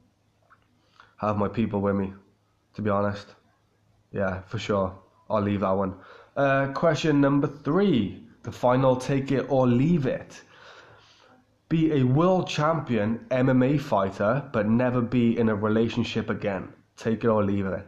have 1.18 1.38
my 1.38 1.48
people 1.48 1.82
with 1.82 1.96
me, 1.96 2.14
to 2.76 2.82
be 2.82 2.90
honest. 2.90 3.28
Yeah, 4.12 4.42
for 4.44 4.60
sure. 4.60 4.98
I'll 5.30 5.42
leave 5.42 5.62
that 5.62 5.72
one. 5.72 5.96
Uh, 6.36 6.68
question 6.68 7.20
number 7.22 7.48
three 7.48 8.24
the 8.44 8.52
final 8.52 8.96
take 8.96 9.32
it 9.32 9.46
or 9.50 9.68
leave 9.68 10.06
it. 10.06 10.42
Be 11.70 11.94
a 11.94 12.04
world 12.04 12.48
champion 12.48 13.26
MMA 13.30 13.80
fighter, 13.80 14.50
but 14.52 14.68
never 14.68 15.02
be 15.02 15.38
in 15.38 15.50
a 15.50 15.56
relationship 15.56 16.30
again. 16.30 16.74
Take 16.98 17.24
it 17.24 17.28
or 17.28 17.44
leave 17.44 17.68
it. 17.68 17.88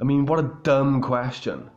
I 0.00 0.04
mean, 0.04 0.26
what 0.26 0.38
a 0.38 0.50
dumb 0.62 1.02
question. 1.02 1.70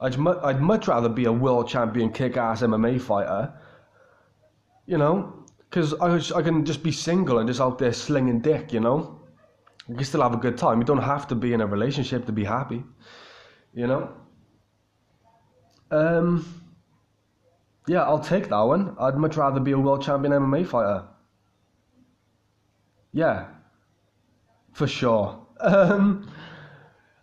I'd, 0.00 0.18
mu- 0.18 0.38
I'd 0.42 0.60
much 0.60 0.88
rather 0.88 1.08
be 1.08 1.26
a 1.26 1.32
world 1.32 1.68
champion 1.68 2.12
kick 2.12 2.36
ass 2.36 2.62
MMA 2.62 3.00
fighter, 3.00 3.52
you 4.86 4.98
know, 4.98 5.44
because 5.70 5.94
I, 5.94 6.38
I 6.38 6.42
can 6.42 6.64
just 6.64 6.82
be 6.82 6.92
single 6.92 7.38
and 7.38 7.48
just 7.48 7.60
out 7.60 7.78
there 7.78 7.92
slinging 7.92 8.40
dick, 8.40 8.72
you 8.72 8.80
know. 8.80 9.20
You 9.88 9.96
can 9.96 10.04
still 10.04 10.22
have 10.22 10.34
a 10.34 10.38
good 10.38 10.56
time. 10.56 10.78
You 10.78 10.84
don't 10.84 11.02
have 11.02 11.26
to 11.28 11.34
be 11.34 11.52
in 11.52 11.60
a 11.60 11.66
relationship 11.66 12.26
to 12.26 12.32
be 12.32 12.44
happy, 12.44 12.84
you 13.74 13.86
know. 13.86 14.10
Um, 15.90 16.61
yeah, 17.86 18.02
I'll 18.02 18.20
take 18.20 18.48
that 18.48 18.60
one. 18.60 18.96
I'd 18.98 19.16
much 19.16 19.36
rather 19.36 19.60
be 19.60 19.72
a 19.72 19.78
world 19.78 20.02
champion 20.02 20.32
MMA 20.32 20.66
fighter. 20.66 21.04
Yeah, 23.12 23.46
for 24.72 24.86
sure. 24.86 25.38
Um, 25.64 26.28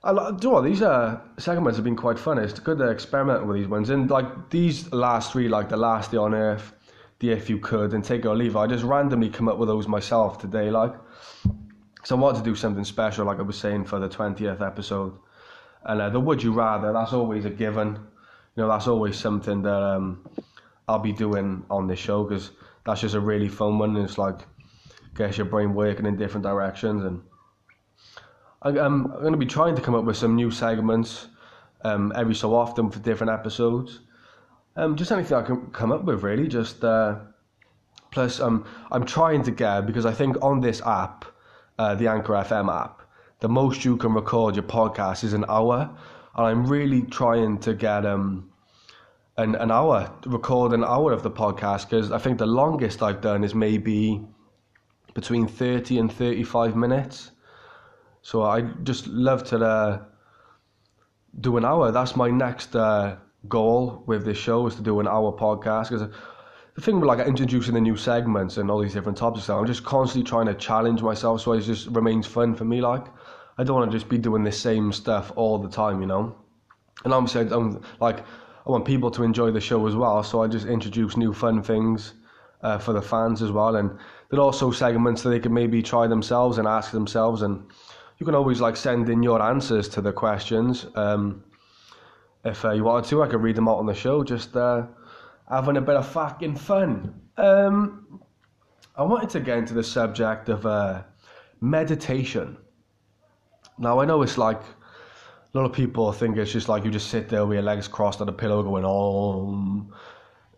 I 0.02 0.14
do 0.32 0.48
you 0.48 0.54
know, 0.54 0.62
these 0.62 0.82
uh, 0.82 1.20
segments 1.38 1.78
have 1.78 1.84
been 1.84 1.98
quite 1.98 2.18
fun. 2.18 2.38
It's 2.38 2.58
good 2.58 2.78
to 2.78 2.90
experiment 2.90 3.46
with 3.46 3.58
these 3.58 3.68
ones. 3.68 3.90
And 3.90 4.10
like 4.10 4.50
these 4.50 4.92
last 4.94 5.34
three, 5.34 5.50
like 5.50 5.68
the 5.68 5.76
last 5.76 6.12
day 6.12 6.18
on 6.18 6.34
Earth, 6.34 6.72
the 7.20 7.32
If 7.32 7.50
You 7.50 7.60
Could, 7.60 7.94
and 7.94 8.04
Take 8.04 8.26
or 8.26 8.34
Leave 8.34 8.56
I 8.56 8.66
just 8.66 8.86
randomly 8.86 9.30
come 9.30 9.50
up 9.50 9.58
with 9.58 9.68
those 9.68 9.90
myself 9.90 10.38
today. 10.38 10.72
Like, 10.72 10.94
so 12.06 12.16
I 12.16 12.20
wanted 12.20 12.38
to 12.38 12.44
do 12.46 12.56
something 12.56 12.86
special, 12.86 13.26
like 13.26 13.40
I 13.40 13.42
was 13.42 13.58
saying, 13.58 13.86
for 13.86 14.00
the 14.00 14.08
20th 14.08 14.66
episode. 14.66 15.18
And 15.84 16.02
uh, 16.02 16.10
the 16.10 16.20
Would 16.22 16.44
You 16.44 16.54
Rather, 16.54 16.94
that's 16.94 17.12
always 17.12 17.44
a 17.44 17.50
given. 17.50 18.00
You 18.56 18.64
know, 18.64 18.70
that's 18.70 18.88
always 18.88 19.18
something 19.18 19.62
that 19.64 19.84
um, 19.84 20.26
I'll 20.90 21.00
be 21.00 21.14
doing 21.14 21.64
on 21.70 21.88
this 21.88 22.00
show 22.00 22.24
because 22.24 22.52
that's 22.86 23.02
just 23.02 23.16
a 23.16 23.20
really 23.20 23.48
fun 23.48 23.78
one. 23.78 23.96
And 23.96 24.06
it's 24.06 24.18
like, 24.18 24.40
gets 25.16 25.38
your 25.38 25.46
brain 25.46 25.74
working 25.74 26.06
in 26.06 26.18
different 26.18 26.44
directions 26.44 27.04
and 27.04 27.22
I, 28.62 28.70
am 28.70 29.08
going 29.08 29.32
to 29.32 29.38
be 29.38 29.46
trying 29.46 29.76
to 29.76 29.82
come 29.82 29.96
up 29.96 30.04
with 30.04 30.18
some 30.18 30.36
new 30.36 30.52
segments 30.52 31.28
um, 31.84 32.12
every 32.16 32.36
so 32.36 32.56
often 32.56 32.90
for 32.90 33.00
different 33.00 33.32
episodes. 33.32 34.00
Um, 34.76 34.96
just 34.96 35.12
anything 35.12 35.38
I 35.38 35.44
can 35.44 35.72
come 35.72 35.92
up 35.92 36.04
with, 36.04 36.24
really. 36.24 36.48
Just 36.48 36.84
uh, 36.84 37.20
plus, 38.12 38.40
um, 38.40 38.66
I'm 38.92 39.06
trying 39.06 39.44
to 39.44 39.52
get 39.52 39.86
because 39.86 40.06
I 40.06 40.14
think 40.14 40.38
on 40.42 40.60
this 40.60 40.82
app, 40.82 41.26
uh, 41.78 41.96
the 41.96 42.08
Anchor 42.08 42.34
FM 42.34 42.74
app, 42.74 43.02
the 43.40 43.48
most 43.48 43.86
you 43.86 43.96
can 43.96 44.14
record 44.14 44.56
your 44.56 44.64
podcast 44.64 45.24
is 45.24 45.34
an 45.34 45.46
hour, 45.48 45.90
and 46.36 46.46
I'm 46.46 46.68
really 46.68 47.04
trying 47.04 47.60
to 47.60 47.74
get 47.74 48.06
um 48.06 48.49
an 49.40 49.56
an 49.56 49.72
hour 49.72 50.12
record 50.26 50.74
an 50.74 50.84
hour 50.84 51.14
of 51.14 51.24
the 51.24 51.32
podcast 51.32 51.90
because 51.90 52.12
I 52.12 52.18
think 52.18 52.38
the 52.38 52.46
longest 52.46 53.02
I've 53.02 53.22
done 53.22 53.44
is 53.44 53.56
maybe 53.56 54.22
between 55.14 55.48
thirty 55.48 55.98
and 55.98 56.12
thirty 56.12 56.44
five 56.44 56.76
minutes. 56.76 57.32
So 58.22 58.44
I 58.44 58.62
just 58.84 59.08
love 59.08 59.44
to 59.46 59.66
uh, 59.66 60.02
do 61.40 61.56
an 61.58 61.64
hour. 61.64 61.92
That's 61.92 62.16
my 62.16 62.30
next 62.30 62.76
uh, 62.76 63.16
goal 63.48 64.04
with 64.08 64.26
this 64.26 64.38
show 64.38 64.68
is 64.68 64.76
to 64.76 64.82
do 64.82 65.00
an 65.00 65.08
hour 65.08 65.32
podcast 65.32 65.90
because 65.90 66.14
the 66.76 66.82
thing 66.82 67.00
with 67.00 67.08
like 67.08 67.26
introducing 67.26 67.74
the 67.76 67.82
new 67.82 67.96
segments 67.96 68.58
and 68.58 68.70
all 68.70 68.82
these 68.82 68.94
different 68.94 69.18
topics, 69.18 69.50
I'm 69.50 69.66
just 69.66 69.86
constantly 69.86 70.30
trying 70.30 70.48
to 70.48 70.54
challenge 70.54 71.02
myself 71.02 71.42
so 71.42 71.54
it 71.54 71.62
just 71.62 71.88
remains 71.88 72.28
fun 72.28 72.56
for 72.56 72.66
me. 72.66 72.82
Like 72.82 73.06
I 73.58 73.64
don't 73.64 73.78
want 73.78 73.90
to 73.90 73.98
just 73.98 74.10
be 74.10 74.18
doing 74.18 74.44
the 74.44 74.52
same 74.52 74.92
stuff 74.92 75.32
all 75.38 75.58
the 75.58 75.70
time, 75.70 76.02
you 76.02 76.08
know. 76.08 76.36
And 77.06 77.30
saying 77.30 77.54
I'm 77.54 77.82
like 78.02 78.26
I 78.68 78.72
want 78.72 78.86
people 78.86 79.12
to 79.12 79.24
enjoy 79.24 79.52
the 79.52 79.62
show 79.62 79.88
as 79.88 79.96
well, 79.96 80.24
so 80.24 80.44
I 80.44 80.48
just 80.48 80.68
introduce 80.68 81.18
new 81.18 81.34
fun 81.34 81.64
things 81.64 82.14
uh, 82.62 82.78
for 82.78 82.94
the 82.94 83.02
fans 83.02 83.42
as 83.42 83.52
well, 83.52 83.76
and 83.76 83.90
there 84.30 84.40
are 84.40 84.44
also 84.44 84.72
segments 84.72 85.24
that 85.24 85.30
they 85.30 85.40
can 85.40 85.54
maybe 85.54 85.82
try 85.82 86.08
themselves 86.08 86.58
and 86.58 86.68
ask 86.68 86.92
themselves 86.92 87.42
and 87.42 87.64
you 88.20 88.26
can 88.26 88.36
always 88.36 88.60
like 88.60 88.76
send 88.76 89.10
in 89.10 89.24
your 89.24 89.42
answers 89.42 89.88
to 89.90 90.02
the 90.02 90.12
questions. 90.12 90.86
Um, 90.96 91.44
if 92.44 92.64
uh, 92.64 92.72
you 92.72 92.84
wanted 92.84 93.10
to, 93.10 93.24
I 93.24 93.28
could 93.28 93.42
read 93.42 93.56
them 93.56 93.68
out 93.68 93.78
on 93.78 93.86
the 93.86 93.94
show. 93.94 94.24
Just 94.24 94.56
uh, 94.56 94.84
having 95.50 95.78
a 95.78 95.82
bit 95.82 95.96
of 95.96 96.08
fucking 96.08 96.56
fun. 96.58 97.14
Um, 97.38 98.22
I 98.96 99.04
wanted 99.04 99.30
to 99.32 99.40
get 99.40 99.58
into 99.58 99.74
the 99.74 99.84
subject 99.84 100.50
of 100.50 100.66
uh, 100.66 101.04
meditation. 101.62 102.58
Now 103.78 104.00
I 104.00 104.06
know 104.06 104.22
it's 104.22 104.38
like 104.38 104.62
a 105.54 105.58
lot 105.58 105.66
of 105.66 105.74
people 105.74 106.12
think 106.12 106.38
it's 106.38 106.52
just 106.52 106.70
like 106.70 106.84
you 106.86 106.92
just 106.92 107.10
sit 107.10 107.30
there 107.30 107.46
with 107.46 107.56
your 107.56 107.64
legs 107.64 107.88
crossed 107.88 108.22
on 108.22 108.30
a 108.30 108.34
pillow 108.34 108.62
going 108.64 108.86
om, 108.86 109.94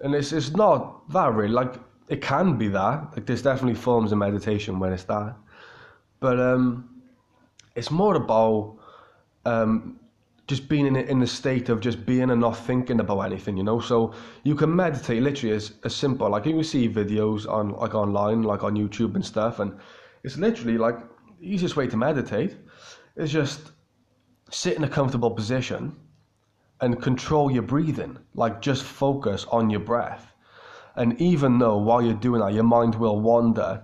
and 0.02 0.16
it's 0.16 0.32
it's 0.34 0.52
not 0.52 1.10
that 1.12 1.34
really. 1.34 1.54
Like 1.54 1.76
it 2.10 2.22
can 2.22 2.58
be 2.58 2.68
that. 2.70 3.14
Like 3.14 3.26
there's 3.26 3.42
definitely 3.42 3.76
forms 3.76 4.12
of 4.12 4.18
meditation 4.18 4.80
when 4.80 4.92
it's 4.92 5.04
that, 5.06 5.36
but 6.20 6.40
um 6.40 6.92
it's 7.76 7.92
more 7.92 8.16
about 8.16 8.78
um, 9.46 10.00
just 10.48 10.68
being 10.68 10.86
in, 10.86 10.96
in 10.96 11.20
the 11.20 11.28
state 11.28 11.70
of 11.70 11.80
just 11.80 12.06
being 12.06 12.30
and 12.30 12.42
not 12.42 12.58
thinking 12.58 13.00
about 13.00 13.22
anything, 13.22 13.58
you 13.58 13.64
know. 13.64 13.80
So 13.80 14.14
you 14.44 14.56
can 14.56 14.76
meditate 14.76 15.24
literally 15.24 15.56
as, 15.56 15.74
as 15.84 15.96
simple. 15.96 16.30
Like 16.30 16.46
you 16.46 16.54
can 16.54 16.64
see 16.64 16.90
videos 16.90 17.50
on 17.50 17.70
like 17.70 17.96
online, 17.96 18.44
like 18.44 18.64
on 18.64 18.76
YouTube 18.76 19.16
and 19.16 19.26
stuff, 19.26 19.60
and 19.60 19.78
it's 20.24 20.38
literally 20.38 20.78
like 20.78 21.00
the 21.40 21.54
easiest 21.54 21.76
way 21.76 21.88
to 21.88 21.98
meditate 21.98 22.58
is 23.16 23.32
just 23.32 23.71
sit 24.52 24.78
in 24.78 24.84
a 24.84 24.90
comfortable 24.90 25.32
position 25.32 25.96
and 26.82 27.02
control 27.02 27.50
your 27.50 27.64
breathing. 27.64 28.18
Like 28.36 28.62
just 28.62 28.84
focus 28.84 29.46
on 29.52 29.70
your 29.70 29.80
breath. 29.80 30.34
And 30.96 31.20
even 31.22 31.58
though 31.58 31.78
while 31.78 32.02
you're 32.02 32.14
doing 32.14 32.42
that, 32.42 32.54
your 32.54 32.64
mind 32.64 32.96
will 32.96 33.20
wander, 33.20 33.82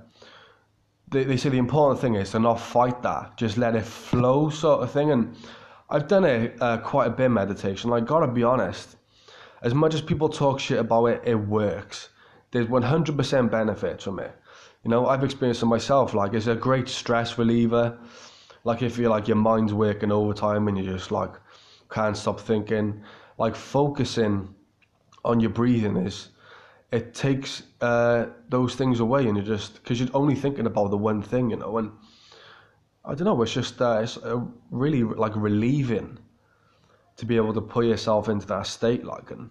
they, 1.08 1.24
they 1.24 1.38
say 1.38 1.50
the 1.50 1.58
important 1.58 2.02
thing 2.02 2.16
is 2.16 2.32
to 2.32 2.40
not 2.40 2.60
fight 2.60 3.02
that, 3.04 3.38
just 3.38 3.58
let 3.58 3.76
it 3.76 3.86
flow, 3.86 4.50
sort 4.50 4.84
of 4.84 4.92
thing. 4.92 5.12
And 5.12 5.36
I've 5.90 6.08
done 6.08 6.26
it 6.26 6.58
uh, 6.62 6.78
quite 6.80 7.08
a 7.08 7.12
bit 7.12 7.30
meditation. 7.30 7.90
Like, 7.90 8.06
gotta 8.06 8.28
be 8.28 8.44
honest, 8.44 8.98
as 9.62 9.74
much 9.74 9.94
as 9.94 10.02
people 10.02 10.28
talk 10.28 10.60
shit 10.60 10.80
about 10.80 11.06
it, 11.06 11.22
it 11.24 11.36
works. 11.36 12.10
There's 12.52 12.68
100% 12.68 13.52
benefits 13.52 14.04
from 14.04 14.20
it. 14.20 14.36
You 14.84 14.92
know, 14.92 15.08
I've 15.08 15.24
experienced 15.24 15.64
it 15.64 15.68
myself. 15.68 16.14
Like, 16.14 16.34
it's 16.34 16.48
a 16.48 16.56
great 16.56 16.90
stress 16.90 17.38
reliever. 17.38 17.98
Like, 18.68 18.82
if 18.82 18.98
you're 18.98 19.16
like 19.18 19.28
your 19.28 19.42
mind's 19.50 19.74
working 19.74 20.12
overtime 20.12 20.68
and 20.68 20.78
you 20.78 20.84
just 20.96 21.12
like 21.12 21.34
can't 21.90 22.18
stop 22.18 22.40
thinking. 22.40 22.88
like 23.38 23.56
focusing 23.56 24.54
on 25.24 25.40
your 25.40 25.50
breathing 25.50 25.98
is 25.98 26.30
it 26.92 27.14
takes 27.14 27.64
uh, 27.82 28.28
those 28.50 28.76
things 28.76 29.00
away, 29.00 29.28
and 29.28 29.38
you're 29.38 29.46
just 29.46 29.76
because 29.76 30.00
you're 30.00 30.10
only 30.14 30.36
thinking 30.36 30.66
about 30.66 30.90
the 30.90 30.98
one 30.98 31.22
thing, 31.22 31.50
you 31.50 31.58
know. 31.58 31.78
And 31.78 31.92
I 33.04 33.14
don't 33.14 33.26
know, 33.26 33.42
it's 33.42 33.54
just 33.54 33.82
uh, 33.82 34.00
it's 34.04 34.18
uh, 34.18 34.40
really 34.72 35.04
like 35.04 35.36
relieving 35.36 36.18
to 37.18 37.26
be 37.26 37.36
able 37.36 37.54
to 37.54 37.62
put 37.62 37.86
yourself 37.86 38.30
into 38.30 38.48
that 38.48 38.68
state, 38.68 39.04
like, 39.04 39.32
and 39.32 39.50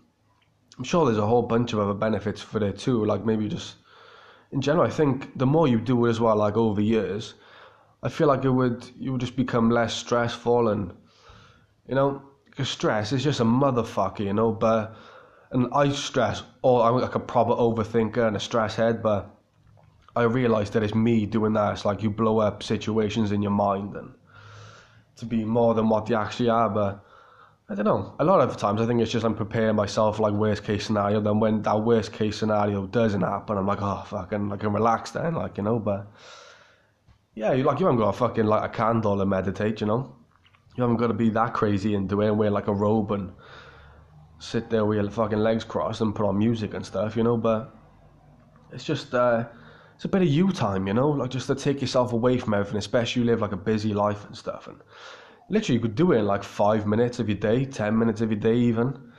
I'm 0.78 0.84
sure 0.84 1.04
there's 1.04 1.18
a 1.18 1.26
whole 1.26 1.42
bunch 1.42 1.72
of 1.72 1.78
other 1.78 1.94
benefits 1.94 2.40
for 2.40 2.64
it 2.64 2.78
too, 2.78 3.04
like 3.04 3.24
maybe 3.24 3.48
just 3.48 3.76
in 4.52 4.60
general. 4.60 4.86
I 4.86 4.90
think 4.90 5.36
the 5.38 5.46
more 5.46 5.68
you 5.68 5.78
do 5.80 6.06
it 6.06 6.10
as 6.10 6.20
well, 6.20 6.36
like 6.36 6.56
over 6.56 6.80
years, 6.80 7.34
I 8.06 8.08
feel 8.08 8.28
like 8.28 8.44
it 8.44 8.50
would 8.50 8.88
you 9.00 9.10
would 9.10 9.20
just 9.20 9.34
become 9.34 9.68
less 9.68 9.92
stressful, 9.92 10.68
and 10.68 10.92
you 11.88 11.96
know, 11.96 12.22
because 12.44 12.68
stress 12.68 13.12
is 13.12 13.24
just 13.24 13.40
a 13.40 13.44
motherfucker, 13.44 14.20
you 14.20 14.32
know, 14.32 14.52
but 14.52 14.94
and 15.50 15.66
I 15.72 15.88
stress, 15.90 16.44
all 16.62 16.82
I'm 16.82 17.00
like 17.00 17.16
a 17.16 17.18
proper 17.18 17.50
overthinker 17.50 18.24
and 18.28 18.36
a 18.36 18.40
stress 18.40 18.76
head, 18.76 19.02
but 19.02 19.28
I 20.14 20.22
realise 20.22 20.70
that 20.70 20.84
it's 20.84 20.94
me 20.94 21.26
doing 21.26 21.54
that. 21.54 21.72
It's 21.72 21.84
like 21.84 22.00
you 22.04 22.10
blow 22.10 22.38
up 22.38 22.62
situations 22.62 23.32
in 23.32 23.42
your 23.42 23.50
mind 23.50 23.96
and 23.96 24.14
to 25.16 25.26
be 25.26 25.44
more 25.44 25.74
than 25.74 25.88
what 25.88 26.06
they 26.06 26.14
actually 26.14 26.48
are. 26.48 26.70
But 26.70 27.04
I 27.68 27.74
don't 27.74 27.86
know. 27.86 28.14
A 28.20 28.24
lot 28.24 28.40
of 28.40 28.56
times 28.56 28.80
I 28.80 28.86
think 28.86 29.00
it's 29.00 29.10
just 29.10 29.26
I'm 29.26 29.34
preparing 29.34 29.74
myself 29.74 30.18
for 30.18 30.22
like 30.22 30.32
worst 30.32 30.62
case 30.62 30.86
scenario. 30.86 31.20
Then 31.20 31.40
when 31.40 31.60
that 31.62 31.80
worst 31.82 32.12
case 32.12 32.38
scenario 32.38 32.86
doesn't 32.86 33.22
happen, 33.22 33.58
I'm 33.58 33.66
like, 33.66 33.82
oh 33.82 34.04
fucking, 34.06 34.52
I 34.52 34.56
can 34.56 34.72
relax 34.72 35.10
then, 35.10 35.34
like 35.34 35.56
you 35.56 35.64
know. 35.64 35.80
But 35.80 36.06
yeah, 37.36 37.52
you 37.52 37.64
like 37.64 37.78
you 37.78 37.86
haven't 37.86 38.00
got 38.00 38.12
to 38.12 38.18
fucking 38.18 38.46
light 38.46 38.64
a 38.64 38.68
candle 38.68 39.20
and 39.20 39.30
meditate, 39.30 39.82
you 39.82 39.86
know. 39.86 40.16
You 40.74 40.82
haven't 40.82 40.96
got 40.96 41.08
to 41.08 41.14
be 41.14 41.28
that 41.30 41.52
crazy 41.52 41.94
and 41.94 42.08
do 42.08 42.22
it 42.22 42.28
and 42.28 42.38
wear 42.38 42.50
like 42.50 42.66
a 42.66 42.74
robe 42.74 43.12
and 43.12 43.32
sit 44.38 44.68
there 44.70 44.84
with 44.86 44.98
your 44.98 45.10
fucking 45.10 45.38
legs 45.38 45.62
crossed 45.62 46.00
and 46.00 46.14
put 46.14 46.26
on 46.26 46.38
music 46.38 46.72
and 46.72 46.84
stuff, 46.84 47.14
you 47.14 47.22
know. 47.22 47.36
But 47.36 47.74
it's 48.72 48.84
just 48.84 49.14
uh, 49.14 49.44
it's 49.94 50.06
a 50.06 50.08
bit 50.08 50.22
of 50.22 50.28
you 50.28 50.50
time, 50.50 50.86
you 50.86 50.94
know, 50.94 51.10
like 51.10 51.30
just 51.30 51.46
to 51.48 51.54
take 51.54 51.82
yourself 51.82 52.14
away 52.14 52.38
from 52.38 52.54
everything, 52.54 52.78
especially 52.78 53.22
you 53.22 53.26
live 53.26 53.42
like 53.42 53.52
a 53.52 53.56
busy 53.56 53.92
life 53.92 54.24
and 54.24 54.34
stuff. 54.34 54.66
And 54.66 54.80
literally, 55.50 55.74
you 55.74 55.82
could 55.82 55.94
do 55.94 56.12
it 56.12 56.18
in 56.18 56.26
like 56.26 56.42
five 56.42 56.86
minutes 56.86 57.18
of 57.18 57.28
your 57.28 57.38
day, 57.38 57.66
ten 57.66 57.98
minutes 57.98 58.22
of 58.22 58.30
your 58.30 58.40
day, 58.40 58.56
even. 58.56 59.12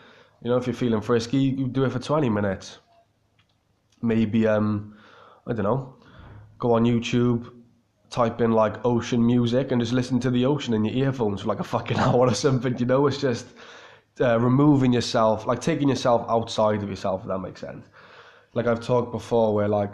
You 0.44 0.50
know, 0.50 0.58
if 0.58 0.66
you're 0.66 0.74
feeling 0.74 1.02
frisky, 1.02 1.38
you 1.38 1.68
do 1.68 1.86
it 1.86 1.92
for 1.92 2.00
twenty 2.00 2.30
minutes. 2.30 2.80
Maybe 4.02 4.48
um, 4.48 4.98
I 5.46 5.54
don't 5.54 5.64
know, 5.64 5.96
go 6.58 6.74
on 6.74 6.84
YouTube, 6.84 7.52
type 8.10 8.42
in 8.42 8.52
like 8.52 8.86
ocean 8.86 9.26
music, 9.26 9.72
and 9.72 9.82
just 9.82 9.94
listen 9.94 10.20
to 10.22 10.32
the 10.32 10.46
ocean 10.46 10.74
in 10.74 10.86
your 10.86 11.08
earphones 11.08 11.42
for 11.42 11.48
like 11.48 11.60
a 11.60 11.64
fucking 11.64 11.98
hour 12.06 12.28
or 12.28 12.34
something. 12.34 12.78
You 12.78 12.86
know, 12.86 13.08
it's 13.08 13.18
just 13.18 13.48
uh, 14.22 14.40
removing 14.40 14.94
yourself, 14.94 15.46
like 15.46 15.62
taking 15.62 15.90
yourself 15.90 16.26
outside 16.30 16.84
of 16.84 16.90
yourself, 16.90 17.22
if 17.22 17.28
that 17.28 17.40
makes 17.40 17.62
sense. 17.62 17.86
Like 18.54 18.68
I've 18.68 18.80
talked 18.80 19.12
before, 19.12 19.54
where 19.54 19.68
like, 19.68 19.94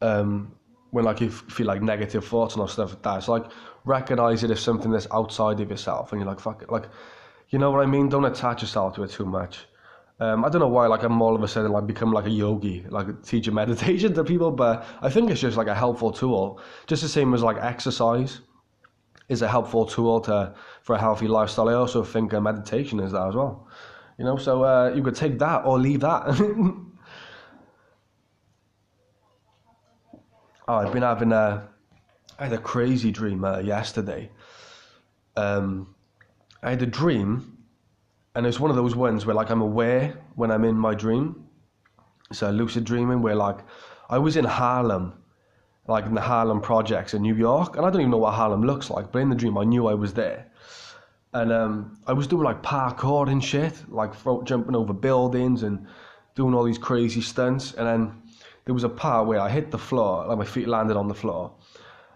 um, 0.00 0.54
when 0.90 1.04
like 1.04 1.20
you 1.20 1.30
feel 1.30 1.66
like 1.66 1.82
negative 1.82 2.24
thoughts 2.24 2.54
and 2.54 2.62
all 2.62 2.68
stuff 2.68 2.90
like 2.90 3.02
that, 3.02 3.18
it's 3.18 3.28
like 3.28 3.44
recognize 3.84 4.42
it 4.44 4.50
as 4.50 4.60
something 4.60 4.90
that's 4.90 5.06
outside 5.12 5.60
of 5.60 5.70
yourself, 5.70 6.12
and 6.12 6.20
you're 6.20 6.28
like, 6.28 6.40
fuck 6.40 6.62
it, 6.62 6.70
like, 6.70 6.88
you 7.50 7.58
know 7.58 7.70
what 7.70 7.82
I 7.82 7.86
mean? 7.86 8.08
Don't 8.08 8.24
attach 8.24 8.62
yourself 8.62 8.94
to 8.96 9.04
it 9.04 9.10
too 9.10 9.24
much. 9.24 9.66
Um, 10.20 10.44
I 10.44 10.48
don't 10.48 10.60
know 10.60 10.68
why, 10.68 10.86
like 10.88 11.04
I'm 11.04 11.22
all 11.22 11.36
of 11.36 11.42
a 11.42 11.48
sudden 11.48 11.70
like 11.70 11.86
become 11.86 12.12
like 12.12 12.26
a 12.26 12.30
yogi, 12.30 12.84
like 12.88 13.22
teaching 13.22 13.54
meditation 13.62 14.14
to 14.14 14.24
people, 14.24 14.50
but 14.50 14.84
I 15.00 15.10
think 15.10 15.30
it's 15.30 15.40
just 15.40 15.56
like 15.56 15.68
a 15.68 15.74
helpful 15.74 16.10
tool, 16.12 16.60
just 16.86 17.02
the 17.02 17.08
same 17.08 17.32
as 17.34 17.42
like 17.42 17.56
exercise 17.58 18.40
is 19.28 19.42
a 19.42 19.48
helpful 19.48 19.84
tool 19.86 20.20
to 20.22 20.54
for 20.82 20.96
a 20.96 20.98
healthy 20.98 21.28
lifestyle. 21.28 21.68
I 21.68 21.74
also 21.74 22.02
think 22.02 22.34
uh, 22.34 22.40
meditation 22.40 22.98
is 23.00 23.12
that 23.12 23.28
as 23.28 23.34
well. 23.34 23.68
You 24.18 24.24
know, 24.24 24.36
so 24.36 24.64
uh, 24.64 24.92
you 24.94 25.02
could 25.02 25.14
take 25.14 25.38
that 25.38 25.64
or 25.64 25.78
leave 25.78 26.00
that. 26.00 26.24
oh, 30.66 30.74
I've 30.74 30.92
been 30.92 31.02
having 31.02 31.30
a, 31.30 31.68
I 32.38 32.44
had 32.44 32.52
a 32.52 32.58
crazy 32.58 33.12
dream 33.12 33.44
uh, 33.44 33.58
yesterday. 33.60 34.32
Um, 35.36 35.94
I 36.64 36.70
had 36.70 36.82
a 36.82 36.86
dream, 36.86 37.57
and 38.34 38.46
it's 38.46 38.60
one 38.60 38.70
of 38.70 38.76
those 38.76 38.94
ones 38.94 39.26
where 39.26 39.34
like 39.34 39.50
I'm 39.50 39.62
aware 39.62 40.18
when 40.34 40.50
I'm 40.50 40.64
in 40.64 40.76
my 40.76 40.94
dream. 40.94 41.46
So 42.32 42.50
lucid 42.50 42.84
dreaming 42.84 43.22
where 43.22 43.34
like 43.34 43.58
I 44.10 44.18
was 44.18 44.36
in 44.36 44.44
Harlem 44.44 45.14
like 45.88 46.04
in 46.04 46.14
the 46.14 46.20
Harlem 46.20 46.60
projects 46.60 47.14
in 47.14 47.22
New 47.22 47.34
York, 47.34 47.76
and 47.76 47.84
I 47.84 47.90
don't 47.90 48.02
even 48.02 48.10
know 48.10 48.18
what 48.18 48.34
Harlem 48.34 48.62
looks 48.62 48.90
like, 48.90 49.10
but 49.10 49.20
in 49.20 49.30
the 49.30 49.34
dream 49.34 49.56
I 49.56 49.64
knew 49.64 49.88
I 49.88 49.94
was 49.94 50.12
there. 50.12 50.46
And 51.32 51.50
um, 51.50 51.98
I 52.06 52.12
was 52.12 52.26
doing 52.26 52.44
like 52.44 52.62
parkour 52.62 53.28
and 53.28 53.42
shit, 53.42 53.74
like 53.88 54.12
jumping 54.44 54.76
over 54.76 54.92
buildings 54.92 55.62
and 55.62 55.86
doing 56.34 56.54
all 56.54 56.64
these 56.64 56.78
crazy 56.78 57.20
stunts. 57.20 57.72
And 57.74 57.86
then 57.86 58.22
there 58.64 58.74
was 58.74 58.84
a 58.84 58.88
part 58.88 59.26
where 59.26 59.40
I 59.40 59.48
hit 59.48 59.70
the 59.70 59.78
floor, 59.78 60.26
like 60.26 60.38
my 60.38 60.44
feet 60.44 60.68
landed 60.68 60.96
on 60.96 61.08
the 61.08 61.14
floor, 61.14 61.54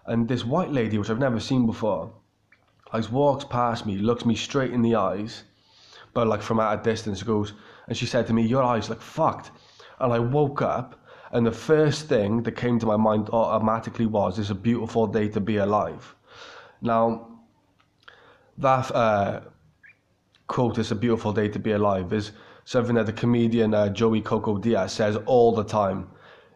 and 0.05 0.27
this 0.27 0.45
white 0.45 0.71
lady, 0.71 0.97
which 0.99 1.09
I've 1.09 1.19
never 1.19 1.39
seen 1.39 1.65
before, 1.65 2.13
like 2.93 3.11
walks 3.11 3.43
past 3.43 3.87
me, 3.87 3.97
looks 3.97 4.23
me 4.23 4.35
straight 4.35 4.71
in 4.71 4.83
the 4.83 4.95
eyes, 4.95 5.43
but 6.13 6.27
like 6.27 6.41
from 6.41 6.59
at 6.59 6.79
a 6.79 6.83
distance, 6.83 7.23
goes, 7.23 7.53
and 7.87 7.97
she 7.97 8.05
said 8.05 8.27
to 8.27 8.33
me, 8.33 8.43
"Your 8.43 8.63
eyes 8.63 8.89
look 8.89 9.01
fucked." 9.01 9.51
And 9.99 10.11
I 10.11 10.19
woke 10.19 10.61
up 10.61 11.03
and 11.33 11.47
the 11.47 11.51
first 11.51 12.07
thing 12.07 12.43
that 12.43 12.51
came 12.51 12.77
to 12.77 12.85
my 12.85 12.95
mind 12.95 13.27
automatically 13.31 14.05
was, 14.05 14.37
it's 14.37 14.51
a 14.51 14.55
beautiful 14.55 15.07
day 15.07 15.27
to 15.29 15.41
be 15.41 15.57
alive. 15.57 16.15
Now, 16.79 17.39
that 18.59 18.91
uh, 18.93 19.41
quote, 20.45 20.77
it's 20.77 20.91
a 20.91 20.95
beautiful 20.95 21.33
day 21.33 21.47
to 21.47 21.57
be 21.57 21.71
alive, 21.71 22.13
is 22.13 22.33
something 22.65 22.93
that 22.95 23.07
the 23.07 23.13
comedian 23.13 23.73
uh, 23.73 23.89
Joey 23.89 24.21
Coco 24.21 24.59
Diaz 24.59 24.91
says 24.91 25.17
all 25.25 25.55
the 25.55 25.63
time. 25.63 26.11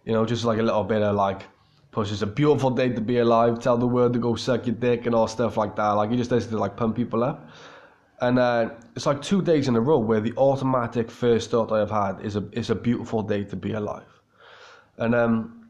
You 0.05 0.13
know, 0.13 0.27
just 0.27 0.45
like 0.45 0.59
a 0.59 0.63
little 0.63 0.83
bit 0.83 1.01
of 1.01 1.15
like, 1.15 1.47
push, 1.89 2.11
it's 2.11 2.21
a 2.21 2.27
beautiful 2.27 2.69
day 2.69 2.89
to 2.89 3.01
be 3.01 3.17
alive, 3.17 3.59
tell 3.59 3.77
the 3.77 3.87
world 3.87 4.13
to 4.13 4.19
go 4.19 4.35
suck 4.35 4.67
your 4.67 4.75
dick 4.75 5.07
and 5.07 5.15
all 5.15 5.27
stuff 5.27 5.57
like 5.57 5.75
that. 5.77 5.89
Like, 5.93 6.11
he 6.11 6.17
just 6.17 6.29
does 6.29 6.45
to 6.45 6.57
like 6.57 6.77
pump 6.77 6.95
people 6.95 7.23
up. 7.23 7.49
And 8.20 8.39
uh, 8.39 8.70
it's 8.95 9.05
like 9.05 9.22
two 9.22 9.41
days 9.41 9.68
in 9.68 9.76
a 9.76 9.82
row 9.82 9.99
where 9.99 10.20
the 10.20 10.34
automatic 10.38 11.11
first 11.11 11.51
thought 11.51 11.72
I 11.72 11.80
have 11.80 11.91
had 11.91 12.26
is 12.26 12.36
a, 12.36 12.47
it's 12.51 12.72
a 12.72 12.76
beautiful 12.76 13.22
day 13.22 13.43
to 13.43 13.55
be 13.55 13.74
alive. 13.74 14.22
And 14.97 15.13
um, 15.13 15.70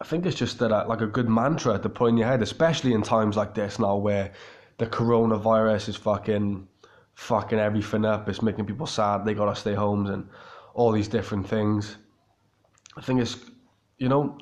I 0.00 0.04
think 0.04 0.26
it's 0.26 0.36
just 0.36 0.58
that, 0.58 0.70
uh, 0.70 0.84
like 0.86 1.00
a 1.00 1.06
good 1.06 1.28
mantra 1.28 1.78
to 1.78 1.88
put 1.88 2.10
in 2.10 2.16
your 2.18 2.28
head, 2.28 2.42
especially 2.42 2.92
in 2.92 3.02
times 3.02 3.36
like 3.36 3.54
this 3.54 3.78
now 3.78 3.96
where 3.96 4.32
the 4.76 4.86
coronavirus 4.86 5.88
is 5.88 5.96
fucking 5.96 6.68
fucking 7.14 7.58
everything 7.58 8.04
up. 8.04 8.28
It's 8.28 8.42
making 8.42 8.66
people 8.66 8.86
sad. 8.86 9.24
They 9.24 9.34
gotta 9.34 9.56
stay 9.56 9.74
homes 9.74 10.10
and 10.10 10.28
all 10.74 10.92
these 10.92 11.08
different 11.08 11.48
things. 11.48 11.96
I 12.96 13.00
think 13.00 13.20
it's, 13.20 13.36
you 13.96 14.08
know, 14.08 14.38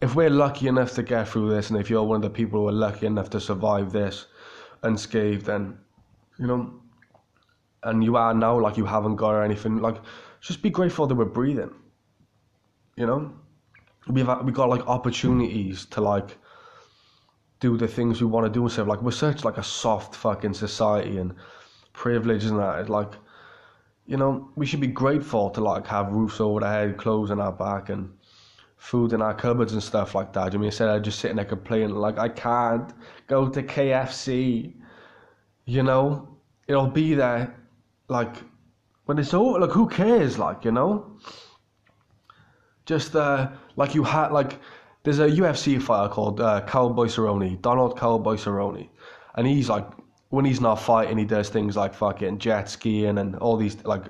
if 0.00 0.14
we're 0.14 0.30
lucky 0.30 0.68
enough 0.68 0.94
to 0.94 1.02
get 1.02 1.26
through 1.26 1.50
this, 1.50 1.70
and 1.70 1.80
if 1.80 1.88
you're 1.88 2.02
one 2.04 2.16
of 2.16 2.22
the 2.22 2.30
people 2.30 2.60
who 2.60 2.68
are 2.68 2.72
lucky 2.72 3.06
enough 3.06 3.30
to 3.30 3.40
survive 3.40 3.92
this 3.92 4.26
unscathed, 4.82 5.46
then, 5.46 5.78
you 6.38 6.46
know, 6.46 6.72
and 7.82 8.02
you 8.02 8.16
are 8.16 8.34
now 8.34 8.58
like 8.58 8.76
you 8.76 8.84
haven't 8.84 9.16
got 9.16 9.30
or 9.30 9.42
anything, 9.42 9.78
like, 9.78 9.96
just 10.40 10.62
be 10.62 10.70
grateful 10.70 11.06
that 11.06 11.14
we're 11.14 11.24
breathing. 11.24 11.70
You 12.96 13.06
know, 13.06 13.32
we've 14.08 14.28
uh, 14.28 14.40
we 14.44 14.52
got 14.52 14.68
like 14.68 14.86
opportunities 14.86 15.86
to 15.86 16.00
like 16.00 16.38
do 17.60 17.76
the 17.76 17.88
things 17.88 18.20
we 18.20 18.26
want 18.26 18.46
to 18.46 18.52
do 18.52 18.62
and 18.62 18.72
stuff. 18.72 18.86
Like 18.86 19.02
we're 19.02 19.10
such 19.10 19.44
like 19.44 19.58
a 19.58 19.62
soft 19.62 20.14
fucking 20.14 20.54
society 20.54 21.18
and 21.18 21.34
privilege 21.92 22.44
and 22.44 22.58
that. 22.58 22.88
Like, 22.88 23.12
you 24.06 24.16
know, 24.16 24.50
we 24.56 24.66
should 24.66 24.80
be 24.80 24.86
grateful 24.86 25.50
to 25.50 25.60
like 25.60 25.86
have 25.86 26.12
roofs 26.12 26.40
over 26.40 26.64
our 26.64 26.72
head, 26.72 26.96
clothes 26.96 27.30
on 27.30 27.40
our 27.40 27.52
back, 27.52 27.88
and 27.88 28.12
food 28.76 29.12
in 29.12 29.22
our 29.22 29.34
cupboards 29.34 29.72
and 29.72 29.82
stuff 29.82 30.14
like 30.14 30.32
that. 30.34 30.54
I 30.54 30.56
mean, 30.56 30.64
instead 30.64 30.88
of 30.88 31.02
just 31.02 31.18
sitting 31.18 31.36
there 31.36 31.44
complaining 31.44 31.90
like 31.90 32.18
I 32.18 32.28
can't 32.28 32.92
go 33.26 33.48
to 33.48 33.62
KFC, 33.62 34.74
you 35.66 35.82
know, 35.82 36.38
it'll 36.66 36.86
be 36.86 37.14
there. 37.14 37.54
Like 38.08 38.36
when 39.04 39.18
it's 39.18 39.34
over, 39.34 39.60
like 39.60 39.70
who 39.70 39.88
cares? 39.88 40.38
Like 40.38 40.64
you 40.64 40.72
know. 40.72 41.18
Just 42.86 43.16
uh, 43.16 43.50
like 43.74 43.96
you 43.96 44.04
had, 44.04 44.30
like 44.30 44.60
there's 45.02 45.18
a 45.18 45.26
UFC 45.26 45.82
fighter 45.82 46.08
called 46.08 46.40
uh, 46.40 46.62
Cowboy 46.66 47.06
Cerrone, 47.06 47.60
Donald 47.60 47.98
Cowboy 47.98 48.36
Cerrone, 48.36 48.88
and 49.34 49.46
he's 49.46 49.68
like 49.68 49.86
when 50.28 50.44
he's 50.44 50.60
not 50.60 50.76
fighting, 50.76 51.18
he 51.18 51.24
does 51.24 51.48
things 51.48 51.76
like 51.76 51.94
fucking 51.94 52.38
jet 52.38 52.68
skiing 52.68 53.18
and 53.18 53.36
all 53.36 53.56
these 53.56 53.84
like 53.84 54.04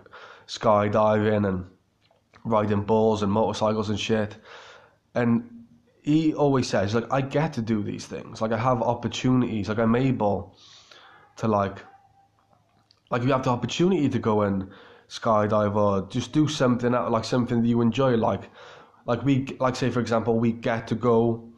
skydiving 0.46 1.48
and 1.48 1.64
riding 2.44 2.82
bulls 2.82 3.22
and 3.22 3.32
motorcycles 3.32 3.88
and 3.90 3.98
shit. 3.98 4.36
And 5.14 5.50
he 6.02 6.34
always 6.34 6.68
says 6.68 6.94
like 6.94 7.10
I 7.10 7.22
get 7.22 7.54
to 7.54 7.62
do 7.62 7.82
these 7.82 8.06
things, 8.06 8.42
like 8.42 8.52
I 8.52 8.58
have 8.58 8.82
opportunities, 8.82 9.70
like 9.70 9.78
I'm 9.78 9.96
able 9.96 10.58
to 11.36 11.48
like 11.48 11.78
like 13.10 13.22
you 13.22 13.30
have 13.30 13.44
the 13.44 13.50
opportunity 13.50 14.08
to 14.08 14.18
go 14.18 14.42
and 14.42 14.68
skydive 15.08 15.76
or 15.76 16.08
just 16.08 16.32
do 16.32 16.48
something 16.48 16.94
out 16.94 17.10
like 17.10 17.24
something 17.24 17.62
that 17.62 17.68
you 17.68 17.80
enjoy 17.80 18.16
like 18.16 18.50
like 19.06 19.24
we 19.24 19.46
like 19.60 19.76
say 19.76 19.90
for 19.90 20.00
example 20.00 20.38
we 20.38 20.52
get 20.52 20.88
to 20.88 20.94
go 20.94 21.48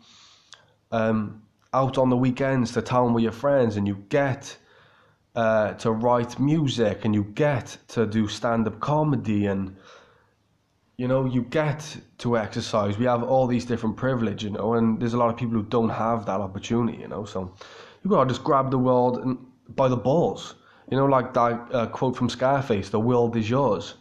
um, 0.92 1.42
out 1.72 1.98
on 1.98 2.10
the 2.10 2.16
weekends 2.16 2.72
to 2.72 2.82
town 2.82 3.14
with 3.14 3.22
your 3.22 3.32
friends 3.32 3.76
and 3.76 3.86
you 3.86 4.04
get 4.08 4.56
uh, 5.34 5.72
to 5.74 5.90
write 5.92 6.38
music 6.38 7.04
and 7.04 7.14
you 7.14 7.24
get 7.24 7.76
to 7.88 8.06
do 8.06 8.28
stand 8.28 8.66
up 8.66 8.80
comedy 8.80 9.46
and 9.46 9.76
you 10.96 11.06
know 11.06 11.24
you 11.24 11.42
get 11.42 11.96
to 12.18 12.36
exercise. 12.36 12.98
We 12.98 13.04
have 13.04 13.22
all 13.22 13.46
these 13.46 13.64
different 13.64 13.96
privilege 13.96 14.44
you 14.44 14.50
know 14.50 14.74
and 14.74 15.00
there's 15.00 15.14
a 15.14 15.18
lot 15.18 15.30
of 15.30 15.36
people 15.36 15.54
who 15.54 15.62
don't 15.62 15.90
have 15.90 16.26
that 16.26 16.40
opportunity 16.40 16.98
you 16.98 17.08
know 17.08 17.24
so 17.24 17.54
you 18.02 18.10
gotta 18.10 18.28
just 18.28 18.44
grab 18.44 18.70
the 18.70 18.78
world 18.78 19.18
and 19.18 19.38
by 19.70 19.88
the 19.88 19.96
balls 19.96 20.56
you 20.90 20.96
know 20.96 21.06
like 21.06 21.32
that 21.34 21.68
uh, 21.72 21.86
quote 21.86 22.16
from 22.16 22.28
scarface 22.28 22.88
the 22.88 23.00
world 23.00 23.36
is 23.36 23.48
yours 23.48 23.94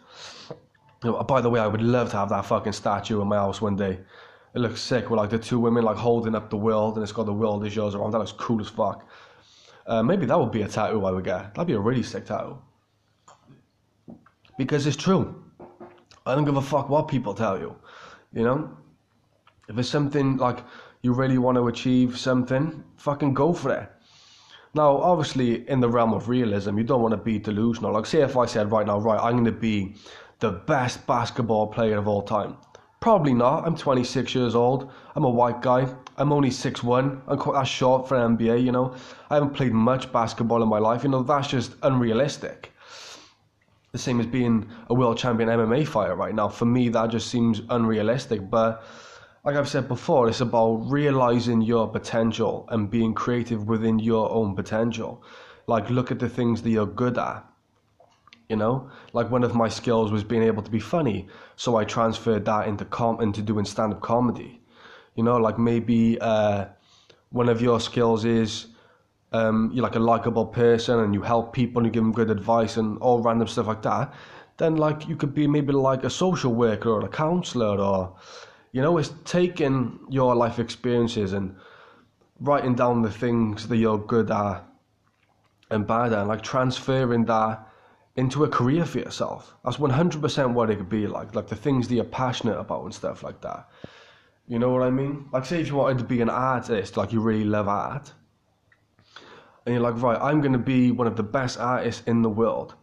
you 1.04 1.12
know, 1.12 1.24
by 1.24 1.42
the 1.42 1.50
way 1.50 1.60
i 1.60 1.68
would 1.68 1.82
love 1.82 2.10
to 2.10 2.18
have 2.18 2.30
that 2.30 2.46
fucking 2.46 2.74
statue 2.74 3.22
in 3.22 3.28
my 3.28 3.36
house 3.36 3.62
one 3.62 3.76
day 3.76 4.00
it 4.56 4.60
looks 4.60 4.82
sick 4.82 5.10
with 5.10 5.18
like 5.18 5.30
the 5.30 5.38
two 5.38 5.60
women 5.60 5.84
like 5.84 5.98
holding 5.98 6.36
up 6.36 6.50
the 6.50 6.58
world 6.58 6.96
and 6.96 7.04
it's 7.04 7.12
got 7.12 7.26
the 7.26 7.34
world 7.34 7.66
is 7.66 7.76
yours 7.76 7.96
around 7.96 8.12
that 8.12 8.20
looks 8.20 8.32
cool 8.32 8.62
as 8.62 8.70
fuck 8.70 9.08
uh, 9.88 10.04
maybe 10.04 10.26
that 10.26 10.38
would 10.38 10.52
be 10.52 10.64
a 10.64 10.68
tattoo 10.68 11.06
I 11.06 11.12
would 11.12 11.24
get. 11.24 11.56
That'd 11.56 11.68
be 11.68 11.74
a 11.74 11.80
really 11.80 12.04
sick 12.04 12.26
tattoo. 12.26 12.58
Because 14.58 14.86
it's 14.86 14.98
true. 14.98 15.44
I 16.26 16.36
don't 16.36 16.44
give 16.44 16.58
a 16.58 16.62
fuck 16.62 16.90
what 16.90 17.08
people 17.08 17.34
tell 17.34 17.58
you. 17.58 17.76
You 18.34 18.44
know? 18.44 18.78
If 19.70 19.78
it's 19.78 19.90
something 19.90 20.38
like 20.38 20.60
you 21.02 21.14
really 21.14 21.38
want 21.38 21.56
to 21.58 21.68
achieve 21.68 22.18
something, 22.18 22.84
fucking 22.98 23.34
go 23.34 23.54
for 23.54 23.74
it. 23.74 23.90
Now, 24.74 24.98
obviously, 24.98 25.68
in 25.70 25.80
the 25.80 25.90
realm 25.90 26.14
of 26.14 26.30
realism, 26.30 26.78
you 26.78 26.84
don't 26.84 27.02
want 27.02 27.14
to 27.14 27.18
be 27.18 27.40
delusional. 27.40 27.94
Like, 27.94 28.06
say 28.06 28.22
if 28.22 28.38
I 28.38 28.46
said 28.46 28.72
right 28.72 28.86
now, 28.86 29.00
right, 29.00 29.20
I'm 29.20 29.34
going 29.34 29.46
to 29.46 29.52
be 29.52 29.96
the 30.40 30.52
best 30.52 31.08
basketball 31.08 31.68
player 31.68 31.98
of 31.98 32.08
all 32.08 32.22
time. 32.22 32.58
Probably 33.00 33.34
not. 33.34 33.66
I'm 33.66 33.76
26 33.76 34.34
years 34.34 34.56
old. 34.56 34.92
I'm 35.16 35.24
a 35.24 35.30
white 35.30 35.62
guy. 35.62 35.88
I'm 36.18 36.34
only 36.34 36.50
6'1". 36.50 37.22
I'm 37.28 37.38
quite 37.38 37.54
that's 37.54 37.70
short 37.70 38.08
for 38.08 38.18
NBA, 38.18 38.64
you 38.64 38.72
know. 38.72 38.96
I 39.30 39.36
haven't 39.36 39.54
played 39.54 39.72
much 39.72 40.12
basketball 40.12 40.64
in 40.64 40.70
my 40.70 40.80
life. 40.80 41.04
You 41.04 41.10
know, 41.10 41.24
that's 41.24 41.48
just 41.48 41.74
unrealistic. 41.84 42.74
The 43.92 44.00
same 44.00 44.20
as 44.20 44.26
being 44.26 44.70
a 44.90 44.94
world 44.94 45.18
champion 45.18 45.50
MMA 45.50 45.88
fighter 45.88 46.16
right 46.16 46.34
now. 46.34 46.50
For 46.50 46.66
me, 46.66 46.90
that 46.90 47.10
just 47.12 47.30
seems 47.30 47.62
unrealistic. 47.70 48.50
But 48.50 48.84
like 49.48 49.56
I've 49.56 49.70
said 49.70 49.88
before, 49.88 50.28
it's 50.28 50.42
about 50.42 50.92
realizing 50.92 51.62
your 51.62 51.88
potential 51.88 52.68
and 52.68 52.92
being 52.92 53.14
creative 53.14 53.66
within 53.66 53.98
your 53.98 54.30
own 54.30 54.58
potential. 54.58 55.24
Like, 55.68 55.90
look 55.90 56.12
at 56.12 56.20
the 56.20 56.28
things 56.28 56.62
that 56.64 56.70
you're 56.70 56.86
good 56.86 57.18
at 57.18 57.46
you 58.50 58.56
know 58.56 58.90
like 59.12 59.30
one 59.30 59.44
of 59.44 59.54
my 59.54 59.68
skills 59.68 60.10
was 60.10 60.24
being 60.24 60.42
able 60.42 60.64
to 60.64 60.72
be 60.72 60.80
funny 60.80 61.28
so 61.58 61.76
i 61.76 61.84
transferred 61.84 62.46
that 62.46 62.66
into 62.66 62.86
com 62.86 63.20
into 63.20 63.42
doing 63.42 63.66
stand-up 63.66 64.00
comedy 64.00 64.62
you 65.16 65.24
know 65.24 65.36
like 65.36 65.60
maybe 65.60 66.18
uh, 66.22 66.64
one 67.32 67.50
of 67.50 67.62
your 67.62 67.78
skills 67.82 68.24
is 68.24 68.68
um, 69.34 69.70
you're 69.74 69.84
like 69.84 69.96
a 69.96 70.00
likable 70.00 70.46
person 70.46 71.02
and 71.02 71.14
you 71.14 71.22
help 71.22 71.52
people 71.52 71.80
and 71.80 71.88
you 71.88 71.92
give 71.92 72.04
them 72.04 72.14
good 72.14 72.32
advice 72.32 72.78
and 72.78 72.98
all 73.00 73.22
random 73.22 73.50
stuff 73.50 73.68
like 73.68 73.82
that 73.82 74.14
then 74.56 74.78
like 74.78 75.10
you 75.10 75.18
could 75.18 75.34
be 75.34 75.46
maybe 75.46 75.74
like 75.74 76.06
a 76.06 76.10
social 76.10 76.54
worker 76.54 76.90
or 76.90 77.04
a 77.04 77.10
counselor 77.10 77.78
or 77.78 78.16
you 78.78 78.84
know 78.84 79.00
it's 79.00 79.12
taking 79.26 80.00
your 80.08 80.36
life 80.36 80.60
experiences 80.60 81.34
and 81.34 81.56
writing 82.40 82.76
down 82.76 83.02
the 83.02 83.10
things 83.10 83.68
that 83.68 83.78
you're 83.78 83.98
good 83.98 84.30
at 84.30 84.64
and 85.72 85.88
bad 85.88 86.14
at 86.14 86.20
and 86.20 86.28
like 86.28 86.44
transferring 86.44 87.26
that 87.26 87.68
into 88.18 88.44
a 88.44 88.48
career 88.48 88.86
for 88.86 89.00
yourself. 89.00 89.56
That's 89.66 89.78
100% 89.78 90.54
what 90.54 90.70
it 90.70 90.76
could 90.76 90.90
be 90.90 91.08
like, 91.08 91.34
like 91.34 91.48
the 91.48 91.56
things 91.56 91.88
that 91.88 91.96
you're 91.96 92.04
passionate 92.04 92.60
about 92.60 92.84
and 92.84 92.94
stuff 92.94 93.24
like 93.24 93.42
that. 93.42 93.68
You 94.48 94.60
know 94.60 94.70
what 94.70 94.84
I 94.84 94.92
mean? 94.92 95.28
Like, 95.34 95.46
say 95.46 95.60
if 95.60 95.70
you 95.70 95.76
wanted 95.76 95.98
to 95.98 96.04
be 96.04 96.22
an 96.22 96.30
artist, 96.30 96.98
like 96.98 97.12
you 97.12 97.20
really 97.20 97.46
love 97.46 97.68
art, 97.68 98.14
and 99.66 99.74
you're 99.74 99.82
like, 99.82 100.00
right, 100.04 100.22
I'm 100.22 100.40
going 100.40 100.54
to 100.54 100.60
be 100.60 100.92
one 100.92 101.08
of 101.08 101.16
the 101.16 101.24
best 101.24 101.60
artists 101.60 102.04
in 102.06 102.22
the 102.22 102.30
world. 102.30 102.76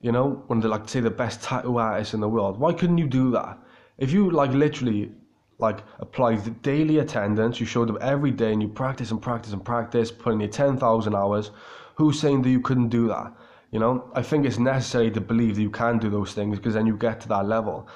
You 0.00 0.10
know, 0.10 0.42
one 0.48 0.58
of 0.58 0.62
the, 0.62 0.68
like, 0.68 0.88
say, 0.88 0.98
the 0.98 1.10
best 1.10 1.44
tattoo 1.44 1.78
artists 1.78 2.12
in 2.12 2.18
the 2.18 2.28
world. 2.28 2.58
Why 2.58 2.72
couldn't 2.72 2.98
you 2.98 3.06
do 3.06 3.30
that? 3.30 3.56
If 3.98 4.12
you, 4.12 4.30
like, 4.30 4.52
literally, 4.52 5.12
like, 5.58 5.80
applied 5.98 6.62
daily 6.62 6.98
attendance, 6.98 7.60
you 7.60 7.66
showed 7.66 7.90
up 7.90 7.98
every 8.02 8.30
day 8.30 8.52
and 8.52 8.62
you 8.62 8.68
practice 8.68 9.10
and 9.10 9.20
practice 9.20 9.52
and 9.52 9.64
practice, 9.64 10.10
putting 10.10 10.40
in 10.40 10.48
your 10.48 10.50
10,000 10.50 11.14
hours, 11.14 11.50
who's 11.94 12.20
saying 12.20 12.42
that 12.42 12.50
you 12.50 12.60
couldn't 12.60 12.88
do 12.88 13.08
that? 13.08 13.32
You 13.70 13.80
know, 13.80 14.10
I 14.14 14.22
think 14.22 14.46
it's 14.46 14.58
necessary 14.58 15.10
to 15.10 15.20
believe 15.20 15.56
that 15.56 15.62
you 15.62 15.70
can 15.70 15.98
do 15.98 16.08
those 16.08 16.32
things 16.32 16.58
because 16.58 16.74
then 16.74 16.86
you 16.86 16.96
get 16.96 17.20
to 17.22 17.28
that 17.28 17.46
level. 17.46 17.88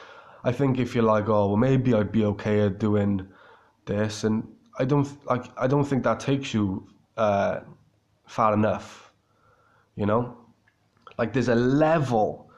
I 0.43 0.53
think 0.53 0.79
if 0.79 0.95
you're 0.95 1.05
like, 1.05 1.29
oh, 1.29 1.49
well, 1.49 1.57
maybe 1.57 1.95
I'd 1.95 2.13
be 2.13 2.25
okay 2.25 2.61
at 2.63 2.79
doing 2.79 3.27
this, 3.87 4.25
and 4.25 4.47
I 4.79 4.85
don't 4.85 5.09
like, 5.27 5.45
I 5.57 5.67
don't 5.67 5.85
think 5.85 6.03
that 6.05 6.21
takes 6.21 6.55
you 6.55 6.89
uh, 7.17 7.61
far 8.27 8.55
enough. 8.55 9.13
You 9.97 10.07
know, 10.07 10.37
like 11.19 11.33
there's 11.33 11.49
a 11.49 11.55
level 11.55 12.50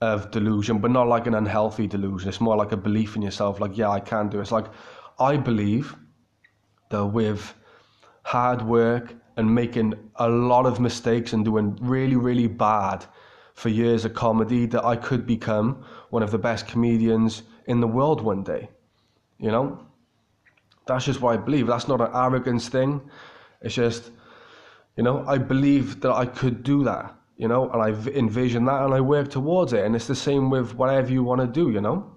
of 0.00 0.30
delusion, 0.30 0.78
but 0.78 0.90
not 0.90 1.08
like 1.08 1.26
an 1.26 1.34
unhealthy 1.34 1.86
delusion. 1.86 2.28
It's 2.28 2.40
more 2.40 2.56
like 2.56 2.72
a 2.72 2.76
belief 2.76 3.16
in 3.16 3.22
yourself. 3.22 3.60
Like, 3.60 3.76
yeah, 3.76 3.90
I 3.90 4.00
can 4.00 4.28
do 4.28 4.38
it. 4.38 4.42
It's 4.42 4.52
like 4.52 4.66
I 5.18 5.36
believe 5.36 5.94
that 6.88 7.06
with 7.06 7.54
hard 8.22 8.62
work 8.62 9.14
and 9.36 9.54
making 9.54 9.94
a 10.16 10.28
lot 10.28 10.66
of 10.66 10.80
mistakes 10.80 11.32
and 11.32 11.44
doing 11.44 11.76
really, 11.80 12.16
really 12.16 12.46
bad 12.46 13.04
for 13.54 13.68
years 13.68 14.04
of 14.04 14.14
comedy 14.14 14.66
that 14.66 14.84
I 14.84 14.96
could 14.96 15.26
become 15.26 15.84
one 16.10 16.22
of 16.22 16.30
the 16.30 16.38
best 16.38 16.66
comedians 16.66 17.42
in 17.66 17.80
the 17.80 17.86
world 17.86 18.22
one 18.22 18.42
day. 18.42 18.70
You 19.38 19.50
know? 19.50 19.86
That's 20.86 21.04
just 21.04 21.20
what 21.20 21.34
I 21.34 21.36
believe. 21.36 21.66
That's 21.66 21.88
not 21.88 22.00
an 22.00 22.10
arrogance 22.14 22.68
thing. 22.68 23.00
It's 23.60 23.74
just, 23.74 24.10
you 24.96 25.02
know, 25.02 25.24
I 25.26 25.38
believe 25.38 26.00
that 26.00 26.12
I 26.12 26.26
could 26.26 26.62
do 26.62 26.84
that, 26.84 27.14
you 27.40 27.48
know, 27.48 27.70
and 27.70 27.80
I 27.80 27.88
envision 28.10 28.66
that 28.66 28.82
and 28.84 28.92
I 28.92 29.00
work 29.00 29.30
towards 29.30 29.72
it. 29.72 29.82
And 29.86 29.96
it's 29.96 30.06
the 30.06 30.14
same 30.14 30.50
with 30.50 30.74
whatever 30.74 31.10
you 31.10 31.24
want 31.24 31.40
to 31.40 31.46
do, 31.46 31.70
you 31.70 31.80
know? 31.80 32.12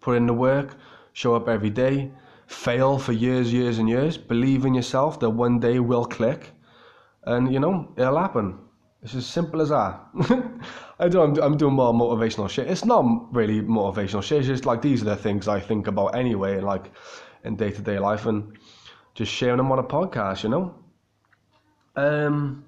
Put 0.00 0.16
in 0.16 0.26
the 0.26 0.32
work, 0.32 0.76
show 1.12 1.34
up 1.34 1.46
every 1.46 1.68
day, 1.68 2.10
fail 2.46 2.98
for 2.98 3.12
years, 3.12 3.52
years, 3.52 3.78
and 3.78 3.86
years. 3.86 4.16
Believe 4.16 4.64
in 4.64 4.72
yourself 4.72 5.20
that 5.20 5.28
one 5.28 5.60
day 5.60 5.78
will 5.78 6.06
click, 6.06 6.52
and 7.24 7.52
you 7.52 7.60
know 7.60 7.92
it'll 7.98 8.18
happen. 8.18 8.58
It's 9.02 9.14
as 9.14 9.26
simple 9.26 9.60
as 9.60 9.68
that. 9.68 10.00
I 10.98 11.08
do. 11.08 11.20
I'm, 11.20 11.36
I'm 11.42 11.56
doing 11.58 11.74
more 11.74 11.92
motivational 11.92 12.48
shit. 12.48 12.70
It's 12.70 12.86
not 12.86 13.04
really 13.34 13.60
motivational 13.60 14.22
shit. 14.22 14.38
It's 14.38 14.48
just 14.48 14.64
like 14.64 14.80
these 14.80 15.02
are 15.02 15.06
the 15.06 15.16
things 15.16 15.48
I 15.48 15.60
think 15.60 15.86
about 15.86 16.16
anyway, 16.16 16.60
like 16.60 16.90
in 17.44 17.56
day 17.56 17.70
to 17.72 17.82
day 17.82 17.98
life, 17.98 18.24
and 18.24 18.56
just 19.14 19.30
sharing 19.30 19.58
them 19.58 19.70
on 19.70 19.78
a 19.78 19.84
podcast. 19.84 20.44
You 20.44 20.48
know. 20.48 20.74
Um. 21.96 22.64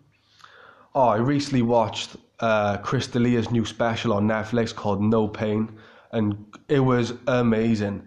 Oh, 0.99 1.09
I 1.09 1.17
recently 1.17 1.61
watched 1.61 2.17
uh, 2.41 2.79
Chris 2.79 3.07
D'Elia's 3.07 3.51
new 3.51 3.67
special 3.67 4.15
on 4.15 4.27
Netflix 4.27 4.75
called 4.75 5.03
No 5.03 5.29
Pain, 5.29 5.71
and 6.13 6.47
it 6.71 6.81
was 6.81 7.13
amazing. 7.27 8.03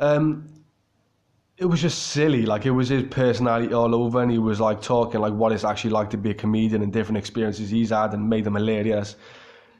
Um, 0.00 0.46
it 1.56 1.64
was 1.64 1.80
just 1.80 2.08
silly. 2.08 2.44
Like 2.44 2.66
it 2.66 2.72
was 2.72 2.90
his 2.90 3.04
personality 3.04 3.72
all 3.72 3.94
over, 3.94 4.20
and 4.20 4.30
he 4.30 4.36
was 4.36 4.60
like 4.60 4.82
talking 4.82 5.22
like 5.22 5.32
what 5.32 5.50
it's 5.50 5.64
actually 5.64 5.92
like 5.92 6.10
to 6.10 6.18
be 6.18 6.28
a 6.28 6.34
comedian 6.34 6.82
and 6.82 6.92
different 6.92 7.16
experiences 7.16 7.70
he's 7.70 7.88
had, 7.88 8.12
and 8.12 8.28
made 8.28 8.44
them 8.44 8.54
hilarious. 8.56 9.16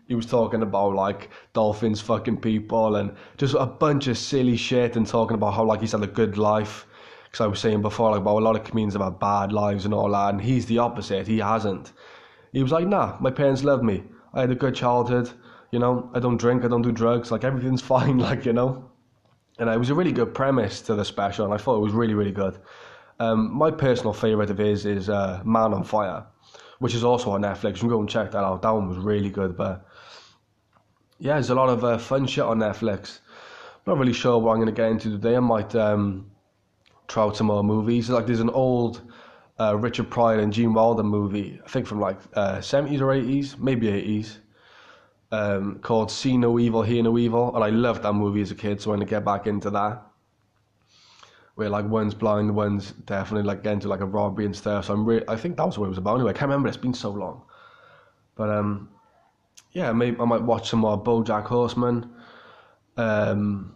He 0.09 0.14
was 0.14 0.24
talking 0.24 0.62
about 0.62 0.95
like 0.95 1.28
dolphins 1.53 2.01
fucking 2.01 2.38
people 2.38 2.97
and 2.97 3.14
just 3.36 3.55
a 3.55 3.66
bunch 3.66 4.07
of 4.07 4.16
silly 4.16 4.57
shit, 4.57 4.97
and 4.97 5.07
talking 5.07 5.34
about 5.34 5.53
how 5.53 5.64
like 5.64 5.82
he's 5.82 5.93
had 5.93 6.03
a 6.03 6.07
good 6.07 6.38
life. 6.38 6.86
Because 7.24 7.45
I 7.45 7.49
was 7.49 7.61
saying 7.61 7.82
before, 7.82 8.12
like 8.12 8.22
about 8.22 8.38
a 8.38 8.45
lot 8.45 8.57
of 8.57 8.64
comedians 8.64 8.95
have 8.95 9.03
had 9.03 9.18
bad 9.18 9.53
lives 9.53 9.84
and 9.84 9.93
all 9.93 10.11
that, 10.12 10.32
and 10.32 10.41
he's 10.41 10.64
the 10.64 10.78
opposite. 10.78 11.26
He 11.26 11.41
hasn't. 11.41 11.93
He 12.53 12.62
was 12.62 12.72
like, 12.72 12.86
nah, 12.86 13.16
my 13.20 13.30
parents 13.30 13.64
love 13.64 13.82
me. 13.82 14.03
I 14.34 14.40
had 14.40 14.51
a 14.51 14.55
good 14.55 14.74
childhood. 14.74 15.30
You 15.70 15.78
know, 15.78 16.11
I 16.14 16.18
don't 16.18 16.36
drink, 16.36 16.64
I 16.64 16.68
don't 16.68 16.82
do 16.82 16.92
drugs. 16.92 17.30
Like 17.30 17.44
everything's 17.44 17.82
fine. 17.94 18.18
Like 18.18 18.44
you 18.44 18.53
know 18.53 18.90
and 19.61 19.68
it 19.68 19.78
was 19.78 19.90
a 19.90 19.94
really 19.94 20.11
good 20.11 20.34
premise 20.34 20.80
to 20.82 20.94
the 20.94 21.05
special, 21.05 21.44
and 21.44 21.53
I 21.53 21.59
thought 21.59 21.76
it 21.76 21.80
was 21.80 21.92
really, 21.92 22.14
really 22.14 22.32
good. 22.32 22.59
Um, 23.20 23.55
my 23.55 23.70
personal 23.70 24.14
favourite 24.14 24.48
of 24.48 24.57
his 24.57 24.86
is 24.86 25.11
uh, 25.11 25.42
Man 25.44 25.74
on 25.74 25.84
Fire, 25.84 26.24
which 26.78 26.94
is 26.94 27.05
also 27.05 27.30
on 27.32 27.42
Netflix. 27.42 27.74
You 27.74 27.80
can 27.80 27.88
go 27.90 28.01
and 28.01 28.09
check 28.09 28.30
that 28.30 28.42
out. 28.42 28.62
That 28.62 28.70
one 28.70 28.88
was 28.88 28.96
really 28.96 29.28
good, 29.28 29.57
but 29.59 29.86
yeah, 31.18 31.34
there's 31.34 31.51
a 31.51 31.55
lot 31.55 31.68
of 31.68 31.84
uh, 31.84 31.98
fun 31.98 32.26
shit 32.26 32.44
on 32.44 32.59
Netflix. 32.59 33.20
Not 33.86 33.98
really 33.98 34.14
sure 34.14 34.38
what 34.38 34.53
I'm 34.53 34.57
going 34.57 34.66
to 34.66 34.72
get 34.72 34.90
into 34.90 35.11
today. 35.11 35.36
I 35.36 35.40
might 35.40 35.74
um, 35.74 36.30
try 37.07 37.24
out 37.24 37.36
some 37.36 37.48
more 37.48 37.62
movies. 37.62 38.09
Like 38.09 38.26
there's 38.26 38.40
an 38.40 38.51
old 38.51 39.03
uh, 39.61 39.76
Richard 39.76 40.11
Pryor 40.11 40.40
and 40.40 40.52
Gene 40.52 40.72
Wilder 40.72 41.02
movie, 41.02 41.61
I 41.64 41.68
think 41.68 41.86
from 41.86 42.00
like 42.00 42.18
uh, 42.34 42.58
70s 42.58 43.00
or 43.00 43.08
80s, 43.08 43.58
maybe 43.58 43.88
80s 43.88 44.38
um, 45.32 45.78
called 45.80 46.11
See 46.11 46.36
No 46.36 46.58
Evil, 46.58 46.82
Hear 46.82 47.02
No 47.02 47.18
Evil, 47.18 47.54
and 47.54 47.62
I 47.62 47.68
loved 47.68 48.02
that 48.02 48.14
movie 48.14 48.40
as 48.40 48.50
a 48.50 48.54
kid, 48.54 48.80
so 48.80 48.90
I'm 48.90 48.96
gonna 48.98 49.11
get 49.11 49.24
back 49.24 49.46
into 49.46 49.70
that. 49.70 50.02
Where 51.56 51.68
like 51.68 51.84
one's 51.86 52.14
blind, 52.14 52.54
one's 52.54 52.92
definitely 52.92 53.46
like 53.46 53.62
getting 53.62 53.76
into 53.76 53.88
like 53.88 54.00
a 54.00 54.06
robbery 54.06 54.46
and 54.46 54.56
stuff. 54.56 54.86
So 54.86 54.94
I'm 54.94 55.04
really, 55.04 55.28
I 55.28 55.36
think 55.36 55.58
that 55.58 55.66
was 55.66 55.78
what 55.78 55.86
it 55.86 55.90
was 55.90 55.98
about 55.98 56.14
anyway. 56.14 56.30
I 56.30 56.32
can't 56.32 56.48
remember. 56.48 56.68
It's 56.68 56.78
been 56.78 56.94
so 56.94 57.11
long, 57.11 57.42
but 58.36 58.48
um, 58.48 58.88
yeah, 59.72 59.92
maybe 59.92 60.18
I 60.18 60.24
might 60.24 60.42
watch 60.42 60.70
some 60.70 60.80
more 60.80 61.02
BoJack 61.02 61.44
Horseman. 61.44 62.11
Um, 62.96 63.74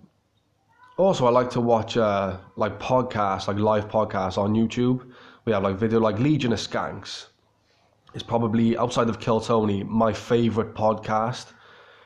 also, 0.96 1.26
I 1.26 1.30
like 1.30 1.50
to 1.50 1.60
watch 1.60 1.96
uh, 1.98 2.38
like 2.56 2.80
podcasts, 2.80 3.48
like 3.48 3.58
live 3.58 3.88
podcasts 3.88 4.38
on 4.38 4.54
YouTube. 4.54 5.10
We 5.44 5.52
have 5.52 5.62
like 5.62 5.76
video 5.76 6.00
like 6.00 6.18
Legion 6.18 6.54
of 6.54 6.58
Skanks 6.58 7.26
It's 8.14 8.22
probably 8.22 8.78
outside 8.78 9.10
of 9.10 9.20
Kill 9.20 9.40
Tony 9.42 9.84
my 9.84 10.10
favorite 10.10 10.74
podcast. 10.74 11.52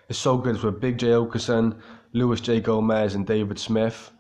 It's 0.09 0.19
so 0.19 0.37
good. 0.37 0.57
It's 0.57 0.65
with 0.65 0.81
Big 0.81 0.99
Jay 0.99 1.11
Oakerson, 1.11 1.81
Luis 2.15 2.41
J 2.41 2.59
Gomez, 2.61 3.15
and 3.15 3.25
David 3.25 3.61
Smith, 3.61 4.11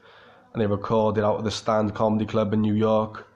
and 0.52 0.62
they 0.62 0.66
recorded 0.66 1.24
out 1.24 1.38
at 1.38 1.44
the 1.44 1.50
Stand 1.50 1.96
Comedy 1.96 2.26
Club 2.26 2.52
in 2.52 2.60
New 2.60 2.74
York, 2.74 3.26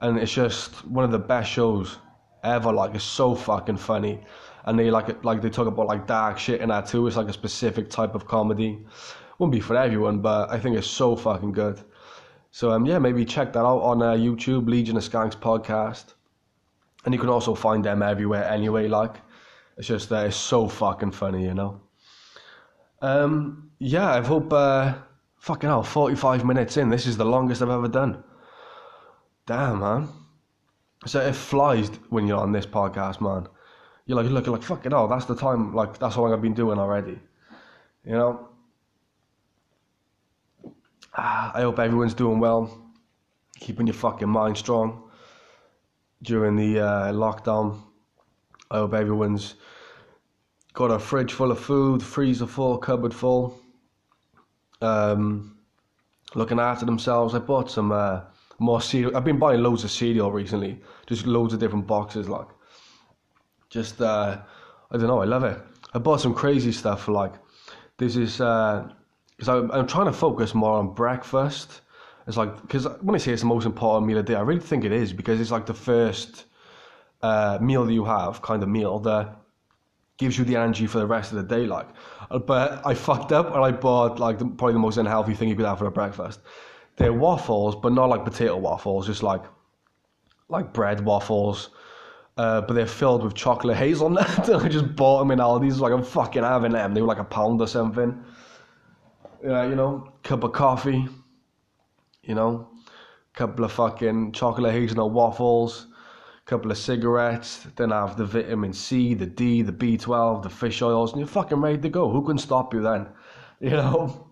and 0.00 0.18
it's 0.18 0.32
just 0.32 0.84
one 0.86 1.04
of 1.04 1.12
the 1.12 1.20
best 1.20 1.48
shows 1.52 1.98
ever. 2.42 2.72
Like 2.72 2.96
it's 2.96 3.04
so 3.04 3.36
fucking 3.36 3.76
funny, 3.76 4.20
and 4.64 4.76
they 4.76 4.90
like 4.90 5.22
like 5.24 5.40
they 5.40 5.50
talk 5.50 5.68
about 5.68 5.86
like 5.86 6.08
dark 6.08 6.38
shit 6.38 6.60
in 6.60 6.70
that 6.70 6.86
too. 6.88 7.06
It's 7.06 7.16
like 7.16 7.28
a 7.28 7.32
specific 7.32 7.90
type 7.90 8.16
of 8.16 8.26
comedy. 8.26 8.84
Wouldn't 9.38 9.52
be 9.52 9.60
for 9.60 9.76
everyone, 9.76 10.18
but 10.20 10.50
I 10.50 10.58
think 10.58 10.76
it's 10.76 10.88
so 10.88 11.14
fucking 11.14 11.52
good. 11.52 11.80
So 12.50 12.72
um, 12.72 12.86
yeah, 12.86 12.98
maybe 12.98 13.24
check 13.24 13.52
that 13.52 13.60
out 13.60 13.80
on 13.80 14.02
uh, 14.02 14.12
YouTube, 14.12 14.68
Legion 14.68 14.96
of 14.96 15.02
Skanks 15.02 15.36
podcast, 15.36 16.14
and 17.04 17.14
you 17.14 17.20
can 17.20 17.28
also 17.28 17.54
find 17.54 17.84
them 17.84 18.02
everywhere 18.02 18.44
anyway. 18.44 18.88
Like, 18.88 19.16
it's 19.76 19.86
just 19.86 20.10
uh, 20.10 20.24
it's 20.26 20.36
so 20.36 20.66
fucking 20.68 21.12
funny, 21.12 21.44
you 21.44 21.54
know. 21.54 21.80
Um, 23.02 23.70
yeah, 23.78 24.10
I 24.10 24.22
hope. 24.22 24.52
Uh, 24.52 24.94
fucking 25.36 25.68
hell, 25.68 25.82
forty-five 25.82 26.44
minutes 26.44 26.76
in. 26.76 26.88
This 26.88 27.06
is 27.06 27.16
the 27.16 27.24
longest 27.24 27.62
I've 27.62 27.70
ever 27.70 27.88
done. 27.88 28.24
Damn, 29.46 29.80
man. 29.80 30.08
So 31.06 31.20
it 31.20 31.34
flies 31.34 31.90
when 32.08 32.26
you're 32.26 32.40
on 32.40 32.52
this 32.52 32.66
podcast, 32.66 33.20
man. 33.20 33.46
You're 34.06 34.20
like, 34.20 34.30
looking 34.32 34.52
like 34.52 34.62
fucking 34.62 34.90
hell. 34.90 35.06
That's 35.06 35.26
the 35.26 35.36
time. 35.36 35.74
Like 35.74 35.98
that's 35.98 36.16
how 36.16 36.22
long 36.22 36.32
I've 36.32 36.42
been 36.42 36.54
doing 36.54 36.78
already. 36.78 37.20
You 38.04 38.12
know. 38.12 38.48
Ah, 41.20 41.50
I 41.52 41.62
hope 41.62 41.80
everyone's 41.80 42.14
doing 42.14 42.38
well, 42.38 42.70
keeping 43.58 43.88
your 43.88 43.94
fucking 43.94 44.28
mind 44.28 44.56
strong 44.56 45.10
during 46.22 46.54
the 46.54 46.78
uh, 46.78 47.12
lockdown. 47.12 47.76
I 48.70 48.76
hope 48.76 48.94
everyone's 48.94 49.56
got 50.74 50.92
a 50.92 50.98
fridge 51.00 51.32
full 51.32 51.50
of 51.50 51.58
food, 51.58 52.04
freezer 52.04 52.46
full, 52.46 52.78
cupboard 52.78 53.12
full. 53.12 53.58
Um, 54.80 55.58
looking 56.36 56.60
after 56.60 56.86
themselves. 56.86 57.34
I 57.34 57.40
bought 57.40 57.68
some 57.68 57.90
uh, 57.90 58.20
more 58.60 58.80
cereal. 58.80 59.16
I've 59.16 59.24
been 59.24 59.40
buying 59.40 59.60
loads 59.60 59.82
of 59.82 59.90
cereal 59.90 60.30
recently, 60.30 60.80
just 61.08 61.26
loads 61.26 61.52
of 61.52 61.58
different 61.58 61.88
boxes. 61.88 62.28
Like, 62.28 62.46
just 63.70 64.00
uh, 64.00 64.38
I 64.92 64.96
don't 64.96 65.08
know. 65.08 65.22
I 65.22 65.24
love 65.24 65.42
it. 65.42 65.60
I 65.94 65.98
bought 65.98 66.20
some 66.20 66.34
crazy 66.34 66.70
stuff 66.70 67.08
like. 67.08 67.32
This 67.96 68.14
is 68.14 68.40
uh, 68.40 68.88
because 69.38 69.48
I'm, 69.48 69.70
I'm 69.70 69.86
trying 69.86 70.06
to 70.06 70.12
focus 70.12 70.52
more 70.52 70.72
on 70.72 70.94
breakfast. 70.94 71.82
It's 72.26 72.36
like 72.36 72.60
because 72.60 72.86
when 73.00 73.14
I 73.14 73.18
say 73.18 73.32
it's 73.32 73.42
the 73.42 73.48
most 73.48 73.66
important 73.66 74.06
meal 74.06 74.18
of 74.18 74.26
the 74.26 74.32
day, 74.32 74.36
I 74.38 74.42
really 74.42 74.60
think 74.60 74.84
it 74.84 74.92
is 74.92 75.12
because 75.12 75.40
it's 75.40 75.52
like 75.52 75.64
the 75.64 75.74
first 75.74 76.46
uh, 77.22 77.58
meal 77.60 77.84
that 77.86 77.92
you 77.92 78.04
have, 78.04 78.42
kind 78.42 78.62
of 78.62 78.68
meal 78.68 78.98
that 79.00 79.36
gives 80.18 80.36
you 80.36 80.44
the 80.44 80.56
energy 80.56 80.88
for 80.88 80.98
the 80.98 81.06
rest 81.06 81.30
of 81.30 81.36
the 81.38 81.44
day. 81.44 81.66
Like, 81.66 81.86
but 82.46 82.84
I 82.84 82.94
fucked 82.94 83.30
up 83.30 83.54
and 83.54 83.64
I 83.64 83.70
bought 83.70 84.18
like 84.18 84.40
the, 84.40 84.46
probably 84.46 84.72
the 84.72 84.80
most 84.80 84.98
unhealthy 84.98 85.34
thing 85.34 85.48
you 85.48 85.54
could 85.54 85.66
have 85.66 85.78
for 85.78 85.86
a 85.86 85.90
breakfast. 85.90 86.40
They're 86.96 87.12
waffles, 87.12 87.76
but 87.76 87.92
not 87.92 88.08
like 88.08 88.24
potato 88.24 88.56
waffles, 88.56 89.06
just 89.06 89.22
like 89.22 89.44
like 90.48 90.72
bread 90.72 91.04
waffles. 91.04 91.70
Uh, 92.36 92.60
but 92.60 92.74
they're 92.74 92.86
filled 92.86 93.22
with 93.22 93.34
chocolate 93.34 93.76
hazelnut. 93.76 94.48
I 94.50 94.68
just 94.68 94.94
bought 94.96 95.20
them 95.20 95.30
in 95.30 95.38
Aldi's. 95.38 95.80
Like 95.80 95.92
I'm 95.92 96.02
fucking 96.02 96.42
having 96.42 96.72
them. 96.72 96.92
They 96.92 97.00
were 97.00 97.06
like 97.06 97.18
a 97.18 97.24
pound 97.24 97.60
or 97.60 97.68
something 97.68 98.24
uh, 99.44 99.62
you 99.62 99.74
know, 99.74 100.12
cup 100.22 100.44
of 100.44 100.52
coffee, 100.52 101.06
you 102.22 102.34
know, 102.34 102.68
couple 103.34 103.64
of 103.64 103.72
fucking 103.72 104.32
chocolate 104.32 104.72
hazelnut 104.74 105.12
waffles, 105.12 105.86
couple 106.44 106.70
of 106.70 106.78
cigarettes, 106.78 107.66
then 107.76 107.90
have 107.90 108.16
the 108.16 108.24
vitamin 108.24 108.72
C, 108.72 109.14
the 109.14 109.26
D, 109.26 109.62
the 109.62 109.72
B12, 109.72 110.42
the 110.42 110.50
fish 110.50 110.82
oils, 110.82 111.12
and 111.12 111.20
you're 111.20 111.28
fucking 111.28 111.60
ready 111.60 111.78
to 111.78 111.88
go. 111.88 112.10
Who 112.10 112.26
can 112.26 112.38
stop 112.38 112.74
you 112.74 112.82
then? 112.82 113.08
You 113.60 113.70
know? 113.70 114.28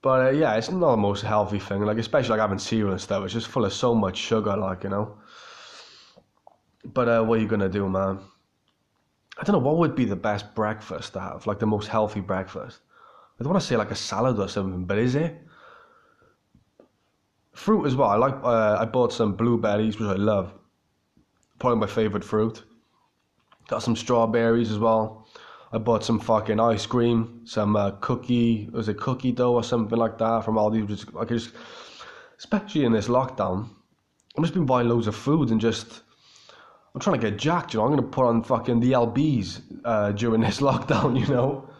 But 0.00 0.26
uh, 0.26 0.30
yeah, 0.30 0.54
it's 0.54 0.70
not 0.70 0.92
the 0.92 0.96
most 0.96 1.20
healthy 1.20 1.58
thing. 1.58 1.82
Like, 1.82 1.98
especially 1.98 2.30
like 2.30 2.40
having 2.40 2.58
cereal 2.58 2.92
and 2.92 3.00
stuff, 3.00 3.22
it's 3.22 3.34
just 3.34 3.48
full 3.48 3.66
of 3.66 3.72
so 3.74 3.94
much 3.94 4.16
sugar, 4.16 4.56
like, 4.56 4.84
you 4.84 4.88
know? 4.88 5.18
But 6.86 7.08
uh, 7.08 7.22
what 7.22 7.38
are 7.38 7.42
you 7.42 7.48
gonna 7.48 7.68
do, 7.68 7.86
man? 7.86 8.20
I 9.38 9.44
don't 9.44 9.52
know, 9.52 9.58
what 9.58 9.76
would 9.76 9.94
be 9.94 10.06
the 10.06 10.16
best 10.16 10.54
breakfast 10.54 11.12
to 11.12 11.20
have? 11.20 11.46
Like, 11.46 11.58
the 11.58 11.66
most 11.66 11.88
healthy 11.88 12.20
breakfast? 12.20 12.80
I 13.40 13.42
don't 13.42 13.52
want 13.52 13.62
to 13.62 13.66
say 13.66 13.76
like 13.78 13.90
a 13.90 13.96
salad 13.96 14.38
or 14.38 14.48
something, 14.48 14.84
but 14.84 14.98
is 14.98 15.14
it? 15.14 15.34
Fruit 17.52 17.86
as 17.86 17.96
well. 17.96 18.10
I 18.10 18.16
like. 18.16 18.34
Uh, 18.44 18.76
I 18.78 18.84
bought 18.84 19.14
some 19.14 19.34
blueberries, 19.34 19.98
which 19.98 20.08
I 20.08 20.12
love. 20.12 20.52
Probably 21.58 21.78
my 21.78 21.86
favorite 21.86 22.22
fruit. 22.22 22.62
Got 23.68 23.82
some 23.82 23.96
strawberries 23.96 24.70
as 24.70 24.78
well. 24.78 25.26
I 25.72 25.78
bought 25.78 26.04
some 26.04 26.20
fucking 26.20 26.60
ice 26.60 26.84
cream, 26.84 27.40
some 27.44 27.76
uh, 27.76 27.92
cookie. 27.92 28.68
Was 28.72 28.90
it 28.90 28.98
cookie 28.98 29.32
dough 29.32 29.54
or 29.54 29.64
something 29.64 29.98
like 29.98 30.18
that 30.18 30.44
from 30.44 30.56
Aldi? 30.56 30.86
Just 30.86 31.06
could 31.06 31.28
just, 31.28 31.52
especially 32.38 32.84
in 32.84 32.92
this 32.92 33.08
lockdown, 33.08 33.70
I've 34.36 34.44
just 34.44 34.54
been 34.54 34.66
buying 34.66 34.88
loads 34.88 35.06
of 35.06 35.16
food 35.16 35.50
and 35.50 35.60
just. 35.60 36.02
I'm 36.94 37.00
trying 37.00 37.20
to 37.20 37.30
get 37.30 37.38
jacked, 37.38 37.72
you 37.72 37.80
know. 37.80 37.86
I'm 37.86 37.90
gonna 37.92 38.02
put 38.02 38.26
on 38.26 38.42
fucking 38.42 38.80
the 38.80 38.92
LBs 38.92 39.62
uh, 39.84 40.12
during 40.12 40.42
this 40.42 40.60
lockdown, 40.68 41.18
you 41.18 41.26
know 41.32 41.70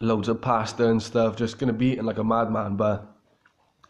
loads 0.00 0.28
of 0.28 0.40
pasta 0.40 0.88
and 0.88 1.02
stuff, 1.02 1.36
just 1.36 1.58
gonna 1.58 1.72
be 1.72 1.88
eating 1.88 2.04
like 2.04 2.18
a 2.18 2.24
madman. 2.24 2.76
But 2.76 3.06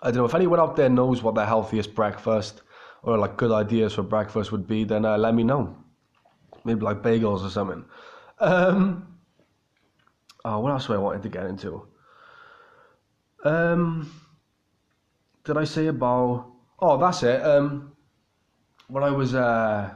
I 0.02 0.08
don't 0.11 0.18
know 0.18 0.24
if 0.24 0.34
anyone 0.34 0.61
out 0.61 0.76
there 0.76 0.88
knows 0.88 1.22
what 1.22 1.34
the 1.34 1.46
healthiest 1.46 1.94
breakfast 1.94 2.62
or 3.02 3.16
like 3.16 3.36
good 3.36 3.52
ideas 3.52 3.94
for 3.94 4.02
breakfast 4.02 4.52
would 4.52 4.66
be, 4.66 4.84
then 4.84 5.04
uh, 5.04 5.16
let 5.16 5.34
me 5.34 5.42
know. 5.42 5.76
Maybe 6.64 6.80
like 6.80 7.02
bagels 7.02 7.44
or 7.44 7.50
something. 7.50 7.84
Um, 8.38 9.18
oh, 10.44 10.58
what 10.61 10.72
else 10.72 10.86
do 10.86 10.94
I 10.94 10.98
wanted 10.98 11.22
to 11.22 11.28
get 11.28 11.46
into? 11.46 11.86
Um, 13.44 14.11
did 15.44 15.56
I 15.56 15.64
say 15.64 15.86
about? 15.86 16.52
Oh, 16.78 16.98
that's 16.98 17.22
it. 17.22 17.42
Um, 17.42 17.92
when 18.88 19.04
I 19.04 19.11
was 19.11 19.34
uh 19.34 19.94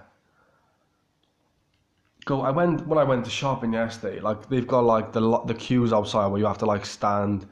go. 2.25 2.43
I 2.43 2.51
went 2.51 2.87
when 2.87 2.99
I 2.99 3.05
went 3.05 3.25
to 3.25 3.31
shopping 3.31 3.73
yesterday. 3.73 4.21
Like 4.21 4.49
they've 4.49 4.67
got 4.67 4.81
like 4.81 5.13
the 5.13 5.41
the 5.47 5.55
queues 5.55 5.93
outside 5.93 6.27
where 6.29 6.41
you 6.41 6.47
have 6.47 6.59
to 6.59 6.67
like 6.67 6.85
stand 6.87 7.47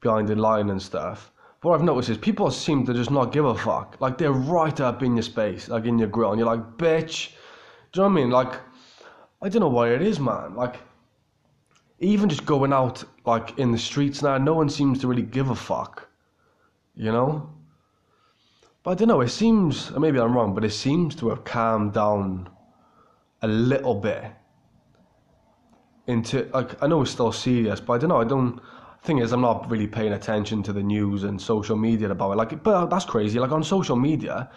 behind 0.00 0.28
the 0.28 0.36
line 0.36 0.70
and 0.70 0.80
stuff. 0.80 1.32
What 1.62 1.74
I've 1.74 1.82
noticed 1.82 2.10
is 2.10 2.18
people 2.18 2.50
seem 2.50 2.84
to 2.86 2.92
just 2.92 3.10
not 3.10 3.32
give 3.32 3.46
a 3.46 3.54
fuck. 3.54 3.96
Like 4.00 4.18
they're 4.18 4.32
right 4.32 4.78
up 4.80 5.02
in 5.02 5.16
your 5.16 5.22
space, 5.22 5.68
like 5.68 5.86
in 5.86 5.98
your 5.98 6.08
grill, 6.08 6.30
and 6.30 6.38
you're 6.38 6.46
like, 6.46 6.76
bitch. 6.76 7.30
Do 7.92 8.00
you 8.00 8.02
know 8.02 8.12
what 8.12 8.20
I 8.20 8.22
mean? 8.22 8.30
Like, 8.30 8.60
I 9.40 9.48
don't 9.48 9.60
know 9.60 9.68
why 9.68 9.90
it 9.90 10.02
is, 10.02 10.20
man. 10.20 10.56
Like, 10.56 10.76
even 12.00 12.28
just 12.28 12.44
going 12.44 12.72
out 12.72 13.04
like 13.24 13.58
in 13.58 13.72
the 13.72 13.78
streets 13.78 14.20
now, 14.20 14.36
no 14.36 14.52
one 14.52 14.68
seems 14.68 15.00
to 15.00 15.08
really 15.08 15.22
give 15.22 15.50
a 15.50 15.54
fuck. 15.54 16.08
You 16.94 17.12
know. 17.12 17.50
But 18.82 18.90
I 18.90 18.94
don't 18.96 19.08
know. 19.08 19.22
It 19.22 19.30
seems, 19.30 19.90
maybe 19.92 20.20
I'm 20.20 20.36
wrong, 20.36 20.54
but 20.54 20.64
it 20.64 20.72
seems 20.72 21.14
to 21.16 21.30
have 21.30 21.44
calmed 21.44 21.94
down 21.94 22.50
a 23.44 23.46
little 23.46 23.94
bit 23.94 24.24
into 26.06 26.48
like 26.54 26.82
I 26.82 26.86
know 26.86 27.02
it's 27.02 27.10
still 27.10 27.30
serious, 27.30 27.78
but 27.78 27.92
I 27.94 27.98
don't 27.98 28.08
know. 28.08 28.20
I 28.20 28.24
don't. 28.24 28.60
Thing 29.02 29.18
is, 29.18 29.32
I'm 29.32 29.42
not 29.42 29.70
really 29.70 29.86
paying 29.86 30.14
attention 30.14 30.62
to 30.62 30.72
the 30.72 30.82
news 30.82 31.24
and 31.24 31.40
social 31.40 31.76
media 31.76 32.10
about 32.10 32.32
it. 32.32 32.36
Like, 32.36 32.62
but 32.62 32.86
that's 32.86 33.04
crazy. 33.04 33.38
Like 33.38 33.52
on 33.52 33.62
social 33.62 33.96
media, 33.96 34.50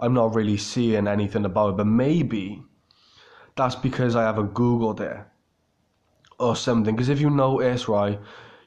I'm 0.00 0.12
not 0.12 0.34
really 0.34 0.56
seeing 0.56 1.06
anything 1.06 1.44
about 1.44 1.68
it. 1.70 1.76
But 1.76 1.86
maybe 1.86 2.64
that's 3.56 3.76
because 3.76 4.16
I 4.16 4.22
haven't 4.22 4.54
googled 4.54 5.00
it 5.00 5.18
or 6.40 6.56
something. 6.56 6.96
Because 6.96 7.10
if 7.10 7.20
you 7.20 7.30
notice, 7.30 7.88
right, 7.88 8.18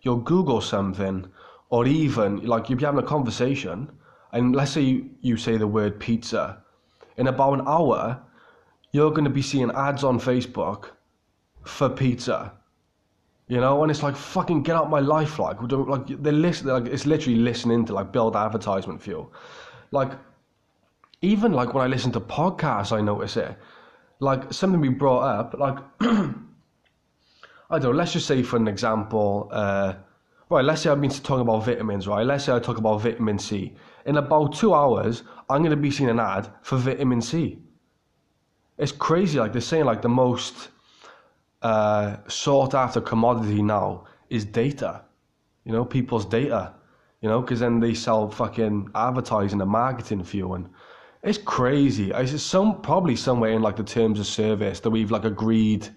you'll 0.04 0.22
Google 0.22 0.62
something, 0.62 1.28
or 1.70 1.86
even 1.86 2.46
like 2.46 2.70
you'll 2.70 2.80
be 2.80 2.86
having 2.86 3.04
a 3.04 3.08
conversation, 3.08 3.92
and 4.32 4.56
let's 4.56 4.72
say 4.72 4.82
you, 4.82 5.10
you 5.20 5.36
say 5.36 5.58
the 5.58 5.68
word 5.68 6.00
pizza, 6.00 6.64
in 7.18 7.28
about 7.28 7.60
an 7.60 7.68
hour 7.68 8.22
you're 8.96 9.12
going 9.12 9.26
to 9.26 9.38
be 9.41 9.41
seeing 9.41 9.72
ads 9.72 10.06
on 10.06 10.18
Facebook 10.20 10.91
for 11.64 11.89
pizza. 11.89 12.54
You 13.48 13.60
know, 13.60 13.84
and 13.84 13.91
it's 13.91 14.02
like 14.02 14.16
fucking 14.16 14.64
get 14.64 14.76
out 14.76 14.89
my 14.89 15.02
life, 15.02 15.38
like 15.38 15.58
like 15.62 16.08
they're 16.08 16.41
listening, 16.48 16.74
like 16.74 16.88
it's 16.88 17.06
literally 17.06 17.38
listening 17.38 17.86
to 17.86 17.93
like 17.93 18.12
build 18.12 18.36
advertisement 18.36 19.02
fuel. 19.02 19.34
Like 19.91 20.14
even 21.22 21.52
like 21.52 21.74
when 21.74 21.84
I 21.84 21.88
listen 21.88 22.12
to 22.14 22.22
podcasts, 22.22 22.91
I 22.98 23.02
notice 23.02 23.38
it. 23.38 23.56
Like 24.20 24.52
something 24.52 24.80
we 24.80 24.89
brought 24.89 25.24
up, 25.24 25.54
like 25.60 25.78
I 26.02 27.80
don't 27.80 27.84
know. 27.84 27.91
Let's 27.91 28.14
just 28.14 28.26
say 28.26 28.41
for 28.41 28.56
an 28.56 28.68
example, 28.68 29.50
uh, 29.52 29.93
right? 30.50 30.66
Let's 30.66 30.82
say 30.82 30.89
I've 30.89 31.02
been 31.02 31.12
talking 31.12 31.41
about 31.41 31.66
vitamins, 31.66 32.08
right? 32.08 32.26
Let's 32.26 32.46
say 32.46 32.56
I 32.56 32.60
talk 32.60 32.78
about 32.78 33.02
vitamin 33.02 33.39
C. 33.39 33.76
In 34.06 34.18
about 34.18 34.56
two 34.56 34.74
hours, 34.74 35.24
I'm 35.50 35.62
going 35.62 35.78
to 35.78 35.84
be 35.88 35.91
seeing 35.91 36.10
an 36.10 36.20
ad 36.20 36.50
for 36.64 36.78
vitamin 36.78 37.22
C 37.22 37.60
it's 38.78 38.92
crazy. 38.92 39.40
Like 39.40 39.52
they're 39.52 39.62
saying, 39.62 39.86
like 39.86 40.02
the 40.02 40.10
most 40.10 40.70
uh, 41.62 42.18
sought 42.28 42.74
after 42.74 43.02
commodity 43.02 43.62
now 43.62 44.06
is 44.30 44.46
data. 44.46 45.04
You 45.64 45.72
know, 45.72 45.86
people's 45.86 46.26
data. 46.26 46.74
You 47.22 47.30
know, 47.30 47.42
because 47.42 47.60
then 47.62 47.80
they 47.80 47.94
sell 47.96 48.30
fucking 48.30 48.90
advertising 48.94 49.62
and 49.62 49.72
marketing 49.72 50.24
for 50.24 50.38
you, 50.38 50.54
and 50.54 50.70
It's 51.26 51.40
crazy. 51.40 52.12
It's 52.12 52.40
some 52.44 52.82
probably 52.82 53.16
somewhere 53.16 53.52
in 53.52 53.64
like 53.64 53.78
the 53.78 53.84
terms 53.84 54.20
of 54.20 54.28
service 54.28 54.80
that 54.82 54.92
we've 54.92 55.10
like 55.10 55.26
agreed 55.26 55.90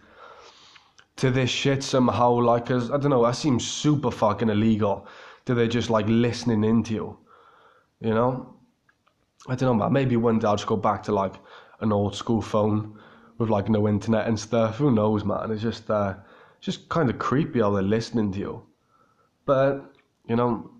to 1.16 1.30
this 1.30 1.50
shit 1.50 1.82
somehow. 1.82 2.30
Like, 2.30 2.70
as 2.70 2.90
I 2.90 2.96
don't 2.96 3.10
know, 3.10 3.24
that 3.24 3.36
seems 3.36 3.66
super 3.66 4.10
fucking 4.10 4.48
illegal. 4.48 5.06
That 5.44 5.54
they're 5.54 5.66
just 5.66 5.90
like 5.90 6.06
listening 6.08 6.64
into 6.64 6.94
you, 6.94 7.18
you 8.00 8.14
know? 8.14 8.54
I 9.48 9.54
don't 9.54 9.68
know, 9.68 9.84
man. 9.84 9.92
Maybe 9.92 10.16
one 10.16 10.38
day 10.38 10.46
I'll 10.48 10.56
just 10.56 10.66
go 10.66 10.76
back 10.76 11.02
to 11.04 11.12
like 11.12 11.34
an 11.80 11.92
old 11.92 12.14
school 12.14 12.42
phone 12.42 12.98
with 13.38 13.50
like 13.50 13.68
no 13.68 13.88
internet 13.88 14.26
and 14.26 14.38
stuff. 14.38 14.76
Who 14.76 14.90
knows, 14.90 15.24
man? 15.24 15.50
It's 15.50 15.62
just, 15.62 15.90
uh, 15.90 16.14
it's 16.56 16.66
just 16.66 16.88
kind 16.88 17.08
of 17.08 17.18
creepy 17.18 17.60
how 17.60 17.70
they're 17.70 17.82
listening 17.82 18.32
to 18.32 18.38
you. 18.38 18.62
But 19.46 19.92
you 20.28 20.36
know, 20.36 20.70